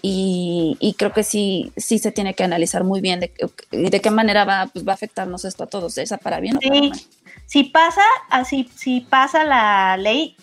[0.00, 3.32] y, y, creo que sí, sí se tiene que analizar muy bien de,
[3.70, 6.60] de qué manera va, pues, va a afectarnos esto a todos, esa para bien o
[6.60, 6.92] para mal.
[7.46, 10.36] Si pasa, así, si pasa la ley,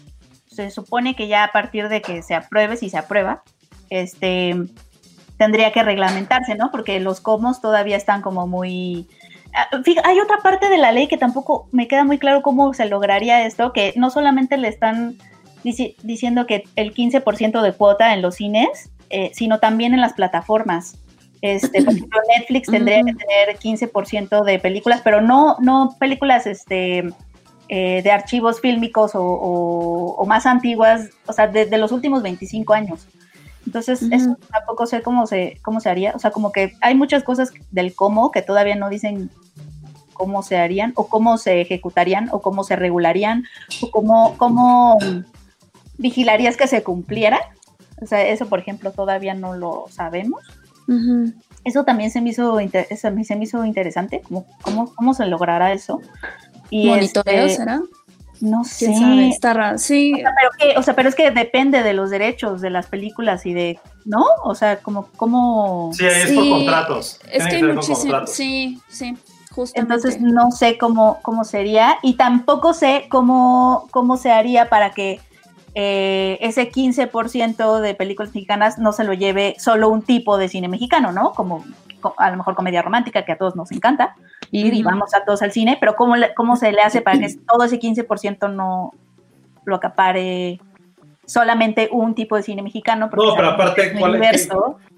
[0.63, 3.43] se supone que ya a partir de que se apruebe, si se aprueba,
[3.89, 4.55] este
[5.37, 6.69] tendría que reglamentarse, ¿no?
[6.69, 9.07] Porque los comos todavía están como muy...
[9.53, 9.69] Ah,
[10.03, 13.45] hay otra parte de la ley que tampoco me queda muy claro cómo se lograría
[13.45, 15.17] esto, que no solamente le están
[15.63, 20.99] diciendo que el 15% de cuota en los cines, eh, sino también en las plataformas.
[21.41, 27.05] Este, por ejemplo, Netflix tendría que tener 15% de películas, pero no, no películas este,
[27.71, 33.07] eh, de archivos fílmicos o, más antiguas, o sea, de, los últimos 25 años.
[33.63, 36.13] Entonces, eso tampoco sé cómo se, cómo se haría.
[36.15, 39.29] O sea, como que hay muchas cosas del cómo que todavía no dicen
[40.13, 43.45] cómo se harían, o cómo se ejecutarían, o cómo se regularían,
[43.81, 44.97] o cómo, cómo
[45.99, 47.39] vigilarías que se cumpliera.
[48.01, 50.41] O sea, eso, por ejemplo, todavía no lo sabemos.
[51.63, 52.57] Eso también se me hizo,
[52.95, 56.01] se me hizo interesante, ¿Cómo, cómo, cómo se logrará eso.
[56.69, 57.81] Y ¿Monitoreo este, será?
[58.41, 58.93] No sé.
[59.27, 59.77] Está raro.
[59.77, 60.13] Sí.
[60.77, 64.25] O sea, pero, es que depende de los derechos de las películas y de, ¿no?
[64.43, 65.91] O sea, como, como...
[65.93, 67.19] Sí, es por contratos.
[67.31, 68.31] Es que hay muchísimos.
[68.31, 69.17] Sí, sí.
[69.51, 69.79] Justamente.
[69.95, 75.19] Entonces no sé cómo, cómo sería y tampoco sé cómo, cómo se haría para que
[75.75, 80.67] eh, ese 15% de películas mexicanas no se lo lleve solo un tipo de cine
[80.67, 81.33] mexicano, ¿no?
[81.33, 81.65] Como,
[82.17, 84.15] a lo mejor comedia romántica, que a todos nos encanta,
[84.51, 87.63] y vamos a todos al cine, pero ¿cómo, cómo se le hace para que todo
[87.63, 88.93] ese 15% no
[89.65, 90.59] lo acapare
[91.25, 93.09] solamente un tipo de cine mexicano?
[93.15, 94.49] No, pero aparte, ¿cuál es,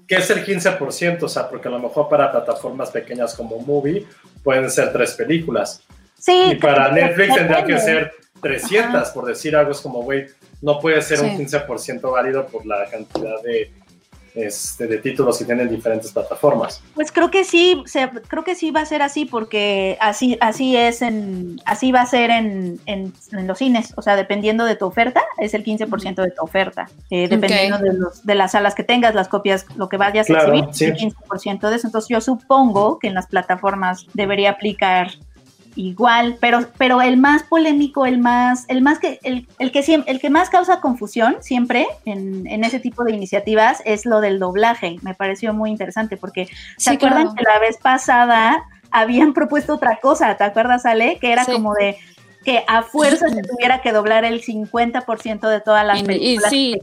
[0.06, 1.22] ¿qué es el 15%?
[1.22, 4.06] O sea, porque a lo mejor para plataformas pequeñas como Movie
[4.42, 5.82] pueden ser tres películas.
[6.18, 6.52] Sí.
[6.52, 10.26] Y para Netflix tendría que ser 300, por decir algo, es como, güey,
[10.60, 13.72] no puede ser un 15% válido por la cantidad de,
[14.34, 16.82] este, de títulos que tienen diferentes plataformas.
[16.94, 17.82] Pues creo que sí,
[18.28, 22.06] creo que sí va a ser así porque así, así es en, así va a
[22.06, 23.12] ser en, en,
[23.46, 27.28] los cines, o sea, dependiendo de tu oferta, es el 15% de tu oferta, eh,
[27.28, 30.94] dependiendo de, los, de las salas que tengas, las copias, lo que vayas a recibir,
[30.94, 31.86] el 15% de eso.
[31.86, 35.12] Entonces yo supongo que en las plataformas debería aplicar
[35.76, 40.20] igual, pero, pero el más polémico, el más, el más que, el, el que el
[40.20, 44.96] que más causa confusión siempre en, en, ese tipo de iniciativas es lo del doblaje.
[45.02, 50.36] Me pareció muy interesante porque se acuerdan que la vez pasada habían propuesto otra cosa,
[50.36, 51.18] ¿te acuerdas, Ale?
[51.18, 51.96] Que era como de
[52.44, 56.76] que a fuerza se tuviera que doblar el 50% de todas las películas y,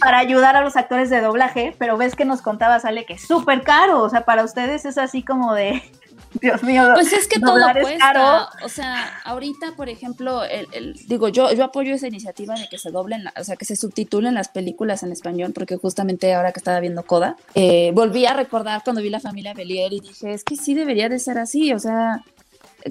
[0.00, 3.22] para ayudar a los actores de doblaje, pero ves que nos contaba, Sale, que es
[3.22, 5.82] súper caro, o sea, para ustedes es así como de,
[6.40, 6.90] Dios mío.
[6.94, 8.50] Pues es que todo cuesta.
[8.64, 12.90] O sea, ahorita, por ejemplo, el, digo, yo, yo apoyo esa iniciativa de que se
[12.90, 16.80] doblen, o sea, que se subtitulen las películas en español, porque justamente ahora que estaba
[16.80, 20.56] viendo Coda, eh, volví a recordar cuando vi la familia Belier y dije, es que
[20.56, 22.22] sí debería de ser así, o sea,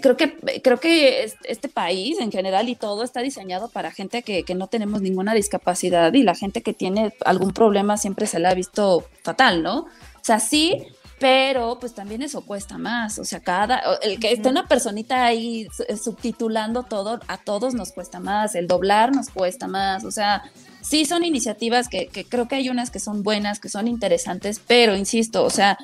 [0.02, 4.44] creo que, creo que este país en general y todo está diseñado para gente que,
[4.44, 8.49] que, no tenemos ninguna discapacidad y la gente que tiene algún problema siempre se la
[8.49, 9.80] ha visto fatal, ¿no?
[9.80, 10.86] O sea, sí,
[11.20, 15.68] pero pues también eso cuesta más, o sea, cada, el que esté una personita ahí
[15.88, 20.44] eh, subtitulando todo, a todos nos cuesta más, el doblar nos cuesta más, o sea,
[20.82, 24.62] sí son iniciativas que, que creo que hay unas que son buenas, que son interesantes,
[24.66, 25.78] pero insisto, o sea,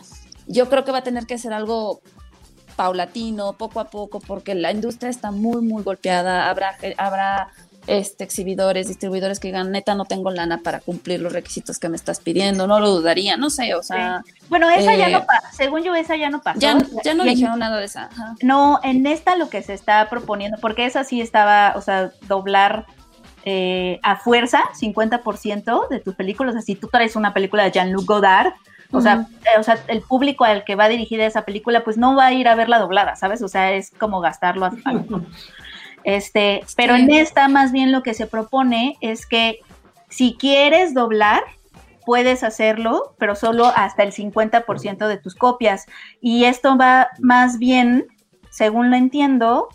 [0.48, 2.02] yo creo que va a tener que ser algo
[2.76, 7.50] paulatino, poco a poco, porque la industria está muy, muy golpeada, habrá, habrá
[7.88, 11.96] este, exhibidores, distribuidores que digan, neta, no tengo lana para cumplir los requisitos que me
[11.96, 14.24] estás pidiendo, no lo dudaría, no sé, o sea.
[14.50, 16.60] Bueno, esa ya no eh, pasa, según yo, esa ya no pasa.
[16.60, 18.10] Ya, ya no dijeron nada de esa.
[18.42, 22.86] No, en esta lo que se está proponiendo, porque esa sí estaba, o sea, doblar
[23.44, 28.54] eh, a fuerza 50% de tus películas, así tú traes una película de Jean-Luc Godard,
[28.92, 32.16] o sea, eh, o sea, el público al que va dirigida esa película, pues no
[32.16, 33.42] va a ir a verla doblada, ¿sabes?
[33.42, 34.72] O sea, es como gastarlo a,
[36.06, 39.60] Este, pero en esta más bien lo que se propone es que
[40.08, 41.44] si quieres doblar,
[42.06, 45.88] puedes hacerlo, pero solo hasta el 50% de tus copias.
[46.22, 48.06] Y esto va más bien,
[48.52, 49.68] según lo entiendo,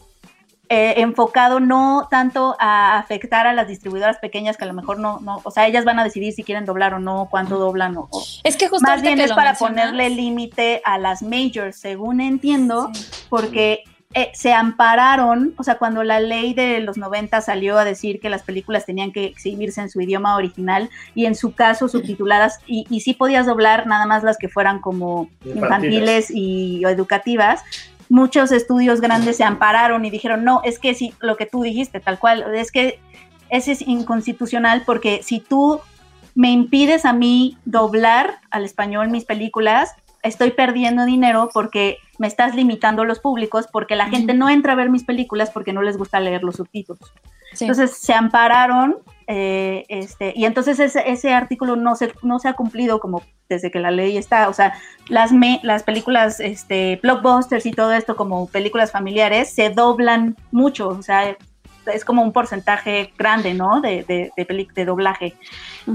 [0.68, 5.18] eh, enfocado no tanto a afectar a las distribuidoras pequeñas que a lo mejor no,
[5.18, 8.08] no, o sea, ellas van a decidir si quieren doblar o no, cuánto doblan o,
[8.44, 12.92] es que más bien es para ponerle límite a las majors, según entiendo,
[13.28, 13.82] porque
[14.12, 18.28] eh, se ampararon, o sea, cuando la ley de los 90 salió a decir que
[18.28, 22.86] las películas tenían que exhibirse en su idioma original y en su caso subtituladas, y,
[22.90, 27.62] y sí podías doblar nada más las que fueran como infantiles, y educativas,
[28.08, 32.00] muchos estudios grandes se ampararon y dijeron, no, es que sí, lo que tú dijiste,
[32.00, 32.98] tal cual, es que
[33.48, 35.80] ese es inconstitucional porque si tú
[36.34, 42.54] me impides a mí doblar al español mis películas, estoy perdiendo dinero porque me estás
[42.54, 45.96] limitando los públicos, porque la gente no entra a ver mis películas porque no les
[45.96, 47.14] gusta leer los subtítulos.
[47.58, 52.52] Entonces se ampararon eh, este, y entonces ese, ese, artículo no se, no se ha
[52.52, 54.74] cumplido como desde que la ley está, o sea,
[55.08, 60.88] las, me, las películas este, blockbusters y todo esto como películas familiares se doblan mucho,
[60.88, 61.34] o sea,
[61.86, 63.80] es como un porcentaje grande, ¿no?
[63.80, 65.34] De, de, de, doblaje.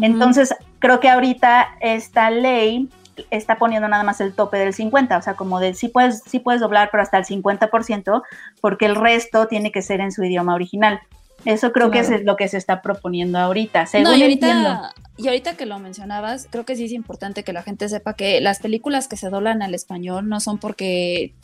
[0.02, 2.90] Entonces, creo que ahorita esta ley
[3.30, 6.40] está poniendo nada más el tope del 50, o sea, como de sí puedes, sí
[6.40, 8.24] puedes doblar, pero hasta el 50%,
[8.62, 11.00] porque el resto tiene que ser en su idioma original.
[11.44, 13.86] Eso creo que es lo que se está proponiendo ahorita.
[14.02, 17.62] no, y ahorita, y ahorita que lo mencionabas, creo que sí es importante que la
[17.62, 21.36] gente sepa que las películas que se doblan al español no son porque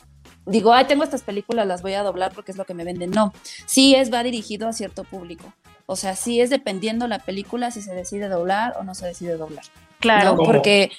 [0.46, 3.10] digo, ay, tengo estas películas, las voy a doblar porque es lo que me venden.
[3.10, 3.32] No,
[3.66, 5.52] sí es, va dirigido a cierto público.
[5.86, 9.36] O sea, sí es dependiendo la película si se decide doblar o no se decide
[9.36, 9.64] doblar.
[10.00, 10.36] Claro.
[10.36, 10.90] Porque,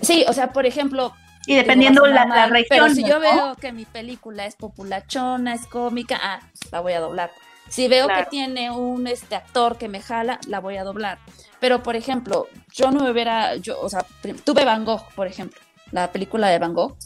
[0.00, 1.14] sí, o sea, por ejemplo,
[1.46, 2.66] y dependiendo la, la, región.
[2.68, 6.40] Pero si yo veo que mi película es populachona, es cómica, ah,
[6.72, 7.30] la voy a doblar.
[7.68, 11.18] Si veo que tiene un este actor que me jala, la voy a doblar.
[11.60, 14.04] Pero, por ejemplo, yo no me hubiera, yo, o sea,
[14.44, 15.60] tuve Van Gogh, por ejemplo,
[15.90, 16.96] la película de Van Gogh.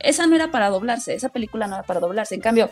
[0.00, 2.34] Esa no era para doblarse, esa película no era para doblarse.
[2.34, 2.70] En cambio,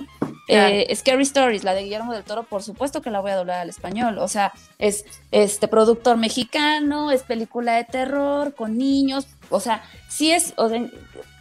[0.49, 3.61] eh, Scary Stories, la de Guillermo del Toro, por supuesto que la voy a doblar
[3.61, 4.19] al español.
[4.19, 9.27] O sea, es este productor mexicano, es película de terror con niños.
[9.51, 10.71] O sea, sí es, o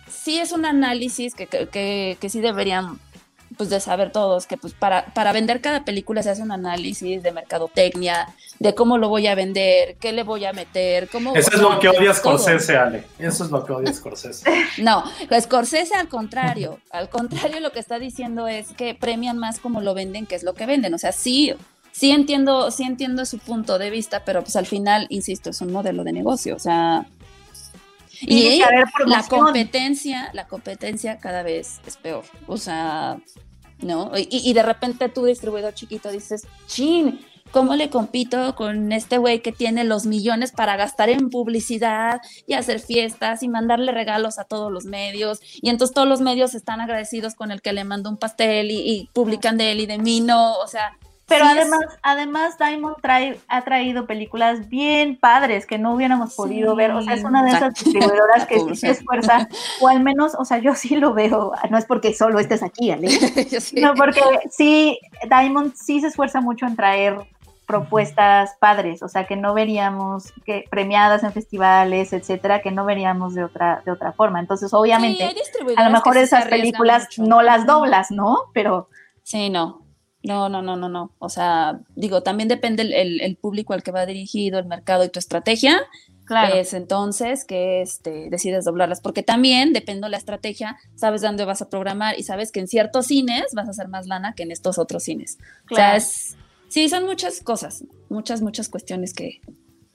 [0.09, 2.99] sí es un análisis que, que, que sí deberían
[3.55, 7.23] pues de saber todos que pues para, para vender cada película se hace un análisis
[7.23, 8.27] de mercadotecnia,
[8.59, 11.35] de cómo lo voy a vender, qué le voy a meter, cómo...
[11.35, 13.03] Eso es lo que odias Scorsese, Ale.
[13.17, 14.49] Eso es lo que odias Scorsese.
[14.77, 15.03] no,
[15.39, 19.93] Scorsese al contrario, al contrario lo que está diciendo es que premian más como lo
[19.93, 20.93] venden que es lo que venden.
[20.93, 21.53] O sea, sí,
[21.91, 25.71] sí entiendo, sí entiendo su punto de vista, pero pues al final, insisto, es un
[25.71, 26.55] modelo de negocio.
[26.55, 27.05] O sea,
[28.21, 28.59] y,
[29.05, 32.23] la competencia, la competencia cada vez es peor.
[32.47, 33.19] O sea,
[33.79, 34.11] ¿no?
[34.15, 37.19] Y, de repente tu distribuidor chiquito dices, chin,
[37.51, 42.53] ¿cómo le compito con este güey que tiene los millones para gastar en publicidad y
[42.53, 45.39] hacer fiestas y mandarle regalos a todos los medios?
[45.61, 49.09] Y entonces todos los medios están agradecidos con el que le mandó un pastel y,
[49.13, 50.97] publican de él y de mí, no, o sea...
[51.27, 56.91] Pero además, además Diamond trae, ha traído películas bien padres que no hubiéramos podido ver.
[56.91, 59.49] O sea, es una de esas distribuidoras que sí se esfuerza,
[59.81, 61.51] o al menos, o sea, yo sí lo veo.
[61.69, 63.09] No es porque solo estés aquí, Ale.
[63.73, 64.97] No, porque sí,
[65.29, 67.17] Diamond sí se esfuerza mucho en traer
[67.65, 73.35] propuestas padres, o sea, que no veríamos que premiadas en festivales, etcétera, que no veríamos
[73.35, 74.39] de otra de otra forma.
[74.39, 75.29] Entonces, obviamente,
[75.75, 78.45] a lo mejor esas películas no las doblas, ¿no?
[78.53, 78.87] Pero
[79.23, 79.86] sí, no.
[80.23, 81.13] No, no, no, no, no.
[81.19, 85.19] O sea, digo, también depende el, público al que va dirigido, el mercado y tu
[85.19, 85.79] estrategia.
[86.25, 86.55] Claro.
[86.55, 91.61] Es entonces que este, decides doblarlas, porque también, depende de la estrategia, sabes dónde vas
[91.61, 94.51] a programar y sabes que en ciertos cines vas a hacer más lana que en
[94.51, 95.37] estos otros cines.
[95.65, 95.97] Claro.
[95.97, 96.35] O sea,
[96.67, 99.39] sí, son muchas cosas, muchas, muchas cuestiones que,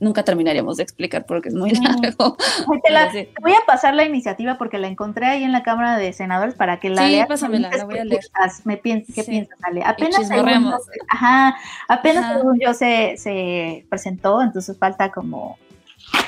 [0.03, 2.37] nunca terminaríamos de explicar porque es muy largo.
[3.13, 6.55] Te, voy a pasar la iniciativa porque la encontré ahí en la Cámara de Senadores
[6.55, 8.21] para que la sí, pásamela, la voy a leer.
[8.65, 9.83] Me pienso, ¿Qué piensas, Ale?
[9.85, 10.75] Apenas, según,
[11.09, 11.57] ajá,
[11.89, 15.57] apenas según yo se, se presentó, entonces falta como,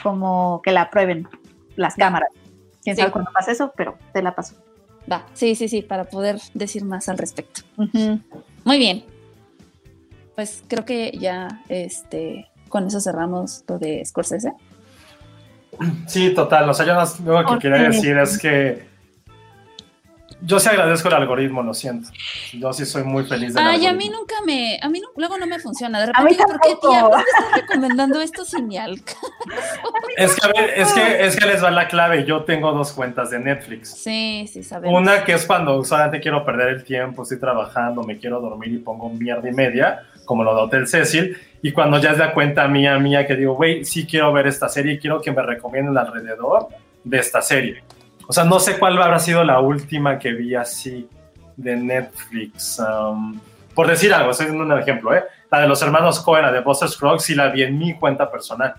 [0.02, 1.28] como que la aprueben
[1.74, 2.30] las cámaras.
[2.82, 4.55] Quién sabe cuándo pasa eso, pero te la paso.
[5.10, 7.62] Va, sí, sí, sí, para poder decir más al respecto.
[7.76, 9.05] Muy bien.
[10.36, 14.52] Pues creo que ya este con eso cerramos lo de Scorsese.
[16.09, 16.68] Sí, total.
[16.68, 18.84] O sea, yo lo que quería decir es que
[20.42, 22.10] yo sí agradezco el algoritmo, lo siento.
[22.52, 25.46] Yo sí soy muy feliz de Ay, a mí nunca me, a mí luego no
[25.46, 26.01] me funciona.
[26.01, 29.01] De repente, ¿por qué tía me estás recomendando esto señal?
[30.16, 32.24] es que, a ver, es que, es que les va la clave.
[32.24, 33.90] Yo tengo dos cuentas de Netflix.
[33.90, 35.01] Sí, sí, sabemos.
[35.01, 38.78] Una que es cuando solamente quiero perder el tiempo, estoy trabajando, me quiero dormir y
[38.78, 41.36] pongo mierda y media, como lo de Hotel Cecil.
[41.62, 44.68] Y cuando ya es la cuenta mía, mía, que digo, güey, sí quiero ver esta
[44.68, 46.68] serie y quiero que me recomienden alrededor
[47.02, 47.82] de esta serie.
[48.26, 51.09] O sea, no sé cuál habrá sido la última que vi así
[51.56, 52.80] de Netflix.
[52.80, 53.40] Um,
[53.74, 55.24] por decir algo, estoy dando un ejemplo, ¿eh?
[55.51, 58.30] La de los hermanos Coen, la de Buster Scruggs, sí la vi en mi cuenta
[58.30, 58.74] personal.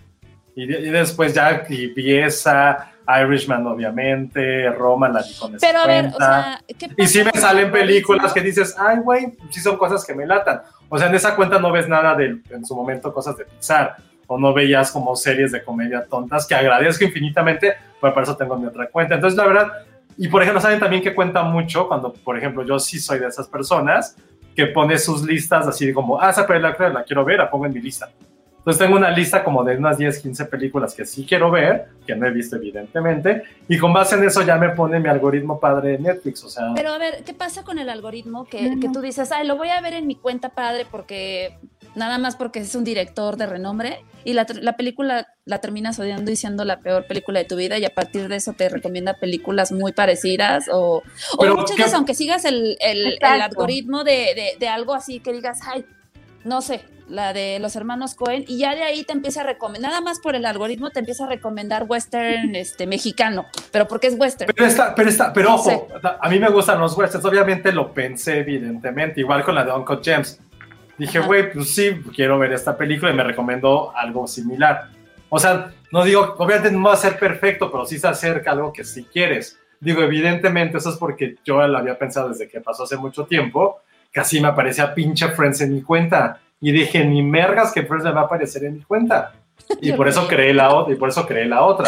[0.55, 6.17] Y, después ya vi esa, Irishman, obviamente, Roma, la vi con Pero a ver, o
[6.17, 10.13] sea, ¿qué Y sí me salen películas que dices, ay, güey, sí son cosas que
[10.13, 10.61] me latan.
[10.89, 13.97] O sea, en esa cuenta no ves nada de, en su momento, cosas de Pixar,
[14.27, 18.57] o no veías como series de comedia tontas, que agradezco infinitamente, pero por eso tengo
[18.57, 19.15] mi otra cuenta.
[19.15, 19.71] Entonces, la verdad,
[20.17, 23.27] y por ejemplo, saben también que cuenta mucho cuando, por ejemplo, yo sí soy de
[23.27, 24.15] esas personas
[24.55, 27.73] que pone sus listas así como, ah, esa película la quiero ver, la pongo en
[27.73, 28.09] mi lista.
[28.65, 32.15] Entonces tengo una lista como de unas 10, 15 películas que sí quiero ver, que
[32.15, 35.91] no he visto evidentemente, y con base en eso ya me pone mi algoritmo padre
[35.91, 36.71] de Netflix, o sea...
[36.73, 39.69] Pero a ver, ¿qué pasa con el algoritmo que, que tú dices, ay, lo voy
[39.69, 41.59] a ver en mi cuenta padre porque
[41.93, 46.31] nada más porque es un director de renombre y la, la, película la terminas odiando
[46.31, 49.13] y siendo la peor película de tu vida y a partir de eso te recomienda
[49.13, 51.03] películas muy parecidas o,
[51.37, 55.31] o muchas veces aunque sigas el, el, el algoritmo de, de, de, algo así que
[55.33, 55.85] digas, ay,
[56.43, 59.91] no sé, la de los hermanos Cohen, y ya de ahí te empieza a recomendar,
[59.91, 64.15] nada más por el algoritmo te empieza a recomendar western este, mexicano, pero porque es
[64.17, 64.51] western.
[64.55, 65.87] Pero está, pero está, pero ojo,
[66.19, 69.99] a mí me gustan los westerns, obviamente lo pensé evidentemente, igual con la de Uncle
[70.03, 70.39] James.
[70.97, 74.89] Dije, güey, pues sí, quiero ver esta película y me recomendó algo similar.
[75.29, 78.53] O sea, no digo, obviamente no va a ser perfecto, pero sí se acerca a
[78.53, 79.59] algo que sí quieres.
[79.81, 83.81] Digo, evidentemente eso es porque yo lo había pensado desde que pasó hace mucho tiempo,
[84.15, 88.11] así me aparecía pinche Friends en mi cuenta y dije, ni mergas que Friends me
[88.11, 89.33] va a aparecer en mi cuenta.
[89.81, 91.87] Y por eso creé la otra, y por eso creé la otra.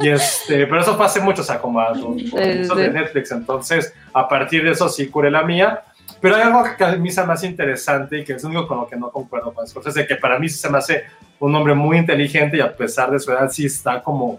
[0.00, 3.32] Y este, pero eso fue hace mucho, o sea, como a, de Netflix.
[3.32, 5.82] Entonces, a partir de eso sí curé la mía.
[6.20, 8.78] Pero hay algo que a mí se me hace interesante y que es único con
[8.78, 11.02] lo que no concuerdo con Scorsese, que para mí se me hace
[11.40, 14.38] un hombre muy inteligente y a pesar de su edad sí está como,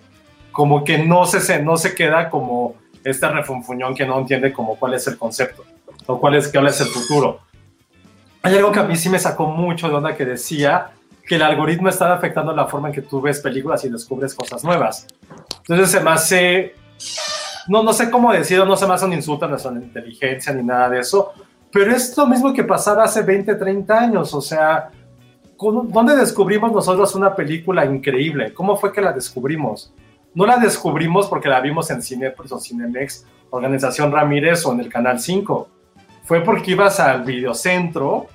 [0.54, 4.94] como que no se, no se queda como este refunfuñón que no entiende como cuál
[4.94, 5.66] es el concepto
[6.06, 7.42] o cuál es, cuál es el futuro
[8.42, 10.92] hay algo que a mí sí me sacó mucho de onda que decía
[11.28, 14.64] que el algoritmo estaba afectando la forma en que tú ves películas y descubres cosas
[14.64, 15.08] nuevas.
[15.60, 16.76] Entonces se me hace,
[17.68, 20.64] no, no sé cómo decirlo, no se me hace un insulto a nuestra inteligencia ni
[20.64, 21.34] nada de eso,
[21.72, 24.90] pero es lo mismo que pasaba hace 20, 30 años, o sea,
[25.58, 28.54] ¿dónde descubrimos nosotros una película increíble?
[28.54, 29.94] ¿Cómo fue que la descubrimos?
[30.34, 34.90] No la descubrimos porque la vimos en Cinepolis o Cinemex, Organización Ramírez o en el
[34.90, 35.70] Canal 5
[36.32, 38.28] fue porque ibas al videocentro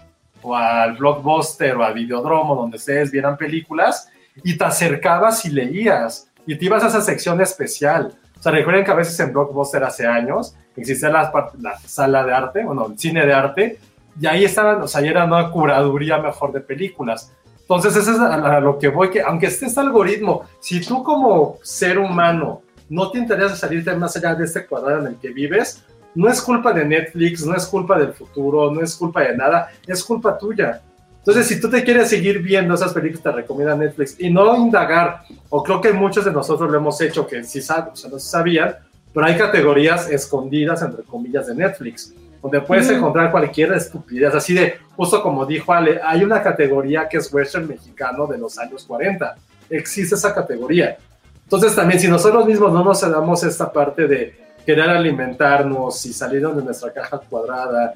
[0.43, 4.11] o al blockbuster o al videodromo donde ustedes vieran películas
[4.45, 8.13] y te acercabas y leías y te ibas a esa sección especial.
[8.39, 12.35] O sea, recuerden que a veces en blockbuster hace años existía la, la sala de
[12.35, 13.79] arte, bueno, el cine de arte,
[14.21, 17.33] y ahí estaban, o sea, ahí era una curaduría mejor de películas.
[17.63, 21.57] Entonces, eso es a lo que voy, que aunque esté este algoritmo, si tú como
[21.63, 22.61] ser humano
[22.91, 25.83] no te interesa salirte más allá de este cuadrado en el que vives,
[26.17, 29.71] no es culpa de Netflix, no es culpa del futuro, no es culpa de nada,
[29.87, 30.81] es culpa tuya.
[31.19, 35.23] Entonces, si tú te quieres seguir viendo esas películas, te recomienda Netflix y no indagar,
[35.51, 38.19] o creo que muchos de nosotros lo hemos hecho, que sí saben, o sea, no
[38.19, 38.77] sabían,
[39.13, 42.95] pero hay categorías escondidas, entre comillas, de Netflix, donde puedes mm.
[42.95, 47.69] encontrar cualquier estupidez, así de, justo como dijo Ale, hay una categoría que es western
[47.69, 49.37] mexicano de los años 40,
[49.69, 50.97] existe esa categoría.
[51.43, 56.47] Entonces, también, si nosotros mismos no nos damos esta parte de querer alimentarnos y salir
[56.47, 57.95] de nuestra caja cuadrada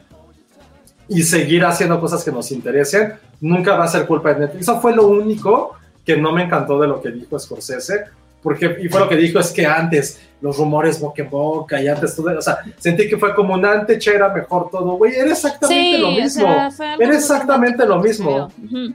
[1.08, 4.62] y seguir haciendo cosas que nos interesen, nunca va a ser culpa de Netflix.
[4.62, 5.76] Eso fue lo único
[6.06, 8.04] que no me encantó de lo que dijo Scorsese,
[8.42, 11.88] porque, y fue lo que dijo, es que antes los rumores boca en boca y
[11.88, 15.32] antes todo, o sea, sentí que fue como un antes era mejor todo, güey, era
[15.32, 18.46] exactamente sí, lo mismo, o sea, era exactamente lo mismo.
[18.46, 18.94] Uh -huh.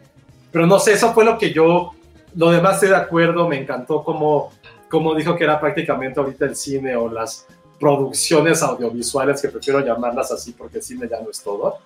[0.51, 1.91] Pero no sé, eso fue lo que yo,
[2.35, 4.51] lo demás estoy de acuerdo, me encantó como,
[4.89, 7.45] como dijo que era prácticamente ahorita el cine o las
[7.79, 11.77] producciones audiovisuales, que prefiero llamarlas así porque cine ya no es todo,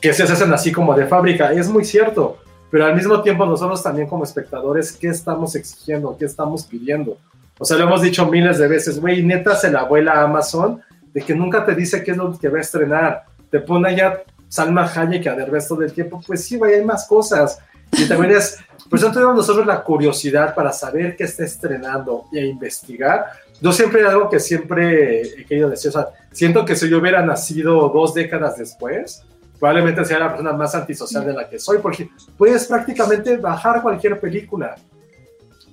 [0.00, 1.52] que se hacen así como de fábrica.
[1.52, 2.38] Es muy cierto,
[2.70, 6.16] pero al mismo tiempo nosotros también como espectadores, ¿qué estamos exigiendo?
[6.16, 7.16] ¿Qué estamos pidiendo?
[7.58, 10.82] O sea, lo hemos dicho miles de veces, güey, neta se la abuela Amazon
[11.12, 13.24] de que nunca te dice qué es lo que va a estrenar.
[13.50, 17.06] Te pone allá Salma Hayek a ver resto del tiempo, pues sí, güey, hay más
[17.06, 17.58] cosas.
[17.92, 18.58] Y también es,
[18.90, 23.26] por eso tenemos nosotros la curiosidad para saber qué está estrenando a investigar,
[23.60, 27.24] yo siempre algo que siempre he querido decir, o sea, siento que si yo hubiera
[27.24, 29.22] nacido dos décadas después,
[29.58, 34.20] probablemente sería la persona más antisocial de la que soy, porque puedes prácticamente bajar cualquier
[34.20, 34.76] película.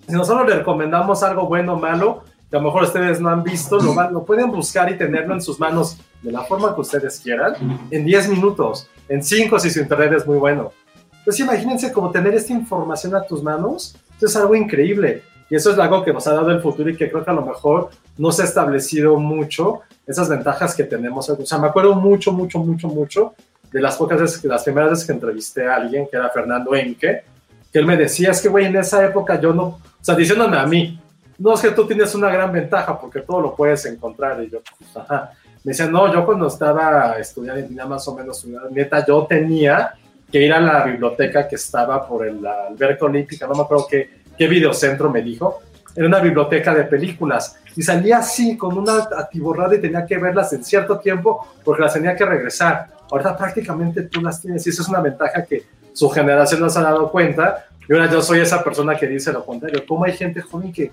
[0.08, 3.44] Si nosotros le recomendamos algo bueno o malo, que a lo mejor ustedes no han
[3.44, 7.56] visto, lo, pueden buscar y tenerlo en sus manos de la forma que ustedes quieran,
[7.90, 10.72] en 10 minutos, en 5 si su internet es muy bueno.
[11.20, 13.96] Entonces imagínense como tener esta información a tus manos,
[14.26, 15.24] es algo increíble.
[15.50, 17.34] Y eso es algo que nos ha dado el futuro y que creo que a
[17.34, 21.30] lo mejor no se ha establecido mucho esas ventajas que tenemos.
[21.30, 23.34] O sea, me acuerdo mucho, mucho, mucho, mucho
[23.72, 27.24] de las pocas veces, las primeras veces que entrevisté a alguien, que era Fernando Enque,
[27.72, 30.58] que él me decía, es que, güey, en esa época yo no, o sea, diciéndome
[30.58, 31.00] a mí,
[31.40, 34.42] no, es que tú tienes una gran ventaja porque todo lo puedes encontrar.
[34.44, 35.32] Y yo, pues, ajá.
[35.64, 39.94] Me decía, no, yo cuando estaba estudiando, tenía más o menos, neta, yo tenía
[40.32, 44.23] que ir a la biblioteca que estaba por la alberca olímpica, no me acuerdo qué
[44.38, 45.62] qué videocentro me dijo,
[45.96, 50.54] era una biblioteca de películas y salía así con una atiborrada y tenía que verlas
[50.54, 52.90] en cierto tiempo porque las tenía que regresar.
[53.12, 56.80] Ahorita prácticamente tú las tienes y eso es una ventaja que su generación no se
[56.80, 59.84] ha dado cuenta Y ahora yo soy esa persona que dice lo contrario.
[59.88, 60.92] ¿Cómo hay gente joven que,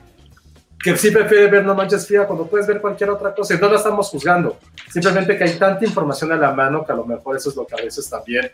[0.82, 3.54] que sí prefiere ver No Manches Frida cuando puedes ver cualquier otra cosa?
[3.54, 4.58] Y no la estamos juzgando.
[4.90, 7.66] Simplemente que hay tanta información a la mano que a lo mejor eso es lo
[7.66, 8.50] que a veces también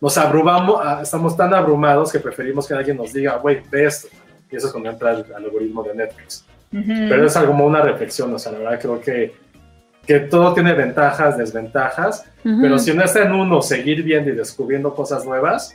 [0.00, 4.08] nos abrumamos, ah, estamos tan abrumados que preferimos que alguien nos diga, güey, ve esto.
[4.50, 6.44] Y eso es cuando entra el, algoritmo de Netflix.
[6.70, 9.34] Pero es algo como una reflexión, o sea, la verdad creo que,
[10.06, 14.94] que todo tiene ventajas, desventajas, pero si no está en uno seguir viendo y descubriendo
[14.94, 15.74] cosas nuevas,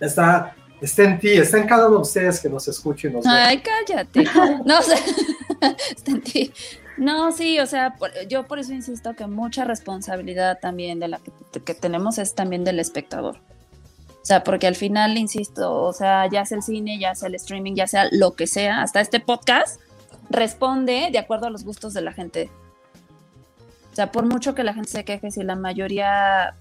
[0.00, 3.26] está, está en ti, está en cada uno de ustedes que nos escuche y nos
[3.26, 4.24] Ay, cállate.
[4.64, 4.94] No, sé
[5.94, 6.52] está en ti.
[6.98, 7.94] No, sí, o sea,
[8.28, 11.20] yo por eso insisto que mucha responsabilidad también de la
[11.64, 13.36] que, tenemos es también del espectador.
[14.20, 17.36] O sea, porque al final, insisto, o sea, ya sea el cine, ya sea el
[17.36, 19.80] streaming, ya sea lo que sea, hasta este podcast,
[20.28, 22.50] responde de acuerdo a los gustos de la gente.
[23.92, 26.54] O sea, por mucho que la gente se queje, si la mayoría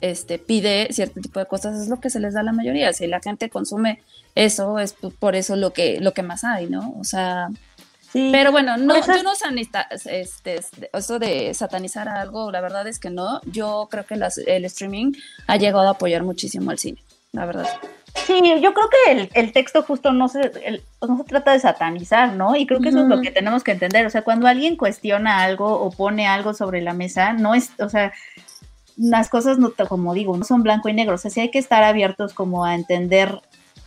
[0.00, 2.94] este, pide cierto tipo de cosas, es lo que se les da a la mayoría.
[2.94, 4.02] Si la gente consume
[4.34, 6.94] eso, es por eso lo que, lo que más hay, ¿no?
[6.98, 7.50] O sea,
[8.12, 10.60] pero bueno, no, yo no sanita, este,
[10.92, 13.40] eso de satanizar algo, la verdad es que no.
[13.44, 15.12] Yo creo que el streaming
[15.46, 17.02] ha llegado a apoyar muchísimo al cine,
[17.32, 17.68] la verdad.
[18.14, 20.50] Sí, yo creo que el, texto justo no se,
[21.06, 22.56] no se trata de satanizar, ¿no?
[22.56, 24.06] Y creo que eso es lo que tenemos que entender.
[24.06, 27.88] O sea, cuando alguien cuestiona algo o pone algo sobre la mesa, no es, o
[27.88, 28.12] sea,
[28.96, 31.14] las cosas, no, como digo, no son blanco y negro.
[31.14, 33.40] O sea, sí hay que estar abiertos como a entender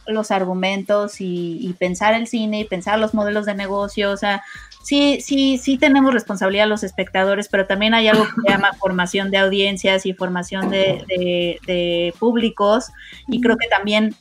[0.08, 4.12] los argumentos y, pensar el cine y pensar los modelos de negocio.
[4.12, 4.44] O sea,
[4.84, 9.32] sí, sí, sí tenemos responsabilidad los espectadores, pero también hay algo que se llama formación
[9.32, 12.90] de audiencias y formación de, públicos.
[13.28, 14.16] Y creo que también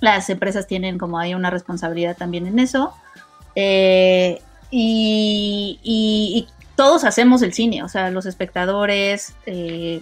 [0.00, 2.94] las empresas tienen como hay una responsabilidad también en eso.
[3.54, 10.00] Eh, y, todos hacemos el cine, o sea, los espectadores, eh,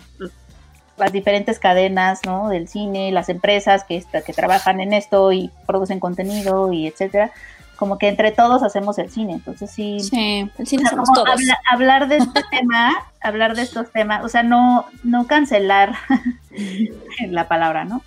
[0.97, 2.49] las diferentes cadenas ¿no?
[2.49, 7.33] del cine, las empresas que, que trabajan en esto y producen contenido y etcétera,
[7.77, 9.33] como que entre todos hacemos el cine.
[9.33, 11.41] Entonces sí, sí el cine somos todos.
[11.71, 15.95] hablar de este tema, hablar de estos temas, o sea, no, no cancelar
[17.29, 18.03] la palabra, ¿no?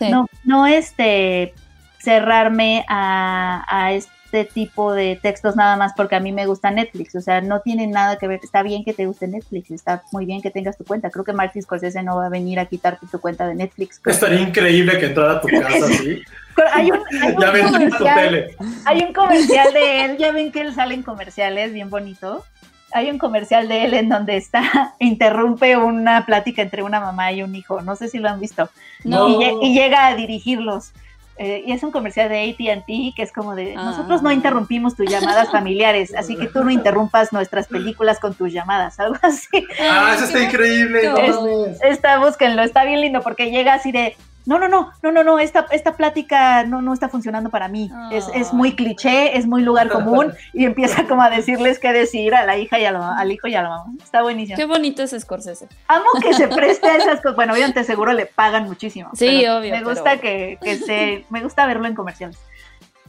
[0.00, 1.54] No, no este
[1.98, 3.92] cerrarme a, a,
[4.30, 7.60] este tipo de textos nada más porque a mí me gusta Netflix, o sea, no
[7.60, 10.76] tiene nada que ver, está bien que te guste Netflix, está muy bien que tengas
[10.76, 13.54] tu cuenta, creo que Martin Scorsese no va a venir a quitarte tu cuenta de
[13.54, 14.02] Netflix.
[14.04, 16.22] Estaría increíble que entrara a tu casa así.
[16.74, 17.00] hay un,
[18.84, 22.44] hay un comercial de él, ya ven que él sale en comerciales, bien bonito.
[22.92, 27.42] Hay un comercial de él en donde está, interrumpe una plática entre una mamá y
[27.42, 28.68] un hijo, no sé si lo han visto,
[29.04, 30.92] y llega a dirigirlos.
[31.40, 33.84] Eh, y es un comercial de ATT que es como de, ah.
[33.84, 38.52] nosotros no interrumpimos tus llamadas familiares, así que tú no interrumpas nuestras películas con tus
[38.52, 39.64] llamadas, algo así.
[39.80, 41.00] Ah, eso está increíble.
[41.82, 44.16] está, búsquenlo, está bien lindo porque llega así de,
[44.48, 47.90] no, no, no, no, no, no, esta, esta plática no, no está funcionando para mí.
[48.10, 52.34] Es, es, muy cliché, es muy lugar común y empieza como a decirles qué decir
[52.34, 53.92] a la hija y al hijo y a la mamá.
[54.02, 54.56] Está buenísimo.
[54.56, 55.68] Qué bonito es Scorsese.
[55.86, 57.36] Amo que se preste a esas cosas.
[57.36, 59.10] Bueno, obviamente seguro le pagan muchísimo.
[59.12, 59.70] Sí, obvio.
[59.70, 62.38] Me gusta que, que se, me gusta verlo en comerciales.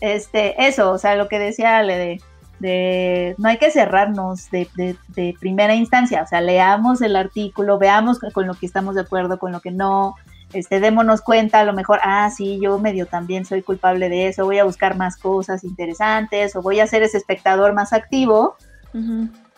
[0.02, 2.22] Este, eso, o sea, lo que decía Ale de,
[2.60, 7.78] de no hay que cerrarnos de, de, de, primera instancia, o sea, leamos el artículo,
[7.78, 10.16] veamos con lo que estamos de acuerdo, con lo que no,
[10.54, 14.46] este, démonos cuenta, a lo mejor, ah, sí, yo medio también soy culpable de eso,
[14.46, 18.56] voy a buscar más cosas interesantes o voy a ser ese espectador más activo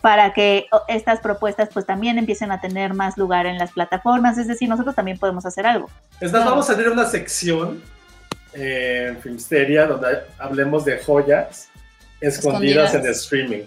[0.02, 4.48] para que estas propuestas pues también empiecen a tener más lugar en las plataformas, es
[4.48, 5.90] decir, nosotros también podemos hacer algo.
[6.20, 7.82] Es vamos a tener una sección
[8.54, 10.08] eh, en Filmsteria donde
[10.38, 11.70] hablemos de joyas
[12.20, 13.64] escondidas, en el streaming.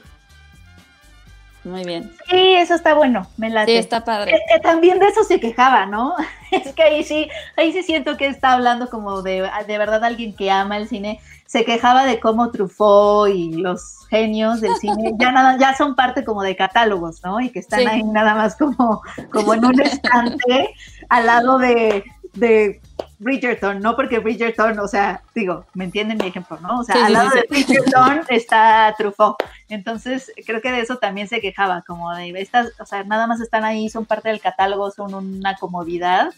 [1.64, 2.10] Muy bien.
[2.28, 3.72] Sí, eso está bueno, me late.
[3.72, 4.38] Sí, está padre.
[4.62, 6.14] también de eso se quejaba, ¿no?
[6.50, 10.36] Es que ahí sí, ahí sí siento que está hablando como de, de verdad alguien
[10.36, 11.20] que ama el cine.
[11.46, 16.24] Se quejaba de cómo Truffaut y los genios del cine ya nada, ya son parte
[16.24, 17.40] como de catálogos, ¿no?
[17.40, 20.74] Y que están ahí nada más como, como en un estante
[21.08, 22.04] al lado de,
[22.34, 22.80] de
[23.18, 26.80] Bridgerton, no porque Bridgerton, o sea, digo, ¿me entienden mi ejemplo, no?
[26.80, 29.36] O sea, al lado de Bridgerton está Truffaut.
[29.68, 33.40] Entonces, creo que de eso también se quejaba, como de estas, o sea, nada más
[33.40, 36.32] están ahí, son parte del catálogo, son una comodidad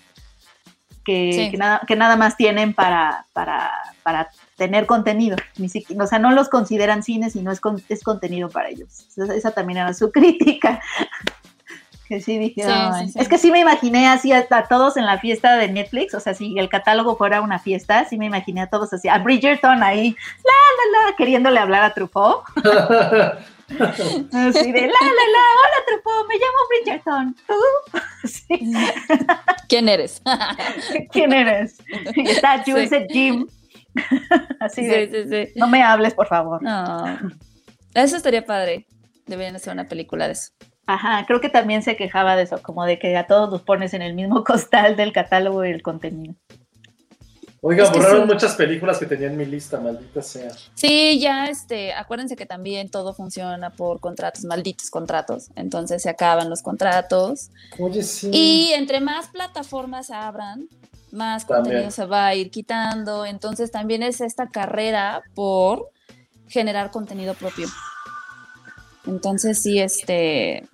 [1.05, 3.70] que, nada, que nada más tienen para, para,
[4.03, 5.37] para tener contenido.
[5.57, 9.07] Ni siquiera, o sea, no los consideran cine, sino es, es contenido para ellos.
[9.16, 10.81] esa también era su crítica
[12.09, 12.62] que sí dije,
[13.15, 16.35] es que sí me imaginé así a, todos en la fiesta de Netflix, o sea,
[16.35, 20.15] si el catálogo fuera una fiesta, sí me imaginé a todos así, a Bridgerton ahí,
[20.45, 20.53] la,
[21.03, 22.45] la, la, queriéndole hablar a Truffaut.
[22.57, 22.66] así
[24.73, 27.61] de, la, la, la, hola Truffaut, me llamo Bridgerton, ¿tú?
[29.69, 30.23] ¿Quién eres?
[31.11, 31.78] ¿Quién eres?
[32.16, 33.47] Está Jules Jim.
[34.61, 35.53] Así Sí, de, sí, sí.
[35.59, 36.62] no me hables, por favor.
[36.62, 37.19] No.
[37.95, 38.87] Eso estaría padre.
[39.27, 40.53] Deberían hacer una película de eso.
[40.87, 43.93] Ajá, creo que también se quejaba de eso, como de que a todos los pones
[43.95, 46.35] en el mismo costal del catálogo y el contenido.
[47.63, 48.35] Oiga, Es borraron sí.
[48.35, 50.53] muchas películas que tenía en mi lista, maldita sea.
[50.75, 55.49] Sí, ya, este, acuérdense que también todo funciona por contratos, malditos contratos.
[55.57, 57.51] Entonces se acaban los contratos.
[57.81, 58.31] Oye, sí.
[58.33, 60.69] Y entre más plataformas abran,
[61.11, 61.65] más También.
[61.65, 63.27] contenido se va a ir quitando.
[63.27, 65.91] Entonces también es esta carrera por
[66.47, 67.67] generar contenido propio.
[69.07, 70.66] Entonces sí, este,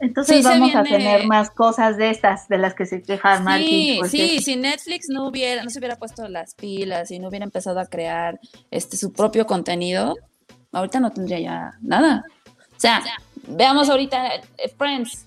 [0.00, 3.68] Entonces Sí, vamos a tener más cosas de estas, de las que se queja Martin.
[3.68, 7.28] Sí, porque- sí, si Netflix no hubiera, no se hubiera puesto las pilas y no
[7.28, 8.38] hubiera empezado a crear
[8.70, 10.16] este su propio contenido,
[10.72, 12.24] ahorita no tendría ya nada.
[12.76, 13.02] O sea,
[13.48, 14.42] veamos ahorita eh,
[14.76, 15.26] Friends,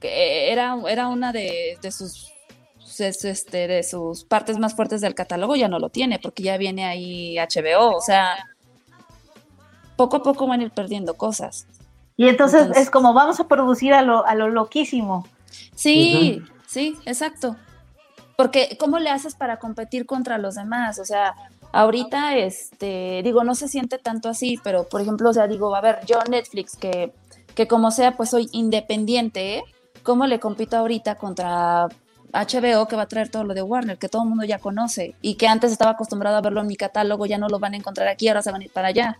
[0.00, 2.30] que era, era una de, de sus
[3.00, 6.56] es- este, de sus partes más fuertes del catálogo, ya no lo tiene, porque ya
[6.56, 7.96] viene ahí HBO.
[7.96, 8.36] O sea,
[9.96, 11.66] poco a poco van a ir perdiendo cosas.
[12.16, 15.26] Y entonces, Entonces- es como vamos a producir a lo, a lo loquísimo.
[15.74, 17.56] Sí, sí, exacto.
[18.36, 20.98] Porque ¿cómo le haces para competir contra los demás?
[20.98, 21.34] O sea,
[21.72, 25.80] ahorita, este, digo, no se siente tanto así, pero por ejemplo, o sea, digo, a
[25.80, 27.12] ver, yo Netflix, que,
[27.54, 29.64] que como sea, pues soy independiente, ¿eh?
[30.02, 31.88] ¿cómo le compito ahorita contra
[32.32, 35.14] HBO que va a traer todo lo de Warner, que todo el mundo ya conoce
[35.22, 37.76] y que antes estaba acostumbrado a verlo en mi catálogo, ya no lo van a
[37.76, 39.18] encontrar aquí, ahora se van a ir para allá,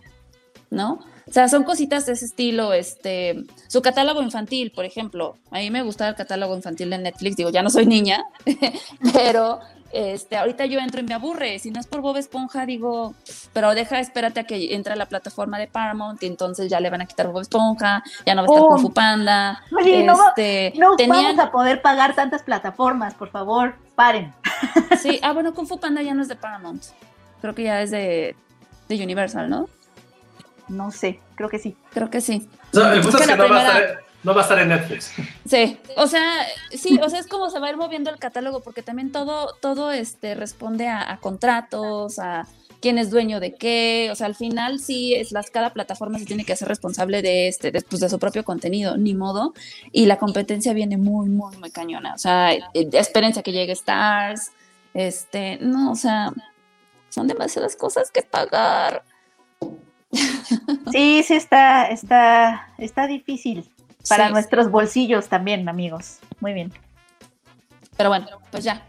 [0.75, 0.99] ¿no?
[1.27, 5.37] O sea, son cositas de ese estilo, este, su catálogo infantil, por ejemplo.
[5.49, 8.23] A mí me gusta el catálogo infantil de Netflix, digo, ya no soy niña,
[9.13, 9.59] pero
[9.91, 11.57] este, ahorita yo entro y me aburre.
[11.59, 13.15] Si no es por Bob Esponja, digo,
[13.53, 16.89] pero deja, espérate a que entre a la plataforma de Paramount y entonces ya le
[16.89, 18.67] van a quitar Bob Esponja, ya no va a estar Oh.
[18.69, 19.63] Kung Fu Panda.
[19.75, 24.33] Oye, no, este, no tenían- vamos a poder pagar tantas plataformas, por favor, paren.
[25.01, 26.83] Sí, ah, bueno, Kung Fu Panda ya no es de Paramount.
[27.41, 28.35] Creo que ya es de,
[28.89, 29.69] de Universal, ¿no?
[30.67, 31.75] No sé, creo que sí.
[31.93, 32.47] Creo que sí.
[32.73, 34.59] O sea, el punto es que no, va a estar, en- no va a estar
[34.59, 35.11] en Netflix.
[35.47, 38.61] Sí, o sea, sí, o sea, es como se va a ir moviendo el catálogo,
[38.61, 42.47] porque también todo, todo este responde a, a contratos, a
[42.81, 46.25] quién es dueño de qué, o sea, al final sí es las, cada plataforma se
[46.25, 49.53] tiene que hacer responsable de este, de, pues, de su propio contenido, ni modo,
[49.91, 52.63] y la competencia viene muy, muy, muy cañona, o sea, eh,
[52.93, 54.51] espérense a que llegue Stars,
[54.93, 56.31] este, no, o sea,
[57.09, 59.03] son demasiadas cosas que pagar.
[60.91, 63.69] Sí, sí está, está, está difícil
[64.07, 64.33] para Sí.
[64.33, 66.19] nuestros bolsillos también, amigos.
[66.39, 66.71] Muy bien.
[67.97, 68.83] Pero bueno, pues ya.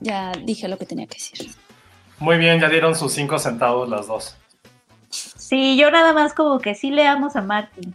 [0.00, 1.50] Ya dije lo que tenía que decir.
[2.18, 4.36] Muy bien, ya dieron sus cinco centavos las dos.
[5.10, 7.94] Sí, yo nada más como que sí leamos a Martin.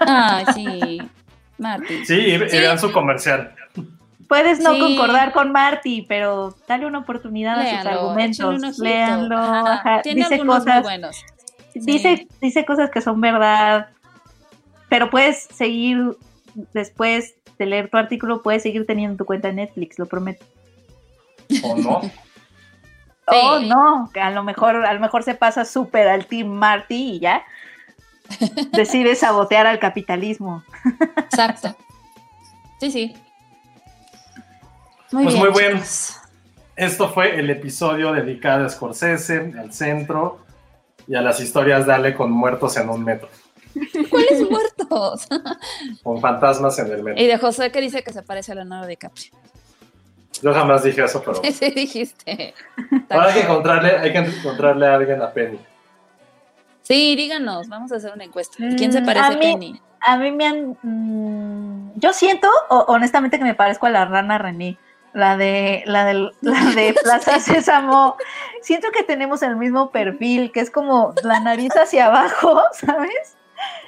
[0.00, 1.02] Ay, sí.
[1.58, 2.04] Marty.
[2.04, 2.58] Sí, y, y Sí.
[2.58, 3.54] vean su comercial.
[4.28, 4.80] Puedes no Sí.
[4.80, 8.78] concordar con Marty, pero dale una oportunidad a sus argumentos.
[8.78, 9.36] Léanlo.
[9.38, 11.24] Ajá, Tiene Dice algunos muy cosas, buenos.
[11.74, 13.88] dice, dice cosas que son verdad,
[14.88, 16.16] pero puedes seguir
[16.72, 20.44] después de leer tu artículo, puedes seguir teniendo tu cuenta de Netflix, lo prometo.
[21.62, 22.00] ¿O no?
[23.26, 27.12] Oh, no, que a lo mejor, a lo mejor se pasa súper al Team Marty
[27.14, 27.42] y ya
[28.72, 30.62] decide sabotear al capitalismo.
[31.16, 31.74] Exacto.
[32.80, 33.16] Sí, sí.
[35.12, 35.46] Muy Pues bien.
[35.50, 35.72] muy bien.
[35.74, 36.16] chicos.
[36.76, 40.40] Esto fue el episodio dedicado a Scorsese, al centro
[41.06, 43.28] y a las historias de Ale con muertos en un metro,
[44.10, 45.28] ¿Cuáles muertos?
[46.02, 47.22] con fantasmas en el metro.
[47.22, 49.30] y de José que dice que se parece a Leonardo DiCaprio.
[50.42, 52.54] Yo jamás dije eso, pero Sí, dijiste.
[53.10, 55.58] ahora hay que encontrarle, hay que encontrarle a alguien a Penny.
[56.82, 58.56] Sí, díganos, vamos a hacer una encuesta.
[58.76, 59.80] ¿Quién se Mm, parece a a mí- Penny?
[60.06, 60.76] A mí me han...
[60.82, 64.76] mm, yo siento, honestamente, que me parezco a la rana René.
[65.14, 68.16] La de, la de, la de Plaza Sésamo.
[68.62, 73.36] Siento que tenemos el mismo perfil, que es como la nariz hacia abajo, ¿sabes?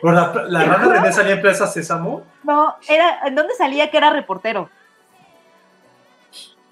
[0.01, 2.23] Pero la, la rana René salía en Plaza Sésamo.
[2.45, 4.71] No, era, ¿en dónde salía que era reportero?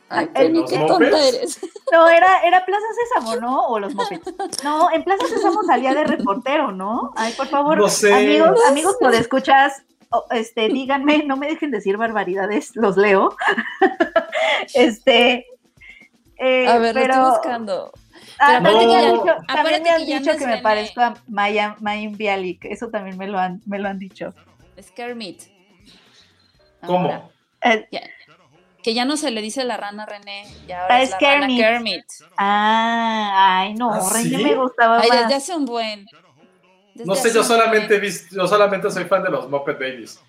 [0.09, 0.87] Ay, Penny, qué mopeds.
[1.11, 1.59] tonta eres.
[1.91, 3.67] No, era, era Plaza Sésamo, ¿no?
[3.67, 4.63] O los Muppets.
[4.63, 7.13] No, en Plaza Sésamo salía de reportero, ¿no?
[7.17, 8.13] Ay, por favor, No sé.
[8.15, 9.83] amigos, No amigos por escuchas,
[10.31, 13.37] este, díganme, no me dejen decir barbaridades, los leo.
[14.75, 15.47] este,
[16.37, 17.93] eh, A ver, lo pero estoy buscando.
[18.41, 21.77] ah, también me han dicho, también Acuérdate me han que dicho me parezco a Maya,
[21.81, 24.35] Mayim Bialik, eso también me lo han, me lo han dicho.
[24.77, 25.43] Es Kermit.
[26.87, 27.09] ¿Cómo?
[27.09, 27.31] Ahora,
[27.63, 28.03] Eh, ya-
[28.83, 31.19] que ya no se le dice la rana René, ya Ah, ahora es, es la
[31.21, 31.59] rana Kermit.
[31.59, 32.05] Kermit.
[32.37, 34.43] ah, ay, no, ¿Ah, René sí?
[34.45, 35.21] me gustaba Ay, más.
[35.23, 36.07] desde hace un buen.
[36.95, 40.21] No sé, yo solamente visto, yo solamente soy fan de los Muppet Babies.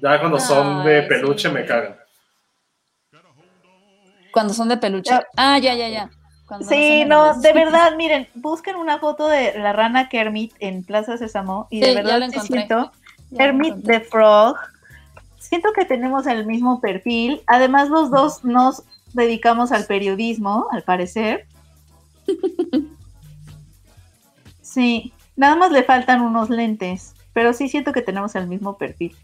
[0.00, 1.54] Ya cuando son de peluche sí.
[1.54, 1.96] me cagan.
[4.32, 5.10] Cuando son de peluche.
[5.10, 5.26] Ya.
[5.36, 6.10] Ah, ya, ya, ya.
[6.46, 11.16] Cuando Sí, no, de verdad, miren, busquen una foto de la rana Kermit en Plaza
[11.16, 12.92] Sésamo y Sí, de verdad siento
[13.30, 14.56] lo Kermit the Frog.
[15.38, 17.42] Siento que tenemos el mismo perfil.
[17.46, 18.82] Además, los dos nos
[19.12, 21.46] dedicamos al periodismo, al parecer.
[24.62, 29.16] Sí, nada más le faltan unos lentes, pero sí siento que tenemos el mismo perfil.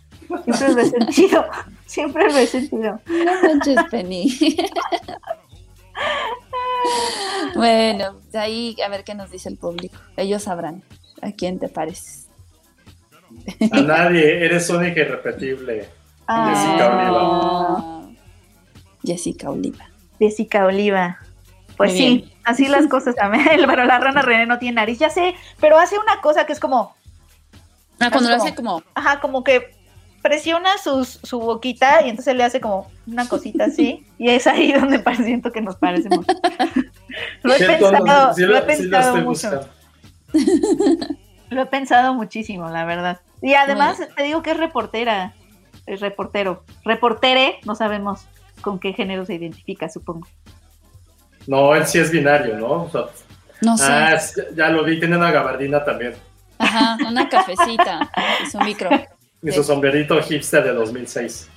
[0.45, 1.45] Siempre lo he sentido,
[1.87, 3.01] siempre lo he sentido.
[3.07, 4.35] No manches, Penny.
[7.55, 9.99] bueno, de ahí a ver qué nos dice el público.
[10.17, 10.83] Ellos sabrán
[11.21, 12.29] a quién te pareces.
[13.71, 15.89] A nadie, eres única y irrepetible.
[16.27, 18.09] Jessica Ah,
[19.05, 19.91] Jessica Oliva.
[20.19, 21.19] Jessica Oliva.
[21.77, 22.36] Pues Muy sí, bien.
[22.47, 23.45] Así las cosas también.
[23.67, 26.61] Pero la rana René no tiene nariz, ya sé, pero hace una cosa que es
[26.61, 26.95] como,
[28.01, 28.83] Ah, cuando lo hace como.
[28.95, 29.75] ajá, como que
[30.23, 34.07] presiona sus, su boquita y entonces le hace como una cosita así.
[34.19, 36.25] y es ahí donde pare- siento que nos parecemos.
[37.43, 38.35] lo he ¿Qué pensado?
[38.35, 39.69] Sí lo he pensado mucho.
[41.51, 43.21] Lo he pensado muchísimo, la verdad.
[43.41, 45.35] Y además te digo que es reportera,
[45.87, 46.65] es reportero.
[46.85, 48.27] Reportere, no sabemos
[48.63, 50.27] con qué género se identifica, supongo.
[51.47, 52.85] No, él sí es binario, ¿no?
[52.85, 53.03] O sea,
[53.63, 53.85] No sé.
[53.89, 56.15] ah, es- ya lo vi, tiene una gabardina también.
[56.59, 58.11] Ajá, una cafecita
[58.47, 58.91] y su micro.
[59.43, 61.49] Y su sombrerito hipster de 2006.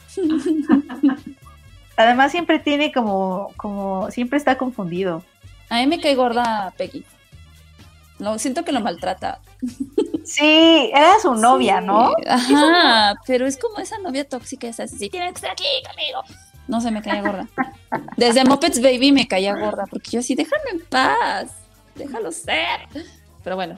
[1.98, 5.24] Además siempre tiene como, como, siempre está confundido.
[5.70, 7.03] A mí me cae gorda Peggy.
[8.20, 9.40] Lo, siento que lo maltrata.
[10.26, 12.11] Sí, era su novia, Sí, ¿no?
[12.28, 16.22] Ajá, pero es como esa novia tóxica, esa "Sí, tienes que estar aquí conmigo.
[16.68, 17.48] No sé, me caía gorda.
[18.18, 21.52] Desde Muppets Baby me caía gorda, porque yo así, déjame en paz,
[21.95, 22.82] déjalo ser.
[23.44, 23.78] Pero bueno,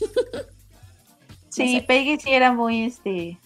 [1.50, 1.82] Sí, sé.
[1.86, 3.38] Peggy sí era muy, este,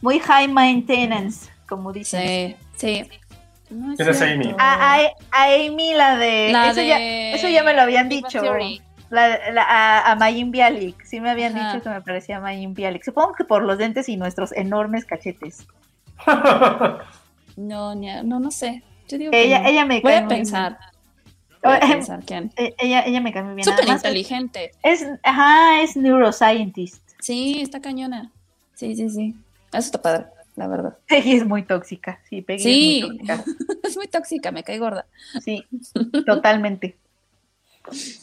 [0.00, 2.56] muy high maintenance, como dicen.
[2.76, 3.08] sí, sí.
[3.70, 4.34] No es ¿Quién es cierto.
[4.48, 4.54] Amy?
[4.58, 6.98] A, a- a Amy la de, La eso, Ya,
[7.32, 8.40] eso ya me lo habían dicho.
[8.40, 8.80] Theory.
[9.10, 11.72] La- la- a, a Mayim Bialik, sí me habían Ajá.
[11.72, 13.02] dicho que me parecía Mayim Bialik.
[13.04, 15.66] Supongo que por los dentes y nuestros enormes cachetes.
[17.56, 18.82] No, ni a- no, no sé.
[19.08, 19.68] Yo digo que Ella, no.
[19.68, 20.78] ella me Voy cae a muy pensar.
[21.62, 21.92] Voy a bien.
[21.92, 22.52] pensar quién.
[22.56, 23.64] Eh, Ella, ella me cae muy bien.
[23.64, 24.72] Súper inteligente.
[24.82, 27.02] es, ajá, es neuroscientist.
[27.20, 28.30] Sí, está cañona.
[28.74, 29.34] Sí, sí, sí.
[29.68, 30.26] Eso está padre,
[30.56, 30.98] la verdad.
[31.08, 32.20] Peggy es muy tóxica.
[32.28, 32.98] Sí, Peggy Sí.
[33.00, 33.44] es muy tóxica.
[33.84, 35.06] Es muy tóxica, me cae gorda.
[35.44, 35.64] Sí,
[36.26, 36.96] totalmente.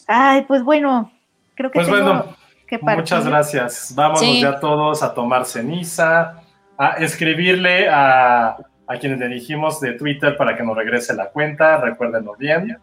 [0.08, 1.12] Ay, pues bueno,
[1.56, 2.36] creo que Pues tengo bueno,
[2.68, 3.02] que partir.
[3.02, 3.94] Muchas gracias.
[3.96, 4.42] Vámonos Sí.
[4.42, 6.42] ya todos a tomar ceniza,
[6.78, 8.58] a escribirle a,
[8.92, 12.78] a quienes le dijimos de Twitter para que nos regrese la cuenta, recuérdenlo bien.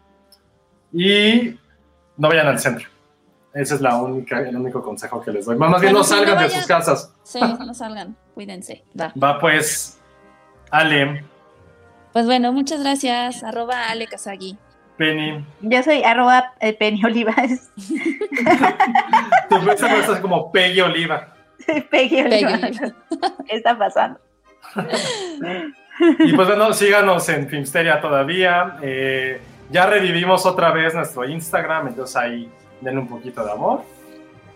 [0.91, 1.55] Y
[2.17, 2.89] no vayan al centro.
[3.53, 5.55] Ese es la única, el único consejo que les doy.
[5.55, 7.13] Más bien no salgan de sus casas.
[7.23, 8.83] Sí, no salgan, cuídense.
[8.99, 9.13] Va.
[9.21, 9.99] Va pues,
[10.71, 11.23] Ale,
[12.11, 13.43] Pues bueno, muchas gracias.
[13.43, 14.57] Arroba Ale Kazagi.
[14.97, 15.45] Penny.
[15.61, 17.33] Yo soy arroba eh, Penny Oliva.
[17.43, 17.71] es
[19.49, 21.35] Tu es como Peggy Oliva.
[21.91, 22.53] Peggy Oliva.
[22.55, 22.95] Oliva.
[23.47, 24.19] ¿Qué está pasando?
[26.19, 28.77] Y pues bueno, síganos en Filmsteria todavía.
[28.81, 29.39] Eh,
[29.69, 32.49] ya revivimos otra vez nuestro Instagram, entonces ahí
[32.81, 33.81] denle un poquito de amor.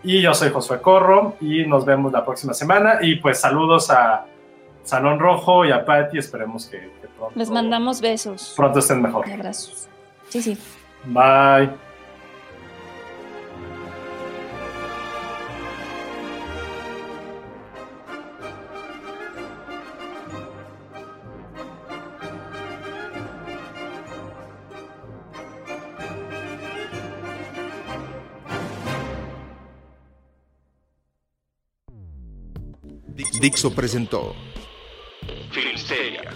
[0.02, 2.98] Y yo soy Josué Corro y nos vemos la próxima semana.
[3.00, 4.26] Y pues saludos a
[4.82, 6.18] Salón Rojo y a Patty.
[6.18, 9.26] Esperemos que, que pronto, Les mandamos besos pronto estén mejor.
[9.28, 9.88] y abrazos.
[10.28, 10.58] Sí, sí.
[11.04, 11.70] Bye.
[33.44, 34.34] Dixo presentó
[35.50, 36.32] Filmsteria,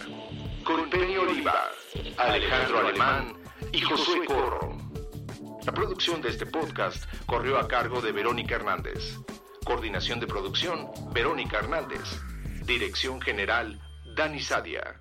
[0.62, 1.70] con Penny Oliva,
[2.18, 3.32] Alejandro Alemán
[3.72, 4.76] y Josué Corro.
[5.64, 9.16] La producción de este podcast corrió a cargo de Verónica Hernández.
[9.64, 12.20] Coordinación de producción, Verónica Hernández.
[12.66, 13.80] Dirección general,
[14.14, 15.00] Dani Sadia.